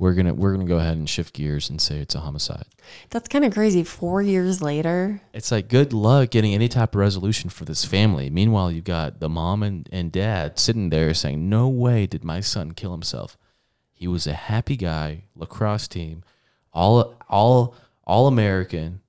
we're 0.00 0.14
gonna 0.14 0.32
we're 0.32 0.52
gonna 0.52 0.64
go 0.64 0.78
ahead 0.78 0.96
and 0.96 1.06
shift 1.08 1.34
gears 1.34 1.68
and 1.68 1.78
say 1.78 1.98
it's 1.98 2.14
a 2.14 2.20
homicide. 2.20 2.64
That's 3.10 3.28
kind 3.28 3.44
of 3.44 3.52
crazy. 3.52 3.84
Four 3.84 4.22
years 4.22 4.62
later. 4.62 5.20
It's 5.34 5.52
like 5.52 5.68
good 5.68 5.92
luck 5.92 6.30
getting 6.30 6.54
any 6.54 6.68
type 6.68 6.94
of 6.94 7.00
resolution 7.00 7.50
for 7.50 7.66
this 7.66 7.84
family. 7.84 8.30
Meanwhile, 8.30 8.72
you've 8.72 8.84
got 8.84 9.20
the 9.20 9.28
mom 9.28 9.62
and, 9.62 9.86
and 9.92 10.10
dad 10.10 10.58
sitting 10.58 10.88
there 10.88 11.12
saying, 11.12 11.50
No 11.50 11.68
way 11.68 12.06
did 12.06 12.24
my 12.24 12.40
son 12.40 12.72
kill 12.72 12.92
himself. 12.92 13.36
He 13.92 14.08
was 14.08 14.26
a 14.26 14.32
happy 14.32 14.76
guy, 14.76 15.24
lacrosse 15.36 15.86
team, 15.86 16.24
all 16.72 17.14
all 17.28 17.74
all 18.04 18.26
American, 18.26 19.02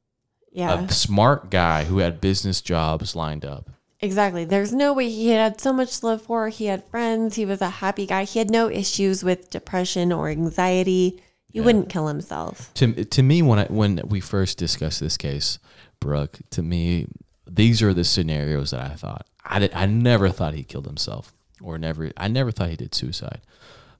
Yeah. 0.52 0.82
a 0.82 0.92
smart 0.92 1.50
guy 1.50 1.86
who 1.86 2.00
had 2.00 2.20
business 2.20 2.60
jobs 2.60 3.16
lined 3.16 3.46
up. 3.46 3.70
Exactly. 4.04 4.46
There's 4.46 4.74
no 4.74 4.94
way 4.94 5.10
he 5.10 5.30
had 5.30 5.62
so 5.62 5.72
much 5.72 6.00
to 6.00 6.08
live 6.08 6.22
for. 6.24 6.50
He 6.50 6.66
had 6.66 6.84
friends. 6.86 7.36
He 7.36 7.46
was 7.46 7.62
a 7.62 7.70
happy 7.70 8.08
guy. 8.08 8.24
He 8.24 8.40
had 8.40 8.50
no 8.50 8.70
issues 8.70 9.24
with 9.24 9.52
depression 9.52 10.12
or 10.12 10.28
anxiety. 10.28 11.22
He 11.52 11.62
wouldn't 11.62 11.90
kill 11.90 12.08
himself. 12.08 12.74
To 12.76 13.04
to 13.04 13.24
me, 13.24 13.42
when 13.42 13.60
I, 13.60 13.66
when 13.66 14.02
we 14.08 14.22
first 14.22 14.58
discussed 14.58 15.02
this 15.02 15.18
case, 15.18 15.60
Brooke, 16.00 16.40
to 16.52 16.64
me, 16.64 17.08
these 17.46 17.82
are 17.82 17.94
the 17.94 18.06
scenarios 18.06 18.72
that 18.72 18.90
I 18.90 18.96
thought. 18.96 19.28
I 19.44 19.60
did, 19.60 19.74
I 19.74 19.86
never 19.86 20.30
thought 20.30 20.54
he 20.54 20.64
killed 20.64 20.88
himself, 20.88 21.34
or 21.62 21.78
never. 21.78 22.12
I 22.16 22.30
never 22.30 22.52
thought 22.52 22.70
he 22.70 22.78
did 22.78 22.96
suicide. 22.96 23.42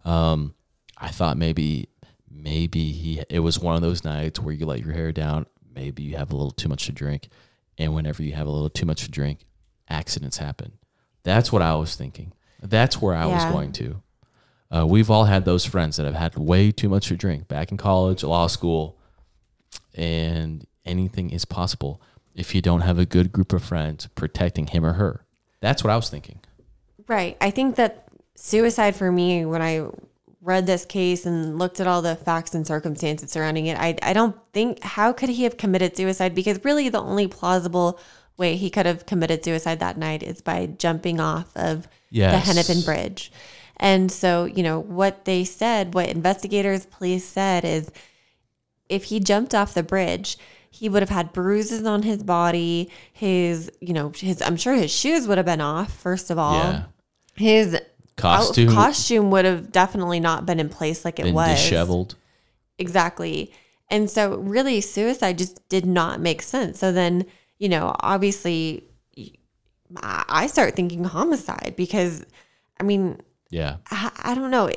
Um, 0.06 0.56
I 0.98 1.10
thought 1.10 1.38
maybe 1.38 1.90
maybe 2.30 2.94
he 2.94 3.22
it 3.30 3.40
was 3.40 3.60
one 3.60 3.76
of 3.76 3.82
those 3.82 4.06
nights 4.06 4.40
where 4.40 4.54
you 4.54 4.66
let 4.66 4.80
your 4.80 4.94
hair 4.94 5.12
down. 5.12 5.46
Maybe 5.76 6.04
you 6.04 6.16
have 6.16 6.32
a 6.32 6.36
little 6.36 6.52
too 6.52 6.70
much 6.70 6.86
to 6.86 6.94
drink, 6.94 7.28
and 7.78 7.94
whenever 7.94 8.24
you 8.24 8.32
have 8.32 8.48
a 8.48 8.52
little 8.52 8.70
too 8.70 8.86
much 8.86 9.04
to 9.04 9.12
drink, 9.12 9.46
accidents 9.92 10.38
happen. 10.38 10.74
That's 11.24 11.52
what 11.52 11.62
I 11.62 11.76
was 11.76 11.96
thinking. 11.96 12.34
That's 12.62 13.02
where 13.02 13.14
I 13.14 13.26
was 13.26 13.44
going 13.46 13.72
to. 13.74 14.02
Uh, 14.74 14.88
we've 14.88 15.12
all 15.12 15.26
had 15.26 15.44
those 15.46 15.66
friends 15.66 15.98
that 15.98 16.06
have 16.06 16.16
had 16.16 16.38
way 16.38 16.72
too 16.72 16.88
much 16.88 17.08
to 17.08 17.18
drink 17.18 17.48
back 17.48 17.72
in 17.72 17.78
college, 17.78 18.24
law 18.24 18.48
school, 18.48 18.98
and 19.94 20.66
anything 20.86 21.30
is 21.30 21.46
possible 21.46 22.02
if 22.34 22.56
you 22.56 22.62
don't 22.62 22.82
have 22.82 22.98
a 22.98 23.06
good 23.06 23.32
group 23.32 23.52
of 23.52 23.62
friends 23.62 24.08
protecting 24.16 24.68
him 24.68 24.86
or 24.86 24.94
her. 24.94 25.26
That's 25.60 25.84
what 25.84 25.92
I 25.92 25.96
was 25.98 26.10
thinking. 26.10 26.40
Right. 27.08 27.36
I 27.42 27.52
think 27.52 27.76
that 27.76 28.08
suicide 28.36 28.96
for 28.96 29.12
me, 29.12 29.46
when 29.46 29.62
I 29.62 29.88
read 30.42 30.66
this 30.66 30.86
case 30.86 31.26
and 31.26 31.60
looked 31.60 31.80
at 31.80 31.88
all 31.88 32.02
the 32.02 32.16
facts 32.16 32.56
and 32.56 32.66
circumstances 32.66 33.32
surrounding 33.32 33.68
it, 33.68 33.78
I, 33.78 33.98
I 34.02 34.14
don't 34.14 34.36
think, 34.54 34.82
how 34.82 35.12
could 35.12 35.30
he 35.30 35.44
have 35.44 35.58
committed 35.58 35.98
suicide? 35.98 36.34
Because 36.34 36.64
really, 36.64 36.88
the 36.90 37.02
only 37.02 37.28
plausible 37.28 38.00
way 38.42 38.58
he 38.58 38.70
could 38.70 38.86
have 38.86 39.06
committed 39.06 39.46
suicide 39.46 39.80
that 39.80 39.98
night 39.98 40.22
is 40.24 40.42
by 40.42 40.66
jumping 40.66 41.20
off 41.22 41.56
of 41.56 41.88
Yes. 42.10 42.34
the 42.34 42.40
Hennepin 42.54 42.82
Bridge. 42.84 43.32
And 43.78 44.12
so, 44.12 44.44
you 44.46 44.64
know, 44.64 44.80
what 44.80 45.24
they 45.26 45.44
said, 45.46 45.94
what 45.94 46.10
investigators, 46.10 46.86
police 46.88 47.24
said 47.26 47.64
is 47.64 47.90
if 48.90 49.06
he 49.06 49.20
jumped 49.22 49.56
off 49.56 49.74
the 49.74 49.82
bridge, 49.84 50.38
he 50.70 50.90
would 50.90 51.02
have 51.02 51.10
had 51.10 51.32
bruises 51.34 51.86
on 51.86 52.04
his 52.04 52.22
body. 52.24 52.90
His, 53.14 53.72
you 53.80 53.94
know, 53.94 54.12
his, 54.16 54.42
I'm 54.42 54.58
sure 54.58 54.74
his 54.76 54.92
shoes 54.92 55.28
would 55.28 55.38
have 55.38 55.46
been 55.46 55.62
off, 55.62 55.92
first 55.94 56.30
of 56.30 56.38
all. 56.38 56.56
Yeah. 56.64 56.84
His 57.36 57.80
Costume 58.18 58.70
out- 58.70 58.76
costume 58.76 59.32
would 59.32 59.46
have 59.46 59.72
definitely 59.72 60.20
not 60.20 60.46
been 60.46 60.60
in 60.60 60.70
place 60.70 61.04
like 61.06 61.20
it 61.20 61.34
was. 61.34 61.50
disheveled. 61.58 62.16
Exactly. 62.78 63.52
And 63.90 64.10
so, 64.10 64.38
really, 64.38 64.80
suicide 64.82 65.38
just 65.38 65.68
did 65.70 65.86
not 65.86 66.20
make 66.22 66.42
sense. 66.42 66.78
So 66.80 66.92
then, 66.92 67.26
you 67.62 67.70
know, 67.70 67.96
obviously, 68.00 68.84
I 70.02 70.48
start 70.48 70.76
thinking 70.76 71.04
homicide 71.04 71.76
because, 71.78 72.26
I 72.80 72.84
mean, 72.84 73.22
Yeah. 73.52 73.78
I, 73.92 74.12
I 74.24 74.36
don't 74.36 74.50
know. 74.50 74.72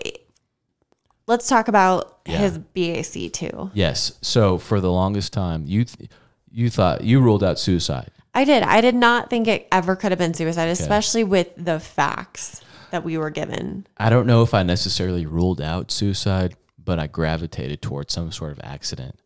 Let's 1.27 1.49
talk 1.49 1.69
about 1.69 2.19
Yeah. 2.27 2.37
his 2.39 2.59
BAC 2.59 3.33
too. 3.33 3.71
Yes. 3.73 4.19
So 4.21 4.59
for 4.59 4.81
the 4.83 4.93
longest 4.93 5.33
time, 5.33 5.65
you 5.67 5.85
th- 5.85 6.11
you 6.51 6.69
thought 6.69 7.03
you 7.03 7.21
ruled 7.21 7.43
out 7.43 7.59
suicide. 7.59 8.11
I 8.35 8.45
did. 8.45 8.63
I 8.63 8.81
did 8.83 8.95
not 8.95 9.31
think 9.31 9.49
it 9.49 9.67
ever 9.73 9.97
could 9.97 10.13
have 10.13 10.19
been 10.19 10.35
suicide, 10.35 10.69
especially 10.69 11.25
with 11.25 11.49
the 11.57 11.81
facts 11.81 12.61
that 12.91 13.03
we 13.03 13.17
were 13.17 13.31
given. 13.31 13.87
I 13.97 14.11
don't 14.11 14.27
know 14.27 14.43
if 14.43 14.53
I 14.53 14.63
necessarily 14.63 15.25
ruled 15.25 15.61
out 15.63 15.91
suicide, 15.91 16.55
but 16.77 16.99
I 16.99 17.07
gravitated 17.07 17.81
towards 17.81 18.13
some 18.13 18.31
sort 18.31 18.53
of 18.53 18.61
accident. 18.63 19.19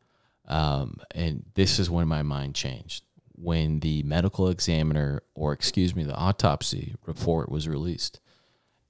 Um, 0.47 0.99
and 1.15 1.45
this 1.55 1.79
is 1.79 1.91
when 1.91 2.07
my 2.07 2.23
mind 2.23 2.55
changed. 2.55 3.03
When 3.41 3.81
the 3.81 4.03
medical 4.03 4.49
examiner, 4.49 5.23
or 5.35 5.53
excuse 5.53 5.95
me, 5.95 6.03
the 6.03 6.17
autopsy 6.17 6.97
report 7.07 7.51
was 7.51 7.69
released, 7.69 8.19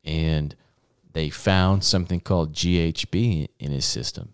and 0.04 0.54
they 1.12 1.28
found 1.28 1.84
something 1.84 2.20
called 2.20 2.54
GHB 2.54 3.48
in 3.58 3.72
his 3.72 3.84
system. 3.84 4.32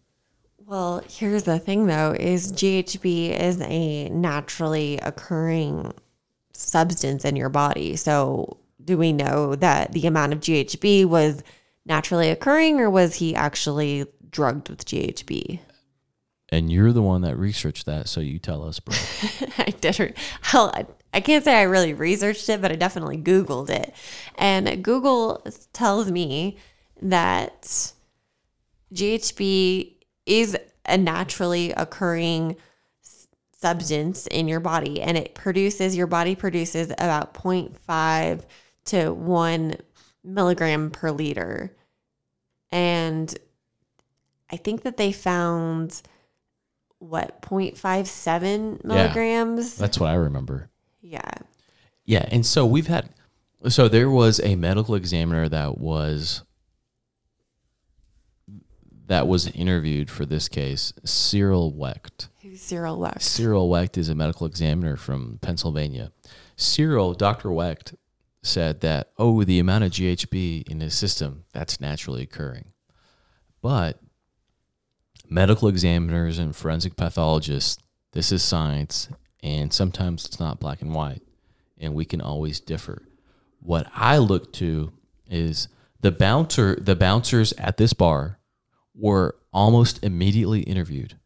Well, 0.66 1.02
here's 1.08 1.42
the 1.42 1.58
thing 1.58 1.86
though, 1.86 2.12
is 2.18 2.52
GHB 2.52 3.38
is 3.38 3.60
a 3.60 4.08
naturally 4.08 4.98
occurring 4.98 5.92
substance 6.52 7.24
in 7.24 7.36
your 7.36 7.48
body. 7.48 7.96
So 7.96 8.58
do 8.84 8.96
we 8.96 9.12
know 9.12 9.54
that 9.56 9.92
the 9.92 10.06
amount 10.06 10.32
of 10.32 10.40
GHB 10.40 11.06
was 11.06 11.42
naturally 11.84 12.30
occurring 12.30 12.80
or 12.80 12.88
was 12.88 13.16
he 13.16 13.34
actually 13.34 14.06
drugged 14.30 14.70
with 14.70 14.84
GHB? 14.84 15.60
And 16.54 16.70
you're 16.70 16.92
the 16.92 17.02
one 17.02 17.22
that 17.22 17.36
researched 17.36 17.84
that, 17.86 18.08
so 18.08 18.20
you 18.20 18.38
tell 18.38 18.62
us, 18.62 18.78
bro. 18.78 18.94
I 19.58 19.70
did. 19.80 20.16
Hell, 20.40 20.70
I, 20.72 20.86
I 21.12 21.20
can't 21.20 21.42
say 21.42 21.56
I 21.56 21.62
really 21.62 21.94
researched 21.94 22.48
it, 22.48 22.62
but 22.62 22.70
I 22.70 22.76
definitely 22.76 23.18
Googled 23.18 23.70
it. 23.70 23.92
And 24.36 24.84
Google 24.84 25.44
tells 25.72 26.12
me 26.12 26.58
that 27.02 27.92
GHB 28.94 29.96
is 30.26 30.56
a 30.86 30.96
naturally 30.96 31.72
occurring 31.72 32.54
substance 33.60 34.28
in 34.28 34.46
your 34.46 34.60
body, 34.60 35.02
and 35.02 35.18
it 35.18 35.34
produces, 35.34 35.96
your 35.96 36.06
body 36.06 36.36
produces 36.36 36.90
about 36.90 37.34
0.5 37.34 38.42
to 38.84 39.10
1 39.12 39.74
milligram 40.22 40.90
per 40.90 41.10
liter. 41.10 41.74
And 42.70 43.36
I 44.52 44.56
think 44.56 44.82
that 44.82 44.98
they 44.98 45.10
found 45.10 46.00
what 47.08 47.42
0.57 47.42 48.84
milligrams 48.84 49.76
That's 49.76 49.98
what 49.98 50.10
I 50.10 50.14
remember. 50.14 50.70
yeah 51.00 51.30
Yeah, 52.04 52.26
and 52.30 52.44
so 52.44 52.64
we've 52.66 52.86
had 52.86 53.10
so 53.68 53.88
there 53.88 54.10
was 54.10 54.40
a 54.40 54.56
medical 54.56 54.94
examiner 54.94 55.48
that 55.48 55.78
was 55.78 56.42
that 59.06 59.26
was 59.28 59.48
interviewed 59.48 60.10
for 60.10 60.24
this 60.24 60.48
case, 60.48 60.92
Cyril 61.04 61.72
Wecht. 61.74 62.28
who's 62.42 62.62
cyril 62.62 62.98
wecht 62.98 63.22
Cyril 63.22 63.68
Wecht 63.68 63.98
is 63.98 64.08
a 64.08 64.14
medical 64.14 64.46
examiner 64.46 64.96
from 64.96 65.38
Pennsylvania. 65.42 66.10
Cyril, 66.56 67.12
Dr. 67.14 67.50
Wecht 67.50 67.94
said 68.42 68.80
that 68.80 69.10
oh, 69.18 69.44
the 69.44 69.58
amount 69.58 69.84
of 69.84 69.92
GHB 69.92 70.68
in 70.68 70.80
his 70.80 70.94
system, 70.94 71.44
that's 71.52 71.80
naturally 71.80 72.22
occurring. 72.22 72.66
But 73.60 73.98
medical 75.34 75.66
examiners 75.66 76.38
and 76.38 76.54
forensic 76.54 76.96
pathologists, 76.96 77.82
this 78.12 78.30
is 78.30 78.40
science, 78.40 79.08
and 79.42 79.72
sometimes 79.72 80.24
it's 80.24 80.38
not 80.38 80.60
black 80.60 80.80
and 80.80 80.94
white, 80.94 81.22
and 81.76 81.92
we 81.92 82.04
can 82.04 82.20
always 82.20 82.60
differ. 82.60 83.02
What 83.58 83.90
I 83.92 84.18
look 84.18 84.52
to 84.54 84.92
is 85.28 85.66
the 86.00 86.12
bouncer, 86.12 86.76
the 86.76 86.94
bouncers 86.94 87.52
at 87.54 87.78
this 87.78 87.92
bar 87.92 88.38
were 88.94 89.34
almost 89.52 90.04
immediately 90.04 90.60
interviewed 90.60 91.18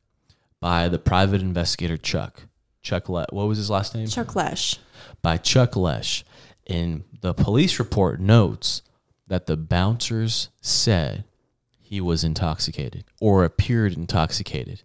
by 0.59 0.88
the 0.88 0.98
private 0.98 1.42
investigator 1.42 1.98
Chuck. 1.98 2.44
Chuck, 2.80 3.11
Le- 3.11 3.26
what 3.28 3.46
was 3.46 3.59
his 3.59 3.68
last 3.68 3.94
name? 3.94 4.06
chuck 4.06 4.28
loesch 4.28 4.78
by 5.20 5.36
Chuck 5.36 5.72
Loesch. 5.72 6.22
And 6.66 7.04
the 7.20 7.34
police 7.34 7.78
report 7.78 8.20
notes 8.20 8.80
that 9.26 9.46
the 9.46 9.56
bouncers 9.56 10.48
said 10.62 11.24
he 11.89 12.03
was 12.03 12.22
intoxicated 12.22 13.05
or 13.18 13.45
appeared 13.45 13.95
intoxicated. 13.95 14.82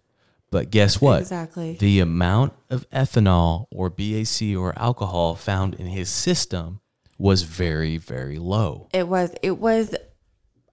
But 0.50 0.70
guess 0.70 1.02
what? 1.02 1.20
exactly 1.20 1.76
The 1.78 2.00
amount 2.00 2.54
of 2.70 2.88
ethanol 2.90 3.66
or 3.70 3.90
BAC 3.90 4.56
or 4.56 4.72
alcohol 4.78 5.34
found 5.34 5.74
in 5.74 5.84
his 5.86 6.08
system 6.08 6.80
was 7.18 7.42
very, 7.42 7.98
very 7.98 8.38
low. 8.38 8.88
it 8.94 9.06
was 9.06 9.34
it 9.42 9.58
was 9.58 9.94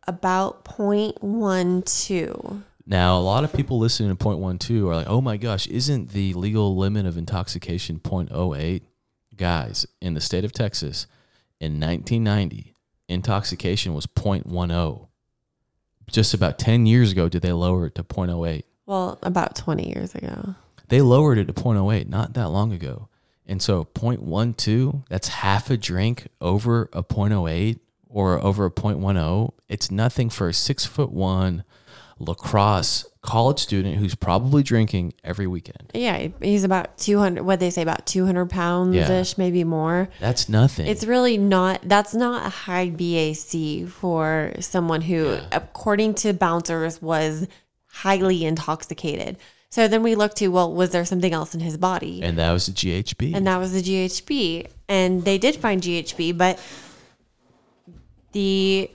about 0.08 0.64
0.12. 0.64 2.64
Now, 2.86 3.18
a 3.18 3.20
lot 3.20 3.44
of 3.44 3.52
people 3.54 3.78
listening 3.78 4.08
to 4.10 4.16
point 4.16 4.40
one 4.40 4.58
two 4.58 4.88
are 4.90 4.96
like, 4.96 5.08
"Oh 5.10 5.20
my 5.22 5.36
gosh, 5.38 5.68
isn't 5.68 6.10
the 6.12 6.34
legal 6.34 6.76
limit 6.78 7.06
of 7.06 7.18
intoxication 7.18 8.00
0.08?" 8.00 8.84
Guys, 9.36 9.86
in 10.02 10.14
the 10.14 10.22
state 10.22 10.46
of 10.46 10.52
Texas, 10.54 11.08
in 11.60 11.74
1990, 11.80 12.74
intoxication 13.10 13.94
was 13.94 14.08
0.10. 14.08 15.08
Just 16.12 16.34
about 16.34 16.60
10 16.60 16.86
years 16.86 17.12
ago, 17.12 17.30
did 17.30 17.42
they 17.42 17.54
lower 17.54 17.88
it 17.88 17.96
to 17.96 18.04
0.08? 18.04 18.64
Well, 18.86 19.18
about 19.24 19.56
20 19.56 19.88
years 19.88 20.14
ago. 20.14 20.56
They 20.90 21.02
lowered 21.02 21.38
it 21.38 21.46
to 21.46 21.54
0.08 21.54 22.10
not 22.10 22.34
that 22.34 22.50
long 22.50 22.74
ago. 22.74 23.08
And 23.48 23.62
so 23.62 23.86
0.12, 23.96 25.08
that's 25.08 25.30
half 25.30 25.70
a 25.70 25.78
drink 25.78 26.28
over 26.40 26.90
a 26.94 27.04
0.08 27.04 27.80
or 28.08 28.40
over 28.44 28.66
a 28.66 28.72
0.10. 28.72 29.54
It's 29.70 29.90
nothing 29.90 30.30
for 30.30 30.50
a 30.50 30.54
six 30.54 30.86
foot 30.86 31.12
one 31.12 31.64
lacrosse 32.26 33.06
college 33.22 33.60
student 33.60 33.98
who's 33.98 34.16
probably 34.16 34.64
drinking 34.64 35.14
every 35.24 35.46
weekend. 35.46 35.92
Yeah, 35.94 36.30
he's 36.42 36.64
about 36.64 36.98
200, 36.98 37.44
what 37.44 37.60
they 37.60 37.70
say, 37.70 37.82
about 37.84 38.06
200 38.08 38.50
pounds 38.50 38.96
ish, 38.96 39.30
Yeah. 39.32 39.34
maybe 39.38 39.64
more. 39.64 40.10
That's 40.20 40.50
nothing. 40.50 40.88
It's 40.88 41.04
really 41.06 41.38
not, 41.38 41.82
that's 41.84 42.14
not 42.16 42.46
a 42.46 42.50
high 42.50 42.90
BAC 42.90 43.88
for 43.88 44.54
someone 44.60 45.02
who, 45.02 45.38
according 45.52 46.16
to 46.16 46.34
bouncers, 46.34 47.02
was 47.02 47.48
highly 47.88 48.44
intoxicated. 48.44 49.38
So 49.70 49.88
then 49.88 50.02
we 50.04 50.16
look 50.16 50.34
to, 50.36 50.48
well, 50.50 50.74
was 50.74 50.90
there 50.90 51.06
something 51.06 51.32
else 51.32 51.54
in 51.54 51.60
his 51.62 51.78
body? 51.78 52.22
and 52.24 52.38
that 52.40 52.52
was 52.52 52.66
the 52.66 52.72
GHB. 52.74 53.34
and 53.36 53.46
that 53.48 53.58
was 53.58 53.72
the 53.74 53.82
GHB. 53.82 54.68
And 54.90 55.24
they 55.26 55.38
did 55.38 55.56
find 55.58 55.82
GHB, 55.82 56.38
but 56.38 56.60
the 58.32 58.90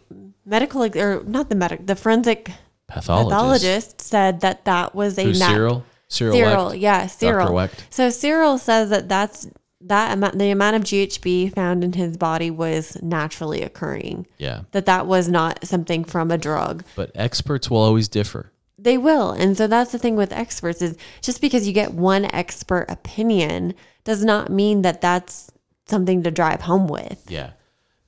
medical, 0.45 0.83
or 0.99 1.23
not 1.25 1.49
the 1.49 1.55
medic, 1.55 1.87
the 1.87 1.95
forensic 1.97 2.51
pathologist. 2.89 3.31
pathologist 3.31 4.01
said 4.01 4.41
that 4.41 4.65
that 4.65 4.95
was 4.95 5.19
a 5.19 5.25
Who's 5.25 5.41
nat- 5.41 5.49
Cyril? 5.49 5.85
Cyril. 6.09 6.35
Cyril, 6.35 6.67
Wecht? 6.69 6.79
yeah, 6.79 7.07
Cyril. 7.07 7.55
Wecht. 7.55 7.87
So 7.91 8.11
Cyril 8.11 8.59
says 8.59 8.91
that 8.91 9.09
that's 9.09 9.49
that 9.83 10.13
amount, 10.15 10.39
the 10.39 10.51
amount 10.51 10.77
of 10.77 10.83
GHB 10.83 11.53
found 11.55 11.85
in 11.85 11.93
his 11.93 12.17
body 12.17 12.51
was 12.51 12.97
naturally 13.03 13.63
occurring. 13.63 14.27
Yeah. 14.39 14.63
That 14.73 14.87
that 14.87 15.07
was 15.07 15.29
not 15.29 15.65
something 15.67 16.05
from 16.05 16.31
a 16.31 16.39
drug. 16.39 16.85
But 16.97 17.11
experts 17.15 17.71
will 17.71 17.79
always 17.79 18.09
differ. 18.09 18.53
They 18.79 18.99
will, 18.99 19.31
and 19.31 19.57
so 19.57 19.67
that's 19.67 19.91
the 19.93 19.99
thing 19.99 20.17
with 20.17 20.33
experts 20.33 20.83
is 20.83 20.97
just 21.23 21.41
because 21.41 21.67
you 21.67 21.73
get 21.73 21.93
one 21.95 22.27
expert 22.27 22.87
opinion 22.89 23.75
does 24.05 24.23
not 24.25 24.51
mean 24.51 24.83
that 24.83 25.01
that's 25.01 25.51
something 25.87 26.23
to 26.23 26.31
drive 26.31 26.61
home 26.63 26.87
with. 26.87 27.25
Yeah. 27.29 27.51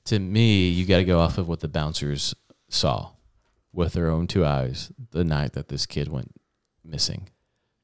To 0.07 0.19
me, 0.19 0.69
you 0.69 0.85
got 0.87 0.99
to 0.99 1.05
go 1.05 1.21
off 1.21 1.39
of 1.39 1.49
what 1.49 1.61
the 1.61 1.69
bouncers 1.69 2.35
saw 2.69 3.11
with 3.73 3.93
their 3.93 4.11
own 4.11 4.27
two 4.27 4.45
eyes 4.45 4.93
the 5.11 5.25
night 5.25 5.53
that 5.53 5.69
this 5.69 5.87
kid 5.87 6.09
went 6.09 6.33
missing. 6.85 7.29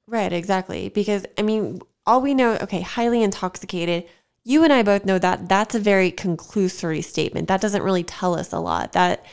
Right, 0.07 0.33
exactly. 0.33 0.89
Because 0.89 1.27
I 1.39 1.43
mean, 1.43 1.81
all 2.07 2.21
we 2.21 2.35
know, 2.35 2.57
okay, 2.63 2.81
highly 2.81 3.23
intoxicated. 3.23 4.05
You 4.45 4.63
and 4.63 4.73
I 4.73 4.83
both 4.83 5.05
know 5.05 5.19
that 5.19 5.49
that's 5.49 5.75
a 5.75 5.81
very 5.81 6.13
conclusory 6.13 7.03
statement. 7.03 7.49
That 7.49 7.61
doesn't 7.61 7.83
really 7.83 8.05
tell 8.05 8.39
us 8.39 8.53
a 8.53 8.59
lot. 8.59 8.93
That 8.93 9.25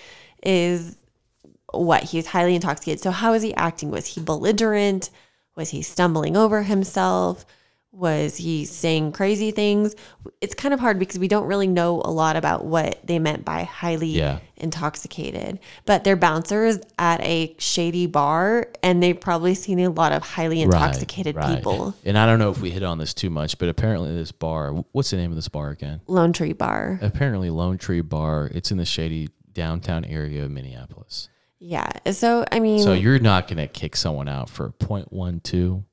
is 0.44 0.98
what 1.74 2.04
he's 2.04 2.28
highly 2.28 2.56
intoxicated. 2.56 3.02
So 3.02 3.12
how 3.12 3.34
is 3.34 3.44
he 3.44 3.54
acting? 3.56 3.92
Was 3.92 4.08
he 4.08 4.22
belligerent? 4.22 5.10
Was 5.56 5.70
he 5.70 5.82
stumbling 5.82 6.38
over 6.38 6.64
himself? 6.64 7.46
Was 7.94 8.38
he 8.38 8.64
saying 8.64 9.12
crazy 9.12 9.52
things? 9.52 9.96
It's 10.40 10.56
kind 10.56 10.74
of 10.74 10.80
hard 10.80 10.98
because 10.98 11.20
we 11.20 11.28
don't 11.28 11.46
really 11.46 11.68
know 11.68 12.02
a 12.06 12.10
lot 12.10 12.38
about 12.38 12.64
what 12.64 13.06
they 13.06 13.20
meant 13.20 13.44
by 13.44 13.64
highly 13.64 14.08
Yeah. 14.08 14.40
intoxicated. 14.56 15.60
But 15.86 16.06
they're 16.06 16.16
bouncers 16.16 16.80
at 16.98 17.20
a 17.22 17.54
shady 17.60 18.08
bar 18.08 18.68
and 18.82 19.04
they've 19.04 19.20
probably 19.20 19.56
seen 19.56 19.78
a 19.80 19.90
lot 19.90 20.14
of 20.14 20.24
highly 20.24 20.62
intoxicated 20.62 21.36
right. 21.36 21.58
people. 21.58 21.94
And 22.06 22.18
I 22.18 22.26
don't 22.26 22.40
know 22.40 22.50
if 22.50 22.62
we 22.62 22.72
hit 22.72 22.82
on 22.84 22.98
this 22.98 23.14
too 23.14 23.30
much, 23.30 23.58
but 23.58 23.68
apparently 23.68 24.16
this 24.16 24.32
bar, 24.32 24.72
what's 24.94 25.10
the 25.12 25.18
name 25.18 25.32
of 25.32 25.36
this 25.36 25.50
bar 25.50 25.70
again? 25.70 26.00
Lone 26.08 26.32
Tree 26.32 26.54
Bar. 26.54 26.98
Apparently 27.02 27.50
Lone 27.50 27.78
Tree 27.78 28.02
Bar. 28.02 28.52
It's 28.54 28.72
in 28.72 28.78
the 28.78 28.86
shady 28.86 29.28
downtown 29.52 30.06
area 30.06 30.46
of 30.46 30.52
Minneapolis. 30.52 31.28
Yeah. 31.60 31.90
So, 32.12 32.46
I 32.52 32.60
mean, 32.62 32.82
So 32.82 32.94
you're 32.94 33.20
not 33.20 33.48
going 33.48 33.58
to 33.58 33.68
kick 33.68 33.98
someone 33.98 34.30
out 34.30 34.50
for 34.50 34.70
0.12. 34.80 35.84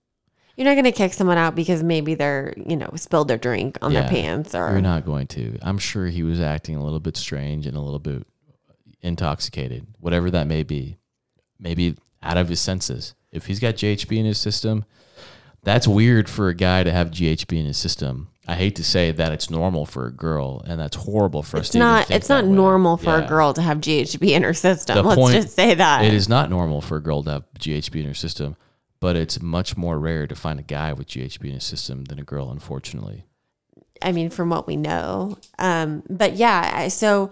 you're 0.59 0.65
not 0.67 0.75
going 0.75 0.85
to 0.85 0.93
kick 0.93 1.15
someone 1.15 1.39
out 1.39 1.55
because 1.55 1.83
maybe 1.85 2.15
they're, 2.17 2.53
you 2.67 2.77
know, 2.77 2.91
spilled 2.97 3.29
their 3.29 3.39
drink 3.39 3.79
on 3.81 3.93
Yeah, 3.93 4.01
their 4.01 4.11
pants 4.11 4.55
or. 4.57 4.73
You're 4.73 4.81
not 4.81 5.07
going 5.07 5.29
to. 5.29 5.57
I'm 5.63 5.79
sure 5.79 6.07
he 6.09 6.25
was 6.25 6.41
acting 6.41 6.75
a 6.75 6.83
little 6.83 6.99
bit 7.01 7.17
strange 7.17 7.65
and 7.65 7.77
a 7.77 7.81
little 7.81 8.01
bit 8.01 8.27
intoxicated, 9.03 9.87
whatever 10.01 10.31
that 10.31 10.47
may 10.47 10.63
be. 10.63 10.99
Maybe 11.61 11.97
out 12.23 12.37
of 12.37 12.49
his 12.49 12.61
senses. 12.61 13.15
If 13.33 13.47
he's 13.47 13.61
got 13.61 13.75
GHB 13.77 14.17
in 14.19 14.27
his 14.27 14.39
system, 14.39 14.85
that's 15.63 15.87
weird 15.89 16.29
for 16.29 16.49
a 16.49 16.55
guy 16.55 16.83
to 16.85 16.91
have 16.93 17.11
GHB 17.11 17.59
in 17.61 17.67
his 17.67 17.77
system. 17.77 18.29
I 18.47 18.55
hate 18.55 18.77
to 18.77 18.85
say 18.85 19.13
that 19.13 19.33
it's 19.33 19.51
normal 19.51 19.85
for 19.85 20.07
a 20.07 20.11
girl, 20.13 20.63
and 20.67 20.81
that's 20.81 20.97
horrible 20.97 21.43
for 21.43 21.59
us 21.59 21.65
It's 21.67 21.71
to 21.73 21.79
not. 21.79 22.11
It's 22.11 22.29
not 22.31 22.45
way. 22.45 22.51
normal 22.51 22.97
for 22.97 23.19
Yeah. 23.19 23.25
a 23.25 23.29
girl 23.29 23.53
to 23.53 23.61
have 23.61 23.79
GHB 23.81 24.33
in 24.33 24.43
her 24.43 24.55
system. 24.55 24.97
The 24.97 25.03
Let's 25.03 25.21
point- 25.21 25.35
just 25.35 25.55
say 25.55 25.75
that. 25.75 26.05
It 26.05 26.15
is 26.15 26.29
not 26.29 26.49
normal 26.49 26.81
for 26.81 26.97
a 26.97 27.03
girl 27.03 27.23
to 27.25 27.31
have 27.31 27.45
GHB 27.59 28.01
in 28.01 28.07
her 28.07 28.15
system, 28.15 28.57
but 29.01 29.16
it's 29.16 29.40
much 29.40 29.76
more 29.76 29.99
rare 29.99 30.26
to 30.26 30.34
find 30.34 30.59
a 30.59 30.62
guy 30.62 30.92
with 30.92 31.09
GHB 31.09 31.44
in 31.46 31.53
his 31.55 31.64
system 31.64 32.05
than 32.07 32.18
a 32.18 32.24
girl, 32.24 32.51
unfortunately. 32.51 33.24
I 34.03 34.12
mean, 34.12 34.30
from 34.30 34.51
what 34.51 34.66
we 34.66 34.76
know. 34.76 35.38
Um, 35.59 36.03
but 36.09 36.34
yeah, 36.34 36.70
I- 36.74 36.88
so 36.88 37.30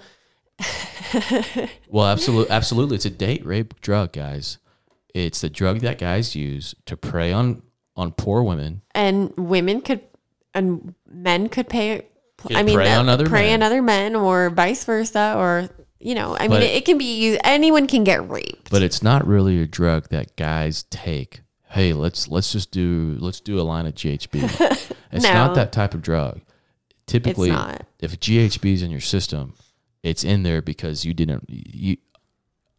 Well, 1.88 2.06
absolutely, 2.06 2.50
absolutely, 2.50 2.96
it's 2.96 3.04
a 3.04 3.10
date 3.10 3.44
rape 3.44 3.80
drug, 3.80 4.12
guys. 4.12 4.58
It's 5.14 5.40
the 5.40 5.50
drug 5.50 5.80
that 5.80 5.98
guys 5.98 6.34
use 6.34 6.74
to 6.86 6.96
prey 6.96 7.32
on 7.32 7.62
on 7.96 8.12
poor 8.12 8.42
women. 8.42 8.82
and 8.94 9.32
women 9.36 9.80
could 9.80 10.00
and 10.54 10.94
men 11.06 11.48
could 11.48 11.68
pay. 11.68 12.06
Could 12.38 12.56
I 12.56 12.62
mean, 12.62 12.74
prey 12.76 12.92
on 12.92 13.08
uh, 13.08 13.12
other 13.14 13.26
prey 13.28 13.46
men. 13.48 13.62
on 13.62 13.66
other 13.66 13.80
men, 13.82 14.14
or 14.14 14.50
vice 14.50 14.84
versa, 14.84 15.34
or 15.36 15.68
you 15.98 16.14
know, 16.14 16.36
I 16.38 16.48
mean, 16.48 16.62
it, 16.62 16.70
it 16.70 16.84
can 16.84 16.98
be 16.98 17.16
used. 17.18 17.40
Anyone 17.44 17.86
can 17.86 18.04
get 18.04 18.28
raped. 18.28 18.70
But 18.70 18.82
it's 18.82 19.02
not 19.02 19.26
really 19.26 19.62
a 19.62 19.66
drug 19.66 20.08
that 20.10 20.36
guys 20.36 20.84
take. 20.90 21.40
Hey, 21.77 21.93
let's 21.93 22.27
let's 22.29 22.53
just 22.53 22.70
do 22.70 23.18
let's 23.20 23.39
do 23.39 23.61
a 23.61 23.62
line 23.62 23.85
of 23.85 23.95
GHB. 23.95 24.93
It's 25.12 25.22
No. 25.24 25.33
not 25.35 25.55
that 25.55 25.72
type 25.72 25.93
of 25.95 26.01
drug. 26.01 26.41
Typically, 27.07 27.51
if 28.01 28.18
GHB 28.18 28.72
is 28.72 28.83
in 28.83 28.91
your 28.91 29.01
system, 29.01 29.55
it's 30.03 30.24
in 30.24 30.43
there 30.43 30.62
because 30.62 31.05
you 31.05 31.12
didn't 31.12 31.45
you 31.49 31.99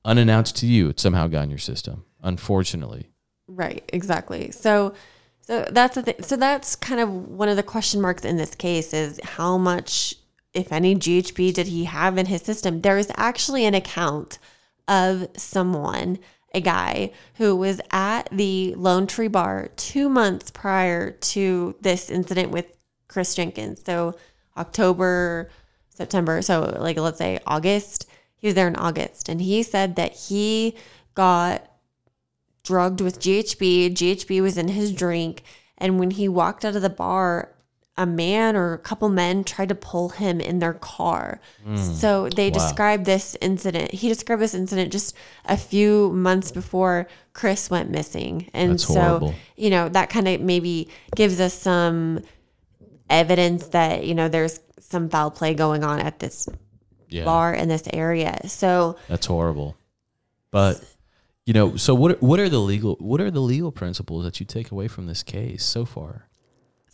unannounced 0.04 0.56
to 0.58 0.68
you 0.68 0.90
it 0.90 1.00
somehow 1.00 1.28
got 1.28 1.44
in 1.44 1.50
your 1.52 1.60
system. 1.60 2.06
Unfortunately. 2.24 3.12
Right, 3.48 3.88
exactly. 3.94 4.50
So 4.50 4.94
so 5.42 5.66
that's 5.72 5.94
the 5.94 6.02
thing. 6.02 6.16
So 6.24 6.36
that's 6.36 6.76
kind 6.76 7.00
of 7.00 7.10
one 7.12 7.50
of 7.50 7.56
the 7.56 7.64
question 7.64 8.02
marks 8.02 8.26
in 8.26 8.38
this 8.38 8.56
case 8.56 8.94
is 8.96 9.20
how 9.24 9.60
much 9.60 10.16
if 10.56 10.74
any 10.74 10.96
GHB 10.96 11.54
did 11.54 11.68
he 11.68 11.84
have 11.84 12.18
in 12.18 12.26
his 12.26 12.42
system? 12.42 12.82
There 12.82 12.98
is 12.98 13.12
actually 13.16 13.64
an 13.66 13.76
account 13.76 14.40
of 14.88 15.28
someone, 15.38 16.18
a 16.54 16.62
guy 16.62 17.12
who 17.36 17.56
was 17.56 17.82
at 17.92 18.30
the 18.32 18.74
Lone 18.76 19.08
Tree 19.08 19.28
Bar 19.28 19.70
2 19.76 20.10
months 20.10 20.50
prior 20.52 21.12
to 21.12 21.76
this 21.82 22.10
incident 22.10 22.52
with 22.52 22.66
Chris 23.08 23.36
Jenkins. 23.36 23.82
So 23.86 24.16
October, 24.56 25.50
September, 25.90 26.42
so 26.42 26.78
like 26.80 26.98
let's 26.98 27.18
say 27.18 27.40
August. 27.46 28.10
He 28.36 28.48
was 28.48 28.56
there 28.56 28.68
in 28.68 28.76
August 28.76 29.30
and 29.30 29.42
he 29.42 29.64
said 29.64 29.96
that 29.96 30.14
he 30.14 30.76
got 31.16 31.70
drugged 32.64 33.02
with 33.02 33.20
GHB. 33.20 33.94
GHB 33.94 34.42
was 34.42 34.58
in 34.58 34.68
his 34.68 34.92
drink. 34.94 35.44
And 35.78 36.00
when 36.00 36.12
he 36.12 36.28
walked 36.28 36.66
out 36.66 36.76
of 36.76 36.82
the 36.82 36.90
bar, 36.90 37.54
a 37.98 38.06
man 38.06 38.56
or 38.56 38.74
a 38.74 38.78
couple 38.78 39.10
men 39.10 39.44
tried 39.44 39.70
to 39.70 39.76
pull 39.76 40.10
him 40.10 40.40
in 40.40 40.60
their 40.60 40.74
car. 40.74 41.40
Hmm. 41.64 41.78
So 41.78 42.30
they. 42.30 42.50
Wow. 42.50 42.54
described 42.54 43.06
this 43.06 43.36
incident. 43.42 43.92
He 43.92 44.08
described 44.08 44.42
this 44.42 44.54
incident 44.54 44.92
just 44.92 45.16
a 45.46 45.58
few 45.58 46.12
months 46.12 46.52
before 46.52 47.08
Chris 47.34 47.70
went 47.70 47.90
missing. 47.90 48.50
And 48.54 48.74
That's 48.74 48.86
so, 48.88 48.94
horrible. 48.94 49.36
you 49.56 49.70
know, 49.70 49.90
that 49.90 50.10
kind 50.10 50.28
of 50.28 50.42
maybe 50.42 50.90
gives 51.16 51.40
us 51.40 51.54
some 51.54 52.22
evidence 53.10 53.68
that, 53.70 54.06
you 54.06 54.16
know, 54.16 54.28
there's 54.28 54.60
some 54.80 55.10
foul 55.10 55.32
play 55.32 55.54
going 55.54 55.84
on 55.84 56.00
at 56.00 56.20
this 56.20 56.48
Yeah. 57.10 57.26
bar 57.26 57.54
in 57.54 57.68
this 57.70 57.84
area. 57.94 58.40
So, 58.48 58.98
That's 59.08 59.26
horrible. 59.26 59.76
But 60.52 60.84
you 61.46 61.54
know, 61.54 61.76
so 61.78 61.94
what 61.96 62.22
what 62.22 62.40
are 62.40 62.50
the 62.50 62.60
legal 62.60 62.96
what 63.00 63.22
are 63.22 63.32
the 63.32 63.40
legal 63.42 63.72
principles 63.72 64.24
that 64.26 64.40
you 64.40 64.46
take 64.46 64.72
away 64.72 64.88
from 64.88 65.08
this 65.08 65.24
case 65.24 65.64
so 65.64 65.86
far? 65.86 66.28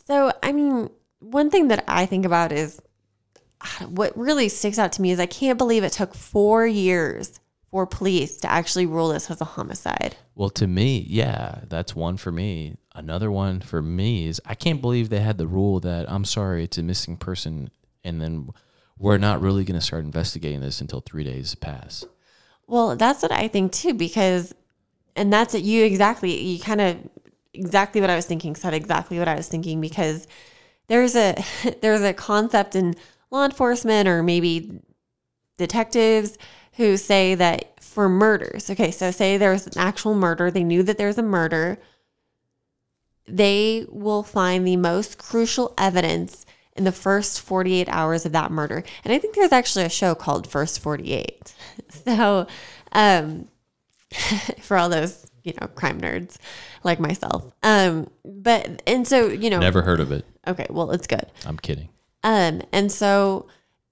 So, 0.06 0.32
I 0.42 0.52
mean, 0.52 0.90
one 1.20 1.50
thing 1.50 1.70
that 1.70 1.84
I 1.88 2.06
think 2.06 2.26
about 2.26 2.52
is 2.52 2.82
what 3.88 4.18
really 4.18 4.50
sticks 4.50 4.78
out 4.78 4.92
to 4.94 5.02
me 5.02 5.12
is 5.12 5.20
I 5.20 5.26
can't 5.26 5.58
believe 5.58 5.84
it 5.84 5.94
took 5.94 6.14
four 6.14 6.68
years 6.68 7.40
for 7.72 7.88
police 7.88 8.38
to 8.38 8.52
actually 8.52 8.86
rule 8.86 9.10
this 9.10 9.32
as 9.32 9.42
a 9.42 9.46
homicide. 9.46 10.16
Well, 10.36 10.50
to 10.52 10.68
me, 10.68 11.06
yeah, 11.08 11.62
that's 11.70 11.96
one 11.96 12.18
for 12.18 12.32
me. 12.32 12.76
Another 12.94 13.32
one 13.32 13.62
for 13.62 13.82
me 13.82 14.28
is 14.28 14.42
I 14.46 14.54
can't 14.54 14.82
believe 14.82 15.10
they 15.10 15.22
had 15.22 15.38
the 15.38 15.48
rule 15.48 15.80
that 15.80 16.12
I'm 16.12 16.26
sorry, 16.26 16.66
it's 16.66 16.78
a 16.78 16.84
missing 16.84 17.18
person, 17.18 17.72
and 18.04 18.22
then 18.22 18.50
we're 19.00 19.18
not 19.18 19.42
really 19.42 19.64
going 19.64 19.80
to 19.80 19.86
start 19.86 20.06
investigating 20.06 20.62
this 20.62 20.82
until 20.82 21.02
three 21.02 21.24
days 21.24 21.56
pass. 21.56 22.06
Well, 22.68 22.96
that's 22.96 23.24
what 23.24 23.32
I 23.32 23.48
think 23.48 23.72
too, 23.72 23.94
because, 23.94 24.54
and 25.16 25.34
that's 25.34 25.56
it. 25.56 25.64
You 25.64 25.84
exactly, 25.84 26.40
you 26.40 26.60
kind 26.60 26.82
of 26.82 26.98
exactly 27.54 28.02
what 28.02 28.10
I 28.10 28.16
was 28.16 28.26
thinking, 28.26 28.56
said 28.56 28.74
exactly 28.74 29.20
what 29.20 29.28
I 29.28 29.36
was 29.36 29.48
thinking, 29.48 29.82
because 29.82 30.28
there's 30.88 31.16
a 31.16 31.36
there's 31.82 32.02
a 32.02 32.14
concept 32.14 32.76
in 32.76 32.96
law 33.32 33.46
enforcement 33.46 34.08
or 34.08 34.24
maybe 34.24 34.80
detectives 35.58 36.38
who 36.74 36.98
say 36.98 37.36
that 37.36 37.82
for 37.84 38.10
murders, 38.10 38.70
okay, 38.70 38.90
so 38.90 39.12
say 39.12 39.38
there 39.38 39.52
was 39.52 39.68
an 39.68 39.78
actual 39.78 40.16
murder, 40.16 40.50
they 40.50 40.64
knew 40.64 40.82
that 40.82 40.98
there's 40.98 41.20
a 41.20 41.24
murder, 41.24 41.78
they 43.28 43.86
will 43.90 44.24
find 44.24 44.66
the 44.66 44.78
most 44.78 45.18
crucial 45.18 45.74
evidence 45.78 46.46
in 46.76 46.84
the 46.84 46.92
first 46.92 47.42
48 47.42 47.88
hours 47.90 48.26
of 48.26 48.32
that 48.32 48.52
murder. 48.52 48.84
And 49.04 49.14
I 49.14 49.20
think 49.20 49.36
there's 49.36 49.52
actually 49.52 49.86
a 49.86 49.90
show 49.90 50.16
called 50.16 50.48
First 50.48 50.80
48. 50.80 51.54
So, 52.06 52.48
um, 52.92 53.48
for 54.62 54.78
all 54.78 54.90
those, 54.90 55.32
you 55.44 55.54
know, 55.60 55.68
crime 55.68 56.00
nerds 56.02 56.38
like 56.84 57.00
myself. 57.00 57.52
Um, 57.64 58.10
but, 58.24 58.82
and 58.88 59.08
so, 59.08 59.28
you 59.28 59.50
know, 59.50 59.60
Never 59.60 59.82
heard 59.82 60.00
of 60.00 60.12
it. 60.12 60.26
okay, 60.48 60.68
well, 60.70 60.92
it's 60.92 61.08
good. 61.08 61.26
I'm 61.46 61.58
kidding. 61.58 61.90
Um, 62.24 62.62
and 62.72 62.92
so 62.92 63.48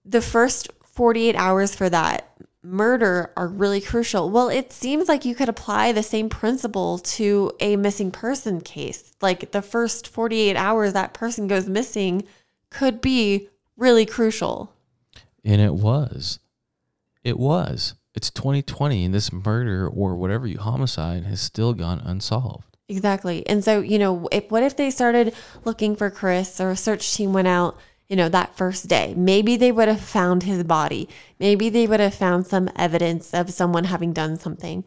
the 0.05 0.21
first 0.21 0.69
48 0.83 1.35
hours 1.35 1.75
for 1.75 1.89
that 1.89 2.27
murder 2.63 3.31
are 3.35 3.47
really 3.47 3.81
crucial. 3.81 4.29
Well, 4.29 4.49
it 4.49 4.71
seems 4.71 5.07
like 5.07 5.25
you 5.25 5.33
could 5.35 5.49
apply 5.49 5.91
the 5.91 6.03
same 6.03 6.29
principle 6.29 6.99
to 6.99 7.51
a 7.59 7.75
missing 7.75 8.11
person 8.11 8.61
case. 8.61 9.11
Like 9.21 9.51
the 9.51 9.61
first 9.61 10.07
48 10.07 10.55
hours 10.55 10.93
that 10.93 11.13
person 11.13 11.47
goes 11.47 11.67
missing 11.67 12.23
could 12.69 13.01
be 13.01 13.49
really 13.77 14.05
crucial. 14.05 14.73
And 15.43 15.59
it 15.59 15.73
was. 15.73 16.39
It 17.23 17.39
was. 17.39 17.95
It's 18.13 18.29
2020 18.31 19.05
and 19.05 19.13
this 19.13 19.31
murder 19.31 19.87
or 19.87 20.15
whatever 20.15 20.45
you 20.47 20.59
homicide 20.59 21.23
has 21.23 21.39
still 21.39 21.73
gone 21.73 22.01
unsolved. 22.03 22.77
Exactly. 22.89 23.47
And 23.47 23.63
so, 23.63 23.79
you 23.79 23.97
know, 23.97 24.27
if 24.33 24.51
what 24.51 24.63
if 24.63 24.75
they 24.75 24.91
started 24.91 25.33
looking 25.63 25.95
for 25.95 26.09
Chris 26.09 26.59
or 26.59 26.71
a 26.71 26.75
search 26.75 27.13
team 27.13 27.31
went 27.31 27.47
out, 27.47 27.77
you 28.09 28.17
know, 28.17 28.27
that 28.27 28.57
first 28.57 28.89
day? 28.89 29.13
Maybe 29.15 29.55
they 29.55 29.71
would 29.71 29.87
have 29.87 30.01
found 30.01 30.43
his 30.43 30.65
body. 30.65 31.07
Maybe 31.39 31.69
they 31.69 31.87
would 31.87 32.01
have 32.01 32.13
found 32.13 32.47
some 32.47 32.69
evidence 32.75 33.33
of 33.33 33.49
someone 33.51 33.85
having 33.85 34.11
done 34.11 34.35
something. 34.37 34.83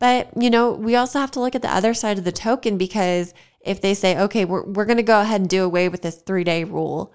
But, 0.00 0.30
you 0.36 0.50
know, 0.50 0.72
we 0.72 0.96
also 0.96 1.20
have 1.20 1.30
to 1.32 1.40
look 1.40 1.54
at 1.54 1.62
the 1.62 1.72
other 1.72 1.94
side 1.94 2.18
of 2.18 2.24
the 2.24 2.32
token 2.32 2.76
because 2.76 3.34
if 3.60 3.80
they 3.80 3.94
say, 3.94 4.18
okay, 4.18 4.44
we're, 4.44 4.64
we're 4.64 4.84
going 4.84 4.96
to 4.96 5.02
go 5.04 5.20
ahead 5.20 5.40
and 5.40 5.50
do 5.50 5.64
away 5.64 5.88
with 5.88 6.02
this 6.02 6.16
three 6.16 6.44
day 6.44 6.64
rule, 6.64 7.12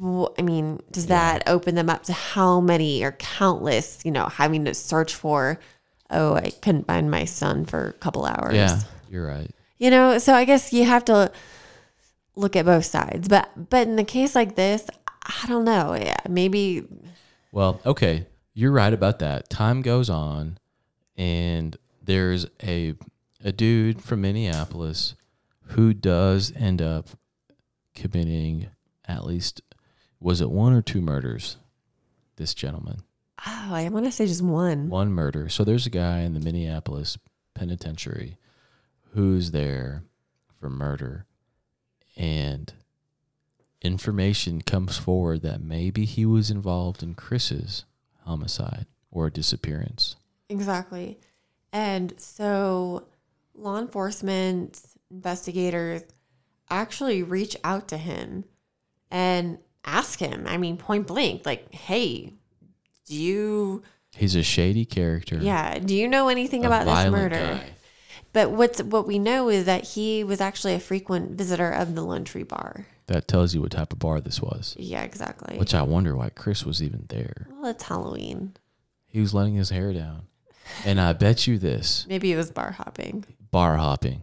well, 0.00 0.34
I 0.38 0.42
mean, 0.42 0.80
does 0.90 1.06
that 1.06 1.42
open 1.46 1.74
them 1.74 1.90
up 1.90 2.04
to 2.04 2.12
how 2.12 2.60
many 2.60 3.04
or 3.04 3.12
countless, 3.12 4.00
you 4.04 4.10
know, 4.10 4.26
having 4.26 4.64
to 4.64 4.74
search 4.74 5.14
for, 5.14 5.60
oh, 6.10 6.34
I 6.34 6.50
couldn't 6.62 6.86
find 6.86 7.10
my 7.10 7.26
son 7.26 7.66
for 7.66 7.88
a 7.88 7.92
couple 7.92 8.24
hours? 8.24 8.54
Yeah, 8.54 8.80
you're 9.10 9.26
right. 9.26 9.50
You 9.78 9.90
know, 9.90 10.18
so 10.18 10.34
I 10.34 10.44
guess 10.44 10.72
you 10.72 10.84
have 10.84 11.04
to 11.06 11.30
look 12.34 12.56
at 12.56 12.64
both 12.64 12.84
sides. 12.84 13.28
But 13.28 13.70
but 13.70 13.86
in 13.88 13.98
a 13.98 14.04
case 14.04 14.34
like 14.34 14.56
this, 14.56 14.86
I 15.22 15.46
don't 15.46 15.64
know. 15.64 15.94
Yeah, 15.94 16.16
maybe 16.28 16.84
Well, 17.52 17.80
okay, 17.84 18.26
you're 18.54 18.72
right 18.72 18.92
about 18.92 19.18
that. 19.18 19.50
Time 19.50 19.82
goes 19.82 20.08
on, 20.08 20.58
and 21.16 21.76
there's 22.02 22.46
a 22.62 22.94
a 23.44 23.52
dude 23.52 24.02
from 24.02 24.22
Minneapolis 24.22 25.14
who 25.68 25.94
does 25.94 26.52
end 26.56 26.82
up 26.82 27.08
committing 27.94 28.68
at 29.06 29.24
least 29.24 29.62
was 30.20 30.40
it 30.40 30.50
one 30.50 30.72
or 30.72 30.82
two 30.82 31.00
murders? 31.00 31.56
This 32.36 32.54
gentleman, 32.54 33.02
oh, 33.46 33.70
I 33.74 33.88
want 33.90 34.06
to 34.06 34.12
say 34.12 34.26
just 34.26 34.42
one. 34.42 34.88
one 34.88 35.12
murder. 35.12 35.50
So 35.50 35.62
there's 35.62 35.86
a 35.86 35.90
guy 35.90 36.20
in 36.20 36.32
the 36.32 36.40
Minneapolis 36.40 37.18
penitentiary 37.54 38.38
who's 39.12 39.50
there 39.50 40.04
for 40.58 40.70
murder, 40.70 41.26
and 42.16 42.72
information 43.82 44.62
comes 44.62 44.96
forward 44.96 45.42
that 45.42 45.60
maybe 45.60 46.04
he 46.04 46.24
was 46.24 46.50
involved 46.50 47.02
in 47.02 47.14
Chris's 47.14 47.84
homicide 48.24 48.86
or 49.10 49.28
disappearance. 49.28 50.16
Exactly. 50.48 51.18
And 51.72 52.14
so 52.18 53.06
law 53.54 53.78
enforcement 53.78 54.80
investigators 55.10 56.02
actually 56.70 57.22
reach 57.22 57.56
out 57.64 57.88
to 57.88 57.96
him 57.96 58.44
and 59.10 59.58
ask 59.84 60.18
him, 60.18 60.44
I 60.46 60.56
mean, 60.56 60.76
point 60.76 61.06
blank, 61.06 61.46
like, 61.46 61.72
hey, 61.74 62.32
do 63.06 63.14
you 63.14 63.82
He's 64.16 64.34
a 64.34 64.42
shady 64.42 64.84
character. 64.84 65.38
yeah, 65.40 65.78
do 65.78 65.94
you 65.94 66.08
know 66.08 66.28
anything 66.28 66.64
a 66.64 66.68
about 66.68 66.84
this 66.84 67.10
murder? 67.12 67.36
guy. 67.36 67.70
But 68.32 68.52
what's 68.52 68.80
what 68.82 69.06
we 69.06 69.18
know 69.18 69.48
is 69.48 69.64
that 69.64 69.84
he 69.84 70.22
was 70.22 70.40
actually 70.40 70.74
a 70.74 70.80
frequent 70.80 71.32
visitor 71.32 71.70
of 71.70 71.94
the 71.96 72.02
Lone 72.02 72.24
Tree 72.24 72.42
Bar. 72.44 72.86
That 73.06 73.26
tells 73.26 73.54
you 73.54 73.60
what 73.60 73.72
type 73.72 73.92
of 73.92 73.98
bar 73.98 74.20
this 74.20 74.40
was. 74.40 74.76
Yeah, 74.78 75.02
exactly. 75.02 75.58
Which 75.58 75.74
I 75.74 75.82
wonder 75.82 76.14
why 76.16 76.28
Chris 76.30 76.64
was 76.64 76.80
even 76.80 77.06
there. 77.08 77.48
well, 77.50 77.70
it's 77.72 77.82
Halloween. 77.82 78.54
He 79.06 79.20
was 79.20 79.34
letting 79.34 79.54
his 79.54 79.70
hair 79.70 79.92
down. 79.92 80.22
And 80.84 81.00
I 81.00 81.12
bet 81.14 81.48
you 81.48 81.58
this 81.58 82.06
Maybe 82.08 82.32
it 82.32 82.36
was 82.36 82.52
bar 82.52 82.70
hopping. 82.70 83.24
bar 83.50 83.76
hopping. 83.78 84.22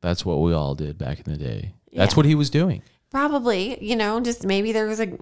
That's 0.00 0.24
what 0.24 0.40
we 0.40 0.52
all 0.52 0.76
did 0.76 0.96
back 0.96 1.18
in 1.26 1.32
the 1.32 1.36
day. 1.38 1.72
That's 1.92 2.12
Yeah. 2.12 2.16
what 2.16 2.26
he 2.26 2.36
was 2.36 2.50
doing. 2.50 2.82
Probably, 3.10 3.82
you 3.82 3.96
know, 3.96 4.20
just 4.20 4.44
maybe 4.44 4.72
there 4.72 4.86
was 4.86 5.00
a 5.00 5.18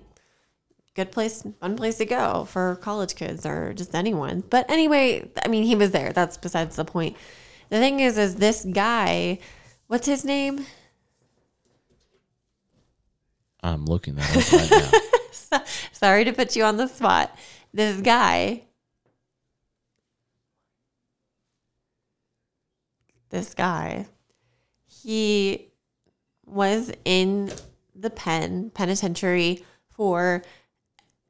good 0.94 1.12
place, 1.12 1.46
fun 1.60 1.76
place 1.76 1.98
to 1.98 2.06
go 2.06 2.46
for 2.46 2.76
college 2.76 3.14
kids 3.14 3.46
or 3.46 3.72
just 3.74 3.94
anyone. 3.94 4.42
But 4.48 4.68
anyway, 4.70 5.30
I 5.44 5.48
mean, 5.48 5.62
he 5.62 5.76
was 5.76 5.92
there. 5.92 6.12
That's 6.12 6.36
besides 6.36 6.76
the 6.76 6.84
point. 6.84 7.16
The 7.68 7.78
thing 7.78 8.00
is, 8.00 8.18
is 8.18 8.36
this 8.36 8.64
guy, 8.64 9.38
what's 9.86 10.06
his 10.06 10.24
name? 10.24 10.66
I'm 13.62 13.84
looking 13.84 14.14
that 14.14 14.36
up 14.36 14.52
right 14.52 14.70
now. 15.52 15.60
Sorry 15.92 16.24
to 16.24 16.32
put 16.32 16.56
you 16.56 16.64
on 16.64 16.76
the 16.76 16.86
spot. 16.86 17.36
This 17.74 18.00
guy, 18.00 18.62
this 23.30 23.54
guy, 23.54 24.06
he 24.86 25.72
was 26.46 26.92
in 27.04 27.50
the 27.98 28.10
pen 28.10 28.70
penitentiary 28.70 29.64
for 29.90 30.42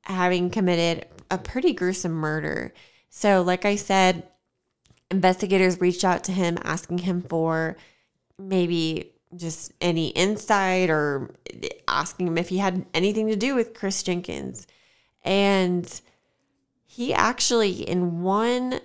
having 0.02 0.50
committed 0.50 1.06
a 1.30 1.38
pretty 1.38 1.72
gruesome 1.72 2.12
murder. 2.12 2.72
So, 3.08 3.42
like 3.42 3.64
I 3.64 3.76
said, 3.76 4.28
investigators 5.10 5.80
reached 5.80 6.04
out 6.04 6.24
to 6.24 6.32
him 6.32 6.58
asking 6.62 6.98
him 6.98 7.22
for 7.22 7.76
maybe 8.38 9.12
just 9.34 9.72
any 9.80 10.08
insight 10.08 10.90
or 10.90 11.34
asking 11.88 12.28
him 12.28 12.38
if 12.38 12.48
he 12.48 12.58
had 12.58 12.86
anything 12.94 13.28
to 13.28 13.36
do 13.36 13.54
with 13.54 13.74
Chris 13.74 14.02
Jenkins. 14.02 14.66
And 15.22 16.00
he 16.84 17.12
actually, 17.12 17.88
in 17.88 18.22
one 18.22 18.80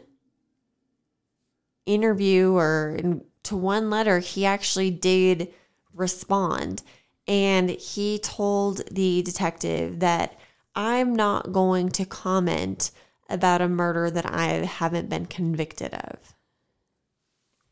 interview 1.85 2.53
or 2.53 2.95
in, 2.97 3.23
to 3.43 3.55
one 3.55 3.89
letter, 3.89 4.19
he 4.19 4.45
actually 4.45 4.91
did 4.91 5.53
respond. 5.93 6.83
And 7.27 7.69
he 7.69 8.19
told 8.19 8.81
the 8.91 9.21
detective 9.21 9.99
that 9.99 10.37
I'm 10.75 11.15
not 11.15 11.51
going 11.51 11.89
to 11.89 12.05
comment 12.05 12.91
about 13.29 13.61
a 13.61 13.69
murder 13.69 14.09
that 14.11 14.25
I 14.25 14.65
haven't 14.65 15.09
been 15.09 15.25
convicted 15.25 15.93
of. 15.93 16.35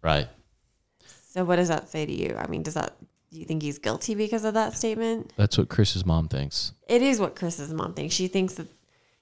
right. 0.02 0.28
So 1.32 1.44
what 1.46 1.58
does 1.58 1.68
that 1.68 1.90
say 1.90 2.08
to 2.08 2.12
you? 2.12 2.36
I 2.38 2.48
mean, 2.48 2.64
does 2.64 2.74
that 2.74 2.96
do 3.32 3.38
you 3.40 3.46
think 3.46 3.62
he's 3.62 3.78
guilty 3.78 4.16
because 4.16 4.44
of 4.44 4.56
that 4.56 4.76
statement? 4.76 5.32
That's 5.38 5.58
what 5.58 5.70
Chris's 5.70 6.04
mom 6.04 6.28
thinks. 6.28 6.74
It 6.88 7.04
is 7.04 7.20
what 7.20 7.36
Chris's 7.36 7.72
mom 7.72 7.94
thinks. 7.94 8.16
She 8.16 8.28
thinks 8.28 8.56
that 8.56 8.68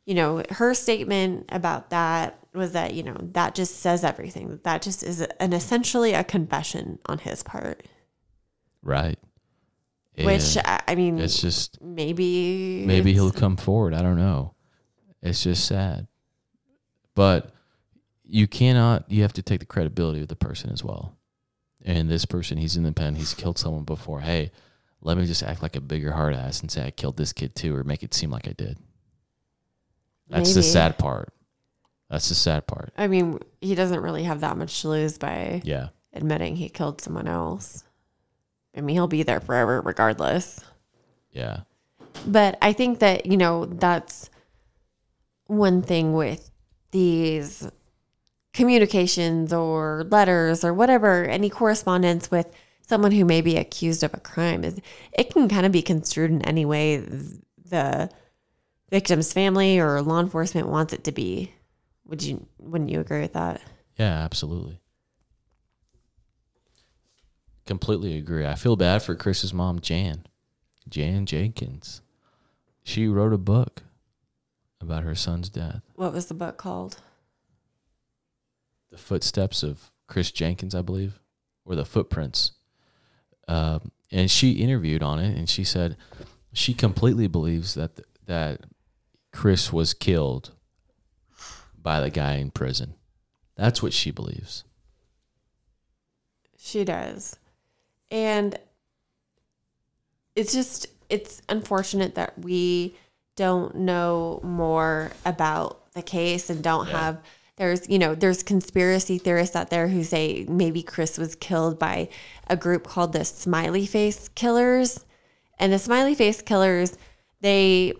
you 0.07 0.15
know, 0.15 0.41
her 0.51 0.73
statement 0.73 1.47
about 1.49 1.89
that 1.89 2.39
was 2.53 2.71
that, 2.71 2.93
you 2.93 3.03
know, 3.03 3.17
that 3.33 3.53
just 3.53 3.81
says 3.81 4.05
everything. 4.05 4.47
That 4.47 4.63
that 4.63 4.81
just 4.81 5.03
is 5.03 5.19
an 5.19 5.51
essentially 5.51 6.13
a 6.13 6.23
confession 6.23 6.97
on 7.07 7.17
his 7.19 7.43
part. 7.43 7.85
Right. 8.81 9.19
Which 10.25 10.57
I 10.65 10.95
mean, 10.95 11.19
it's 11.19 11.39
just 11.41 11.81
maybe 11.81 12.83
maybe 12.85 13.13
he'll 13.13 13.31
come 13.31 13.55
forward. 13.57 13.93
I 13.93 14.01
don't 14.01 14.17
know. 14.17 14.53
It's 15.21 15.43
just 15.43 15.65
sad. 15.65 16.07
But 17.15 17.51
you 18.23 18.47
cannot 18.47 19.09
you 19.11 19.21
have 19.21 19.33
to 19.33 19.41
take 19.41 19.59
the 19.59 19.65
credibility 19.65 20.21
of 20.21 20.27
the 20.27 20.35
person 20.35 20.71
as 20.71 20.83
well. 20.83 21.15
And 21.85 22.09
this 22.09 22.25
person, 22.25 22.57
he's 22.57 22.75
in 22.75 22.83
the 22.83 22.91
pen, 22.91 23.15
he's 23.15 23.33
killed 23.33 23.57
someone 23.57 23.83
before. 23.83 24.21
Hey, 24.21 24.51
let 25.01 25.17
me 25.17 25.25
just 25.25 25.43
act 25.43 25.61
like 25.61 25.75
a 25.75 25.81
bigger 25.81 26.11
hard 26.11 26.33
ass 26.33 26.61
and 26.61 26.69
say 26.71 26.85
I 26.85 26.91
killed 26.91 27.17
this 27.17 27.31
kid 27.31 27.55
too, 27.55 27.75
or 27.75 27.83
make 27.83 28.03
it 28.03 28.13
seem 28.13 28.31
like 28.31 28.47
I 28.47 28.51
did. 28.53 28.77
That's 30.27 30.53
the 30.55 30.63
sad 30.63 30.97
part. 30.97 31.31
That's 32.09 32.27
the 32.29 32.35
sad 32.35 32.67
part. 32.67 32.91
I 32.97 33.07
mean, 33.07 33.39
he 33.61 33.75
doesn't 33.75 34.01
really 34.01 34.23
have 34.23 34.41
that 34.41 34.57
much 34.57 34.81
to 34.81 34.89
lose 34.89 35.17
by 35.17 35.61
Yeah. 35.63 35.89
admitting 36.13 36.55
he 36.55 36.67
killed 36.69 36.99
someone 37.01 37.27
else. 37.27 37.83
I 38.77 38.81
mean, 38.81 38.95
he'll 38.95 39.07
be 39.07 39.23
there 39.23 39.39
forever 39.39 39.81
regardless. 39.81 40.59
Yeah. 41.31 41.61
But 42.25 42.57
I 42.61 42.73
think 42.73 42.99
that, 42.99 43.25
you 43.25 43.37
know, 43.37 43.65
that's 43.65 44.29
one 45.47 45.81
thing 45.81 46.13
with 46.13 46.49
these 46.91 47.67
communications 48.53 49.53
or 49.53 50.05
letters 50.09 50.63
or 50.63 50.73
whatever, 50.73 51.25
any 51.25 51.49
correspondence 51.49 52.29
with 52.31 52.47
someone 52.81 53.11
who 53.11 53.25
may 53.25 53.41
be 53.41 53.57
accused 53.57 54.03
of 54.03 54.13
a 54.13 54.19
crime 54.19 54.63
is 54.63 54.79
it 55.11 55.31
can 55.31 55.49
kind 55.49 55.65
of 55.65 55.71
be 55.71 55.81
construed 55.81 56.31
in 56.31 56.41
any 56.43 56.65
way 56.65 56.97
the 57.65 58.09
victim's 58.89 59.33
family 59.33 59.79
or 59.79 60.01
law 60.01 60.19
enforcement 60.19 60.69
wants 60.69 60.93
it 60.93 61.03
to 61.03 61.11
be. 61.11 61.51
Would 62.05 62.23
you 62.23 62.47
wouldn't 62.57 62.89
you 62.89 63.01
agree 63.01 63.21
with 63.21 63.33
that? 63.33 63.61
Yeah, 63.97 64.23
absolutely. 64.23 64.79
Completely 67.67 68.17
agree. 68.17 68.45
I 68.45 68.55
feel 68.55 68.77
bad 68.77 69.03
for 69.03 69.13
Chris's 69.13 69.53
mom, 69.53 69.81
Jan. 69.81 70.25
Jan 70.87 71.25
Jenkins. 71.25 72.01
She 72.83 73.07
wrote 73.07 73.33
a 73.33 73.37
book 73.37 73.83
about 74.79 75.03
her 75.03 75.15
son's 75.15 75.49
death. 75.49 75.81
What 75.95 76.13
was 76.13 76.27
the 76.27 76.33
book 76.33 76.57
called? 76.57 77.01
The 78.89 78.97
Footsteps 78.97 79.63
of 79.63 79.91
Chris 80.07 80.31
Jenkins, 80.31 80.73
I 80.73 80.81
believe, 80.81 81.19
or 81.65 81.75
The 81.75 81.83
Footprints. 81.83 82.53
Um, 83.49 83.91
and 84.11 84.31
she 84.31 84.53
interviewed 84.53 85.03
on 85.03 85.19
it, 85.19 85.37
and 85.37 85.49
she 85.49 85.65
said 85.65 85.97
she 86.53 86.73
completely 86.73 87.27
believes 87.27 87.73
that 87.73 87.99
that 88.25 88.61
Chris 89.33 89.73
was 89.73 89.93
killed 89.93 90.51
by 91.77 91.99
the 91.99 92.09
guy 92.09 92.35
in 92.35 92.51
prison. 92.51 92.95
That's 93.55 93.83
what 93.83 93.91
she 93.91 94.11
believes. 94.11 94.63
She 96.57 96.85
does. 96.85 97.37
And 98.11 98.57
it's 100.35 100.53
just 100.53 100.87
it's 101.09 101.41
unfortunate 101.49 102.15
that 102.15 102.37
we 102.39 102.95
don't 103.35 103.75
know 103.75 104.39
more 104.43 105.11
about 105.25 105.91
the 105.93 106.01
case 106.01 106.49
and 106.49 106.63
don't 106.63 106.87
yeah. 106.87 106.99
have 106.99 107.21
there's 107.57 107.89
you 107.89 107.97
know 107.99 108.13
there's 108.15 108.43
conspiracy 108.43 109.17
theorists 109.17 109.55
out 109.55 109.69
there 109.69 109.87
who 109.87 110.03
say 110.03 110.45
maybe 110.47 110.83
Chris 110.83 111.17
was 111.17 111.35
killed 111.35 111.79
by 111.79 112.09
a 112.47 112.55
group 112.55 112.85
called 112.85 113.13
the 113.13 113.25
smiley 113.25 113.85
face 113.85 114.29
killers 114.29 115.05
and 115.59 115.73
the 115.73 115.79
smiley 115.79 116.13
face 116.13 116.41
killers 116.41 116.97
they 117.41 117.93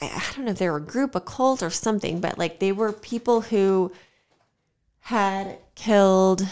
I 0.00 0.22
don't 0.34 0.44
know 0.44 0.52
if 0.52 0.58
they 0.58 0.68
were 0.68 0.76
a 0.76 0.82
group 0.82 1.14
a 1.14 1.20
cult 1.20 1.62
or 1.62 1.70
something 1.70 2.20
but 2.20 2.38
like 2.38 2.58
they 2.58 2.72
were 2.72 2.92
people 2.92 3.40
who 3.40 3.92
had 5.00 5.58
killed 5.74 6.46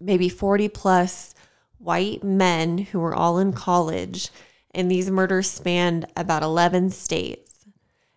maybe 0.00 0.28
40 0.28 0.68
plus 0.68 1.34
white 1.78 2.22
men 2.22 2.78
who 2.78 3.00
were 3.00 3.14
all 3.14 3.38
in 3.38 3.52
college. 3.52 4.30
And 4.72 4.90
these 4.90 5.10
murders 5.10 5.50
spanned 5.50 6.06
about 6.16 6.42
11 6.42 6.90
states. 6.90 7.64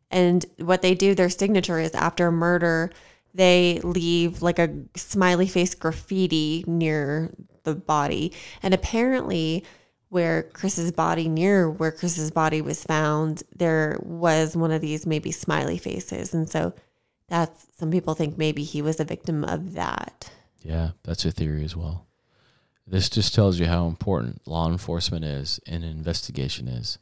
And 0.09 0.45
what 0.57 0.81
they 0.81 0.93
do, 0.93 1.15
their 1.15 1.29
signature 1.29 1.79
is 1.79 1.93
after 1.93 2.27
a 2.27 2.31
murder, 2.31 2.91
they 3.33 3.79
leave 3.83 4.41
like 4.41 4.59
a 4.59 4.75
smiley 4.95 5.47
face 5.47 5.73
graffiti 5.73 6.65
near 6.67 7.33
the 7.63 7.75
body. 7.75 8.33
And 8.61 8.73
apparently, 8.73 9.63
where 10.09 10.43
Chris's 10.43 10.91
body, 10.91 11.29
near 11.29 11.69
where 11.69 11.91
Chris's 11.91 12.31
body 12.31 12.61
was 12.61 12.83
found, 12.83 13.43
there 13.55 13.97
was 14.03 14.57
one 14.57 14.71
of 14.71 14.81
these 14.81 15.05
maybe 15.05 15.31
smiley 15.31 15.77
faces. 15.77 16.33
And 16.33 16.49
so 16.49 16.73
that's 17.29 17.67
some 17.77 17.91
people 17.91 18.13
think 18.13 18.37
maybe 18.37 18.63
he 18.63 18.81
was 18.81 18.99
a 18.99 19.05
victim 19.05 19.45
of 19.45 19.73
that. 19.73 20.29
Yeah, 20.61 20.91
that's 21.03 21.25
a 21.25 21.31
theory 21.31 21.63
as 21.63 21.75
well. 21.75 22.07
This 22.85 23.09
just 23.09 23.33
tells 23.33 23.59
you 23.59 23.67
how 23.67 23.87
important 23.87 24.45
law 24.45 24.69
enforcement 24.69 25.23
is 25.25 25.59
and 25.65 25.83
investigation 25.83 26.67
is. 26.67 26.97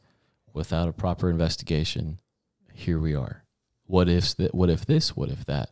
Without 0.52 0.88
a 0.88 0.92
proper 0.92 1.30
investigation, 1.30 2.18
here 2.72 2.98
we 2.98 3.14
are. 3.14 3.44
What 3.86 4.08
if 4.08 4.36
that? 4.36 4.54
What 4.54 4.70
if 4.70 4.84
this? 4.86 5.16
What 5.16 5.30
if 5.30 5.44
that? 5.46 5.70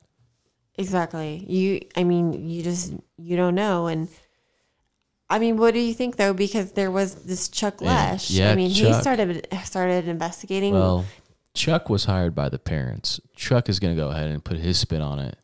Exactly. 0.77 1.45
You. 1.49 1.81
I 1.97 2.05
mean, 2.05 2.49
you 2.49 2.63
just 2.63 2.95
you 3.17 3.37
don't 3.37 3.55
know. 3.55 3.87
And 3.87 4.09
I 5.29 5.39
mean, 5.39 5.57
what 5.57 5.75
do 5.75 5.81
you 5.81 5.95
think 5.95 6.17
though? 6.17 6.33
Because 6.33 6.73
there 6.73 6.91
was 6.91 7.15
this 7.25 7.49
Chuck 7.49 7.79
Loesch. 7.79 8.31
Yeah, 8.31 8.51
I 8.51 8.55
mean, 8.55 8.73
Chuck, 8.73 8.87
he 8.87 9.01
started 9.01 9.47
started 9.65 10.09
investigating. 10.09 10.75
Well, 10.75 11.05
Chuck 11.55 11.89
was 11.89 12.05
hired 12.05 12.35
by 12.35 12.49
the 12.49 12.59
parents. 12.59 13.21
Chuck 13.35 13.69
is 13.69 13.81
going 13.81 13.97
to 13.97 14.01
go 14.01 14.11
ahead 14.11 14.31
and 14.31 14.45
put 14.45 14.59
his 14.59 14.79
spin 14.79 15.03
on 15.03 15.19
it 15.19 15.39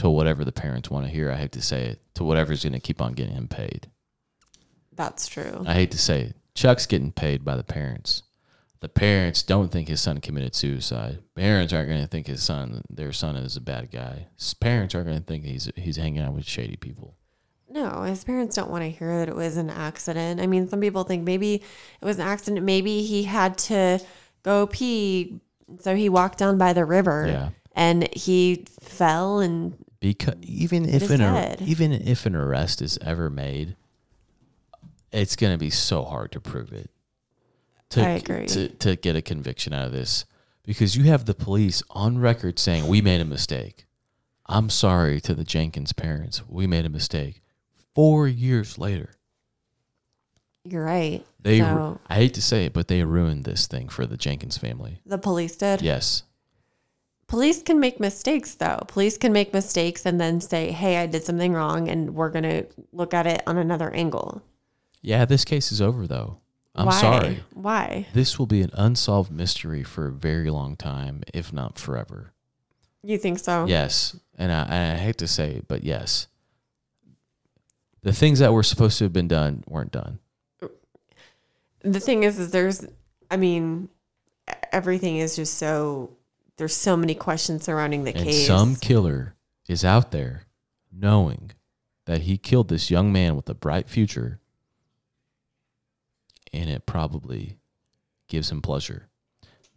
to 0.00 0.08
whatever 0.08 0.46
the 0.46 0.52
parents 0.52 0.88
want 0.90 1.04
to 1.04 1.12
hear. 1.12 1.30
I 1.30 1.36
hate 1.36 1.52
to 1.52 1.60
say 1.60 1.84
it 1.84 2.00
to 2.14 2.24
whatever's 2.24 2.62
going 2.62 2.72
to 2.72 2.80
keep 2.80 3.02
on 3.02 3.12
getting 3.12 3.34
him 3.34 3.48
paid. 3.48 3.88
That's 4.94 5.28
true. 5.28 5.62
I 5.66 5.74
hate 5.74 5.90
to 5.90 5.98
say 5.98 6.22
it. 6.22 6.36
Chuck's 6.54 6.86
getting 6.86 7.12
paid 7.12 7.44
by 7.44 7.54
the 7.54 7.62
parents. 7.62 8.22
The 8.80 8.88
parents 8.88 9.42
don't 9.42 9.70
think 9.70 9.88
his 9.88 10.00
son 10.00 10.22
committed 10.22 10.54
suicide. 10.54 11.18
Parents 11.34 11.74
aren't 11.74 11.90
going 11.90 12.00
to 12.00 12.06
think 12.06 12.28
his 12.28 12.42
son, 12.42 12.80
their 12.88 13.12
son, 13.12 13.36
is 13.36 13.58
a 13.58 13.60
bad 13.60 13.90
guy. 13.90 14.28
His 14.38 14.54
parents 14.54 14.94
aren't 14.94 15.08
going 15.08 15.18
to 15.18 15.24
think 15.24 15.44
he's 15.44 15.70
he's 15.76 15.96
hanging 15.96 16.22
out 16.22 16.32
with 16.32 16.46
shady 16.46 16.76
people. 16.76 17.14
No, 17.68 18.02
his 18.02 18.24
parents 18.24 18.56
don't 18.56 18.70
want 18.70 18.82
to 18.84 18.90
hear 18.90 19.18
that 19.18 19.28
it 19.28 19.36
was 19.36 19.58
an 19.58 19.68
accident. 19.68 20.40
I 20.40 20.46
mean, 20.46 20.66
some 20.66 20.80
people 20.80 21.04
think 21.04 21.24
maybe 21.24 21.56
it 21.56 22.04
was 22.04 22.18
an 22.18 22.26
accident. 22.26 22.64
Maybe 22.64 23.02
he 23.02 23.24
had 23.24 23.58
to 23.58 24.00
go 24.42 24.66
pee, 24.66 25.40
so 25.80 25.94
he 25.94 26.08
walked 26.08 26.38
down 26.38 26.56
by 26.56 26.72
the 26.72 26.86
river. 26.86 27.26
Yeah. 27.28 27.50
And 27.74 28.08
he 28.14 28.64
fell 28.80 29.40
and 29.40 29.76
because 30.00 30.34
mm. 30.34 30.44
even 30.44 30.88
if 30.88 31.10
an 31.10 31.56
even 31.60 31.92
if 31.92 32.26
an 32.26 32.34
arrest 32.34 32.82
is 32.82 32.98
ever 33.02 33.30
made, 33.30 33.76
it's 35.12 35.36
going 35.36 35.52
to 35.52 35.58
be 35.58 35.70
so 35.70 36.04
hard 36.04 36.32
to 36.32 36.40
prove 36.40 36.72
it. 36.72 36.90
To, 37.90 38.06
I 38.06 38.10
agree. 38.10 38.46
To, 38.46 38.68
to 38.68 38.96
get 38.96 39.16
a 39.16 39.22
conviction 39.22 39.72
out 39.72 39.86
of 39.86 39.92
this 39.92 40.24
because 40.64 40.96
you 40.96 41.04
have 41.04 41.24
the 41.24 41.34
police 41.34 41.82
on 41.90 42.18
record 42.18 42.58
saying 42.58 42.86
we 42.86 43.00
made 43.00 43.20
a 43.20 43.24
mistake. 43.24 43.86
I'm 44.46 44.70
sorry 44.70 45.20
to 45.22 45.34
the 45.34 45.44
Jenkins 45.44 45.92
parents. 45.92 46.42
We 46.48 46.66
made 46.66 46.86
a 46.86 46.90
mistake. 46.90 47.42
Four 47.94 48.28
years 48.28 48.78
later. 48.78 49.14
You're 50.64 50.84
right. 50.84 51.24
They 51.40 51.60
so, 51.60 52.00
I 52.08 52.14
hate 52.16 52.34
to 52.34 52.42
say 52.42 52.66
it, 52.66 52.72
but 52.72 52.88
they 52.88 53.02
ruined 53.02 53.44
this 53.44 53.66
thing 53.66 53.88
for 53.88 54.06
the 54.06 54.16
Jenkins 54.16 54.58
family. 54.58 55.00
The 55.06 55.18
police 55.18 55.56
did? 55.56 55.82
Yes. 55.82 56.24
Police 57.30 57.62
can 57.62 57.78
make 57.78 58.00
mistakes 58.00 58.56
though. 58.56 58.82
Police 58.88 59.16
can 59.16 59.32
make 59.32 59.54
mistakes 59.54 60.04
and 60.04 60.20
then 60.20 60.40
say, 60.40 60.72
"Hey, 60.72 60.96
I 60.96 61.06
did 61.06 61.22
something 61.22 61.52
wrong 61.52 61.88
and 61.88 62.12
we're 62.16 62.28
going 62.28 62.42
to 62.42 62.66
look 62.92 63.14
at 63.14 63.24
it 63.24 63.44
on 63.46 63.56
another 63.56 63.88
angle." 63.94 64.42
Yeah, 65.00 65.24
this 65.26 65.44
case 65.44 65.70
is 65.70 65.80
over 65.80 66.08
though. 66.08 66.38
I'm 66.74 66.86
Why? 66.86 67.00
sorry. 67.00 67.44
Why? 67.54 68.06
This 68.14 68.36
will 68.36 68.46
be 68.46 68.62
an 68.62 68.72
unsolved 68.74 69.30
mystery 69.30 69.84
for 69.84 70.08
a 70.08 70.12
very 70.12 70.50
long 70.50 70.74
time, 70.74 71.22
if 71.32 71.52
not 71.52 71.78
forever. 71.78 72.32
You 73.04 73.16
think 73.16 73.38
so? 73.38 73.64
Yes. 73.64 74.16
And 74.36 74.50
I, 74.50 74.62
and 74.62 74.98
I 74.98 75.00
hate 75.00 75.18
to 75.18 75.28
say 75.28 75.52
it, 75.52 75.68
but 75.68 75.84
yes. 75.84 76.26
The 78.02 78.12
things 78.12 78.40
that 78.40 78.52
were 78.52 78.64
supposed 78.64 78.98
to 78.98 79.04
have 79.04 79.12
been 79.12 79.28
done 79.28 79.62
weren't 79.68 79.92
done. 79.92 80.18
The 81.82 82.00
thing 82.00 82.24
is, 82.24 82.40
is 82.40 82.50
there's, 82.50 82.84
I 83.30 83.36
mean, 83.36 83.88
everything 84.72 85.18
is 85.18 85.36
just 85.36 85.54
so, 85.58 86.10
there's 86.60 86.76
so 86.76 86.94
many 86.94 87.14
questions 87.14 87.64
surrounding 87.64 88.04
the 88.04 88.14
and 88.14 88.26
case. 88.26 88.46
Some 88.46 88.76
killer 88.76 89.34
is 89.66 89.82
out 89.82 90.10
there 90.10 90.42
knowing 90.92 91.52
that 92.04 92.22
he 92.22 92.36
killed 92.36 92.68
this 92.68 92.90
young 92.90 93.10
man 93.10 93.34
with 93.34 93.48
a 93.48 93.54
bright 93.54 93.88
future 93.88 94.40
and 96.52 96.68
it 96.68 96.84
probably 96.84 97.56
gives 98.28 98.50
him 98.50 98.60
pleasure. 98.60 99.08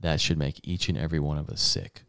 That 0.01 0.19
should 0.19 0.37
make 0.37 0.59
each 0.61 0.89
and 0.89 0.97
every 0.97 1.21
one 1.21 1.37
of 1.37 1.49
us 1.49 1.61
sick. 1.61 2.03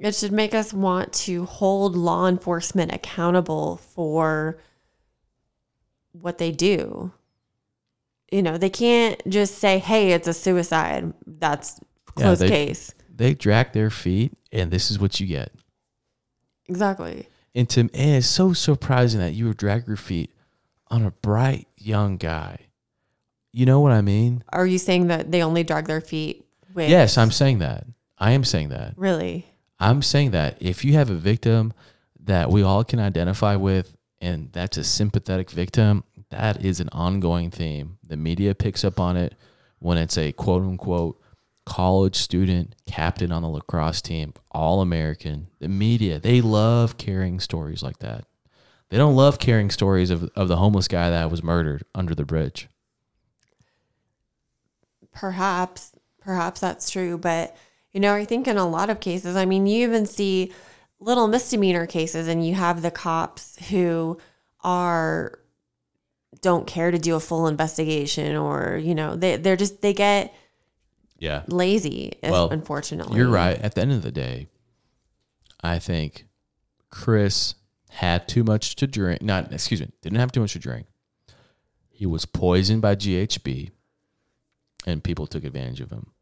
It 0.00 0.16
should 0.16 0.32
make 0.32 0.52
us 0.52 0.72
want 0.72 1.12
to 1.12 1.44
hold 1.44 1.96
law 1.96 2.26
enforcement 2.26 2.92
accountable 2.92 3.76
for 3.76 4.58
what 6.10 6.38
they 6.38 6.50
do. 6.50 7.12
You 8.32 8.42
know, 8.42 8.58
they 8.58 8.70
can't 8.70 9.22
just 9.28 9.58
say, 9.58 9.78
hey, 9.78 10.10
it's 10.10 10.26
a 10.26 10.34
suicide. 10.34 11.12
That's 11.24 11.78
closed 12.04 12.42
yeah, 12.42 12.48
they, 12.48 12.66
case. 12.66 12.94
They 13.18 13.34
drag 13.34 13.72
their 13.72 13.90
feet, 13.90 14.32
and 14.50 14.70
this 14.70 14.90
is 14.90 14.98
what 14.98 15.20
you 15.20 15.26
get. 15.26 15.52
Exactly. 16.66 17.28
And 17.54 17.68
to 17.70 17.80
and 17.80 17.90
it's 17.94 18.26
so 18.26 18.52
surprising 18.52 19.20
that 19.20 19.32
you 19.32 19.48
would 19.48 19.56
drag 19.58 19.86
your 19.86 19.96
feet 19.96 20.32
on 20.88 21.04
a 21.04 21.10
bright 21.10 21.68
young 21.76 22.16
guy 22.16 22.68
you 23.52 23.66
know 23.66 23.80
what 23.80 23.92
I 23.92 24.02
mean? 24.02 24.44
Are 24.50 24.66
you 24.66 24.78
saying 24.78 25.08
that 25.08 25.32
they 25.32 25.42
only 25.42 25.64
drag 25.64 25.86
their 25.86 26.00
feet 26.00 26.44
with? 26.74 26.88
Yes, 26.88 27.18
I'm 27.18 27.30
saying 27.30 27.58
that. 27.58 27.84
I 28.18 28.32
am 28.32 28.44
saying 28.44 28.68
that. 28.68 28.94
Really? 28.96 29.46
I'm 29.80 30.02
saying 30.02 30.32
that 30.32 30.56
if 30.60 30.84
you 30.84 30.92
have 30.94 31.10
a 31.10 31.14
victim 31.14 31.72
that 32.24 32.50
we 32.50 32.62
all 32.62 32.84
can 32.84 33.00
identify 33.00 33.56
with, 33.56 33.96
and 34.20 34.52
that's 34.52 34.76
a 34.76 34.84
sympathetic 34.84 35.50
victim, 35.50 36.04
that 36.30 36.64
is 36.64 36.80
an 36.80 36.88
ongoing 36.90 37.50
theme. 37.50 37.98
The 38.06 38.16
media 38.16 38.54
picks 38.54 38.84
up 38.84 39.00
on 39.00 39.16
it 39.16 39.34
when 39.78 39.96
it's 39.96 40.18
a 40.18 40.32
quote 40.32 40.62
unquote 40.62 41.17
college 41.68 42.16
student 42.16 42.74
captain 42.86 43.30
on 43.30 43.42
the 43.42 43.48
lacrosse 43.48 44.00
team, 44.00 44.32
all 44.50 44.80
American. 44.80 45.48
The 45.58 45.68
media, 45.68 46.18
they 46.18 46.40
love 46.40 46.96
carrying 46.96 47.40
stories 47.40 47.82
like 47.82 47.98
that. 47.98 48.24
They 48.88 48.96
don't 48.96 49.14
love 49.14 49.38
carrying 49.38 49.70
stories 49.70 50.08
of, 50.08 50.30
of 50.34 50.48
the 50.48 50.56
homeless 50.56 50.88
guy 50.88 51.10
that 51.10 51.30
was 51.30 51.42
murdered 51.42 51.84
under 51.94 52.14
the 52.14 52.24
bridge. 52.24 52.68
Perhaps, 55.12 55.92
perhaps 56.22 56.58
that's 56.58 56.88
true. 56.88 57.18
But, 57.18 57.54
you 57.92 58.00
know, 58.00 58.14
I 58.14 58.24
think 58.24 58.48
in 58.48 58.56
a 58.56 58.66
lot 58.66 58.88
of 58.88 59.00
cases, 59.00 59.36
I 59.36 59.44
mean, 59.44 59.66
you 59.66 59.86
even 59.86 60.06
see 60.06 60.52
little 61.00 61.28
misdemeanor 61.28 61.86
cases 61.86 62.28
and 62.28 62.46
you 62.46 62.54
have 62.54 62.80
the 62.80 62.90
cops 62.90 63.58
who 63.68 64.16
are 64.62 65.38
don't 66.40 66.66
care 66.66 66.90
to 66.90 66.98
do 66.98 67.14
a 67.14 67.20
full 67.20 67.46
investigation 67.46 68.36
or 68.36 68.78
you 68.82 68.94
know 68.94 69.16
they 69.16 69.36
they're 69.36 69.56
just 69.56 69.80
they 69.80 69.92
get 69.92 70.34
Yeah. 71.18 71.42
lazy 71.48 72.12
Well, 72.22 72.48
unfortunately 72.50 73.18
You're 73.18 73.28
right. 73.28 73.58
At 73.58 73.74
the 73.74 73.80
end 73.80 73.92
of 73.92 74.02
the 74.02 74.12
day, 74.12 74.46
I 75.62 75.78
think 75.78 76.26
Chris 76.90 77.54
had 77.90 78.28
too 78.28 78.44
much 78.44 78.76
to 78.76 78.86
drink. 78.86 79.22
Not, 79.22 79.52
excuse 79.52 79.80
me, 79.80 79.90
didn't 80.02 80.18
have 80.18 80.32
too 80.32 80.40
much 80.40 80.52
to 80.52 80.58
drink. 80.58 80.86
He 81.90 82.06
was 82.06 82.24
poisoned 82.24 82.80
by 82.80 82.94
GHB, 82.94 83.70
and 84.86 85.02
people 85.02 85.26
took 85.26 85.42
advantage 85.44 85.80
of 85.80 85.90
him. 85.90 86.12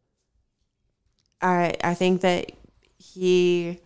I 1.43 1.75
I 1.85 1.95
think 1.95 2.23
that 2.23 2.53
he 2.99 3.81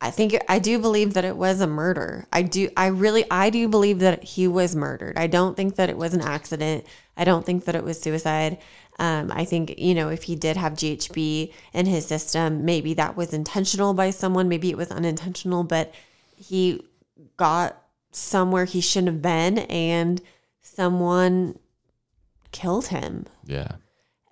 I 0.00 0.10
think 0.10 0.36
I 0.48 0.58
do 0.58 0.78
believe 0.78 1.14
that 1.14 1.24
it 1.24 1.36
was 1.36 1.60
a 1.60 1.66
murder. 1.66 2.26
I 2.32 2.42
do 2.42 2.70
I 2.76 2.88
really 2.88 3.24
I 3.30 3.50
do 3.50 3.68
believe 3.68 4.00
that 4.00 4.24
he 4.24 4.48
was 4.48 4.74
murdered. 4.74 5.18
I 5.18 5.26
don't 5.26 5.56
think 5.56 5.76
that 5.76 5.90
it 5.90 5.96
was 5.96 6.14
an 6.14 6.22
accident. 6.22 6.86
I 7.16 7.24
don't 7.24 7.44
think 7.44 7.66
that 7.66 7.74
it 7.74 7.84
was 7.84 8.00
suicide. 8.00 8.58
Um, 9.00 9.32
I 9.32 9.46
think 9.46 9.78
you 9.78 9.94
know 9.94 10.10
if 10.10 10.24
he 10.24 10.36
did 10.36 10.58
have 10.58 10.74
GHB 10.74 11.52
in 11.72 11.86
his 11.86 12.06
system, 12.06 12.66
maybe 12.66 12.92
that 12.94 13.16
was 13.16 13.32
intentional 13.32 13.94
by 13.94 14.10
someone. 14.10 14.48
Maybe 14.48 14.68
it 14.68 14.76
was 14.76 14.90
unintentional, 14.90 15.64
but 15.64 15.94
he 16.36 16.84
got 17.38 17.82
somewhere 18.12 18.66
he 18.66 18.82
shouldn't 18.82 19.08
have 19.12 19.22
been, 19.22 19.58
and 19.70 20.20
someone 20.60 21.58
killed 22.52 22.88
him. 22.88 23.24
Yeah. 23.46 23.72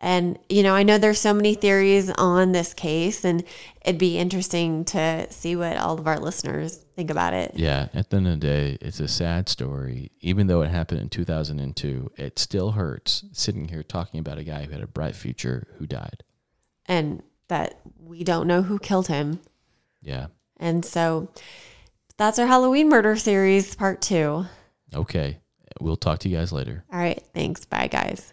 And, 0.00 0.38
you 0.48 0.62
know, 0.62 0.74
I 0.74 0.84
know 0.84 0.96
there's 0.96 1.20
so 1.20 1.34
many 1.34 1.54
theories 1.54 2.08
on 2.10 2.52
this 2.52 2.72
case, 2.72 3.24
and 3.24 3.42
it'd 3.84 3.98
be 3.98 4.16
interesting 4.16 4.84
to 4.86 5.26
see 5.30 5.56
what 5.56 5.76
all 5.76 5.98
of 5.98 6.06
our 6.06 6.20
listeners 6.20 6.76
think 6.94 7.10
about 7.10 7.34
it. 7.34 7.52
Yeah. 7.56 7.88
At 7.92 8.10
the 8.10 8.18
end 8.18 8.28
of 8.28 8.40
the 8.40 8.46
day, 8.46 8.78
it's 8.80 9.00
a 9.00 9.08
sad 9.08 9.48
story. 9.48 10.12
Even 10.20 10.46
though 10.46 10.62
it 10.62 10.70
happened 10.70 11.00
in 11.00 11.08
2002, 11.08 12.12
it 12.16 12.38
still 12.38 12.72
hurts 12.72 13.24
sitting 13.32 13.68
here 13.68 13.82
talking 13.82 14.20
about 14.20 14.38
a 14.38 14.44
guy 14.44 14.64
who 14.64 14.72
had 14.72 14.82
a 14.82 14.86
bright 14.86 15.16
future 15.16 15.66
who 15.78 15.86
died. 15.86 16.22
And 16.86 17.24
that 17.48 17.80
we 17.98 18.22
don't 18.22 18.46
know 18.46 18.62
who 18.62 18.78
killed 18.78 19.08
him. 19.08 19.40
Yeah. 20.02 20.26
And 20.58 20.84
so 20.84 21.28
that's 22.16 22.38
our 22.38 22.46
Halloween 22.46 22.88
murder 22.88 23.16
series, 23.16 23.74
part 23.74 24.00
two. 24.00 24.44
Okay. 24.94 25.38
We'll 25.80 25.96
talk 25.96 26.20
to 26.20 26.28
you 26.28 26.36
guys 26.36 26.52
later. 26.52 26.84
All 26.92 26.98
right. 26.98 27.22
Thanks. 27.34 27.64
Bye, 27.64 27.88
guys. 27.88 28.32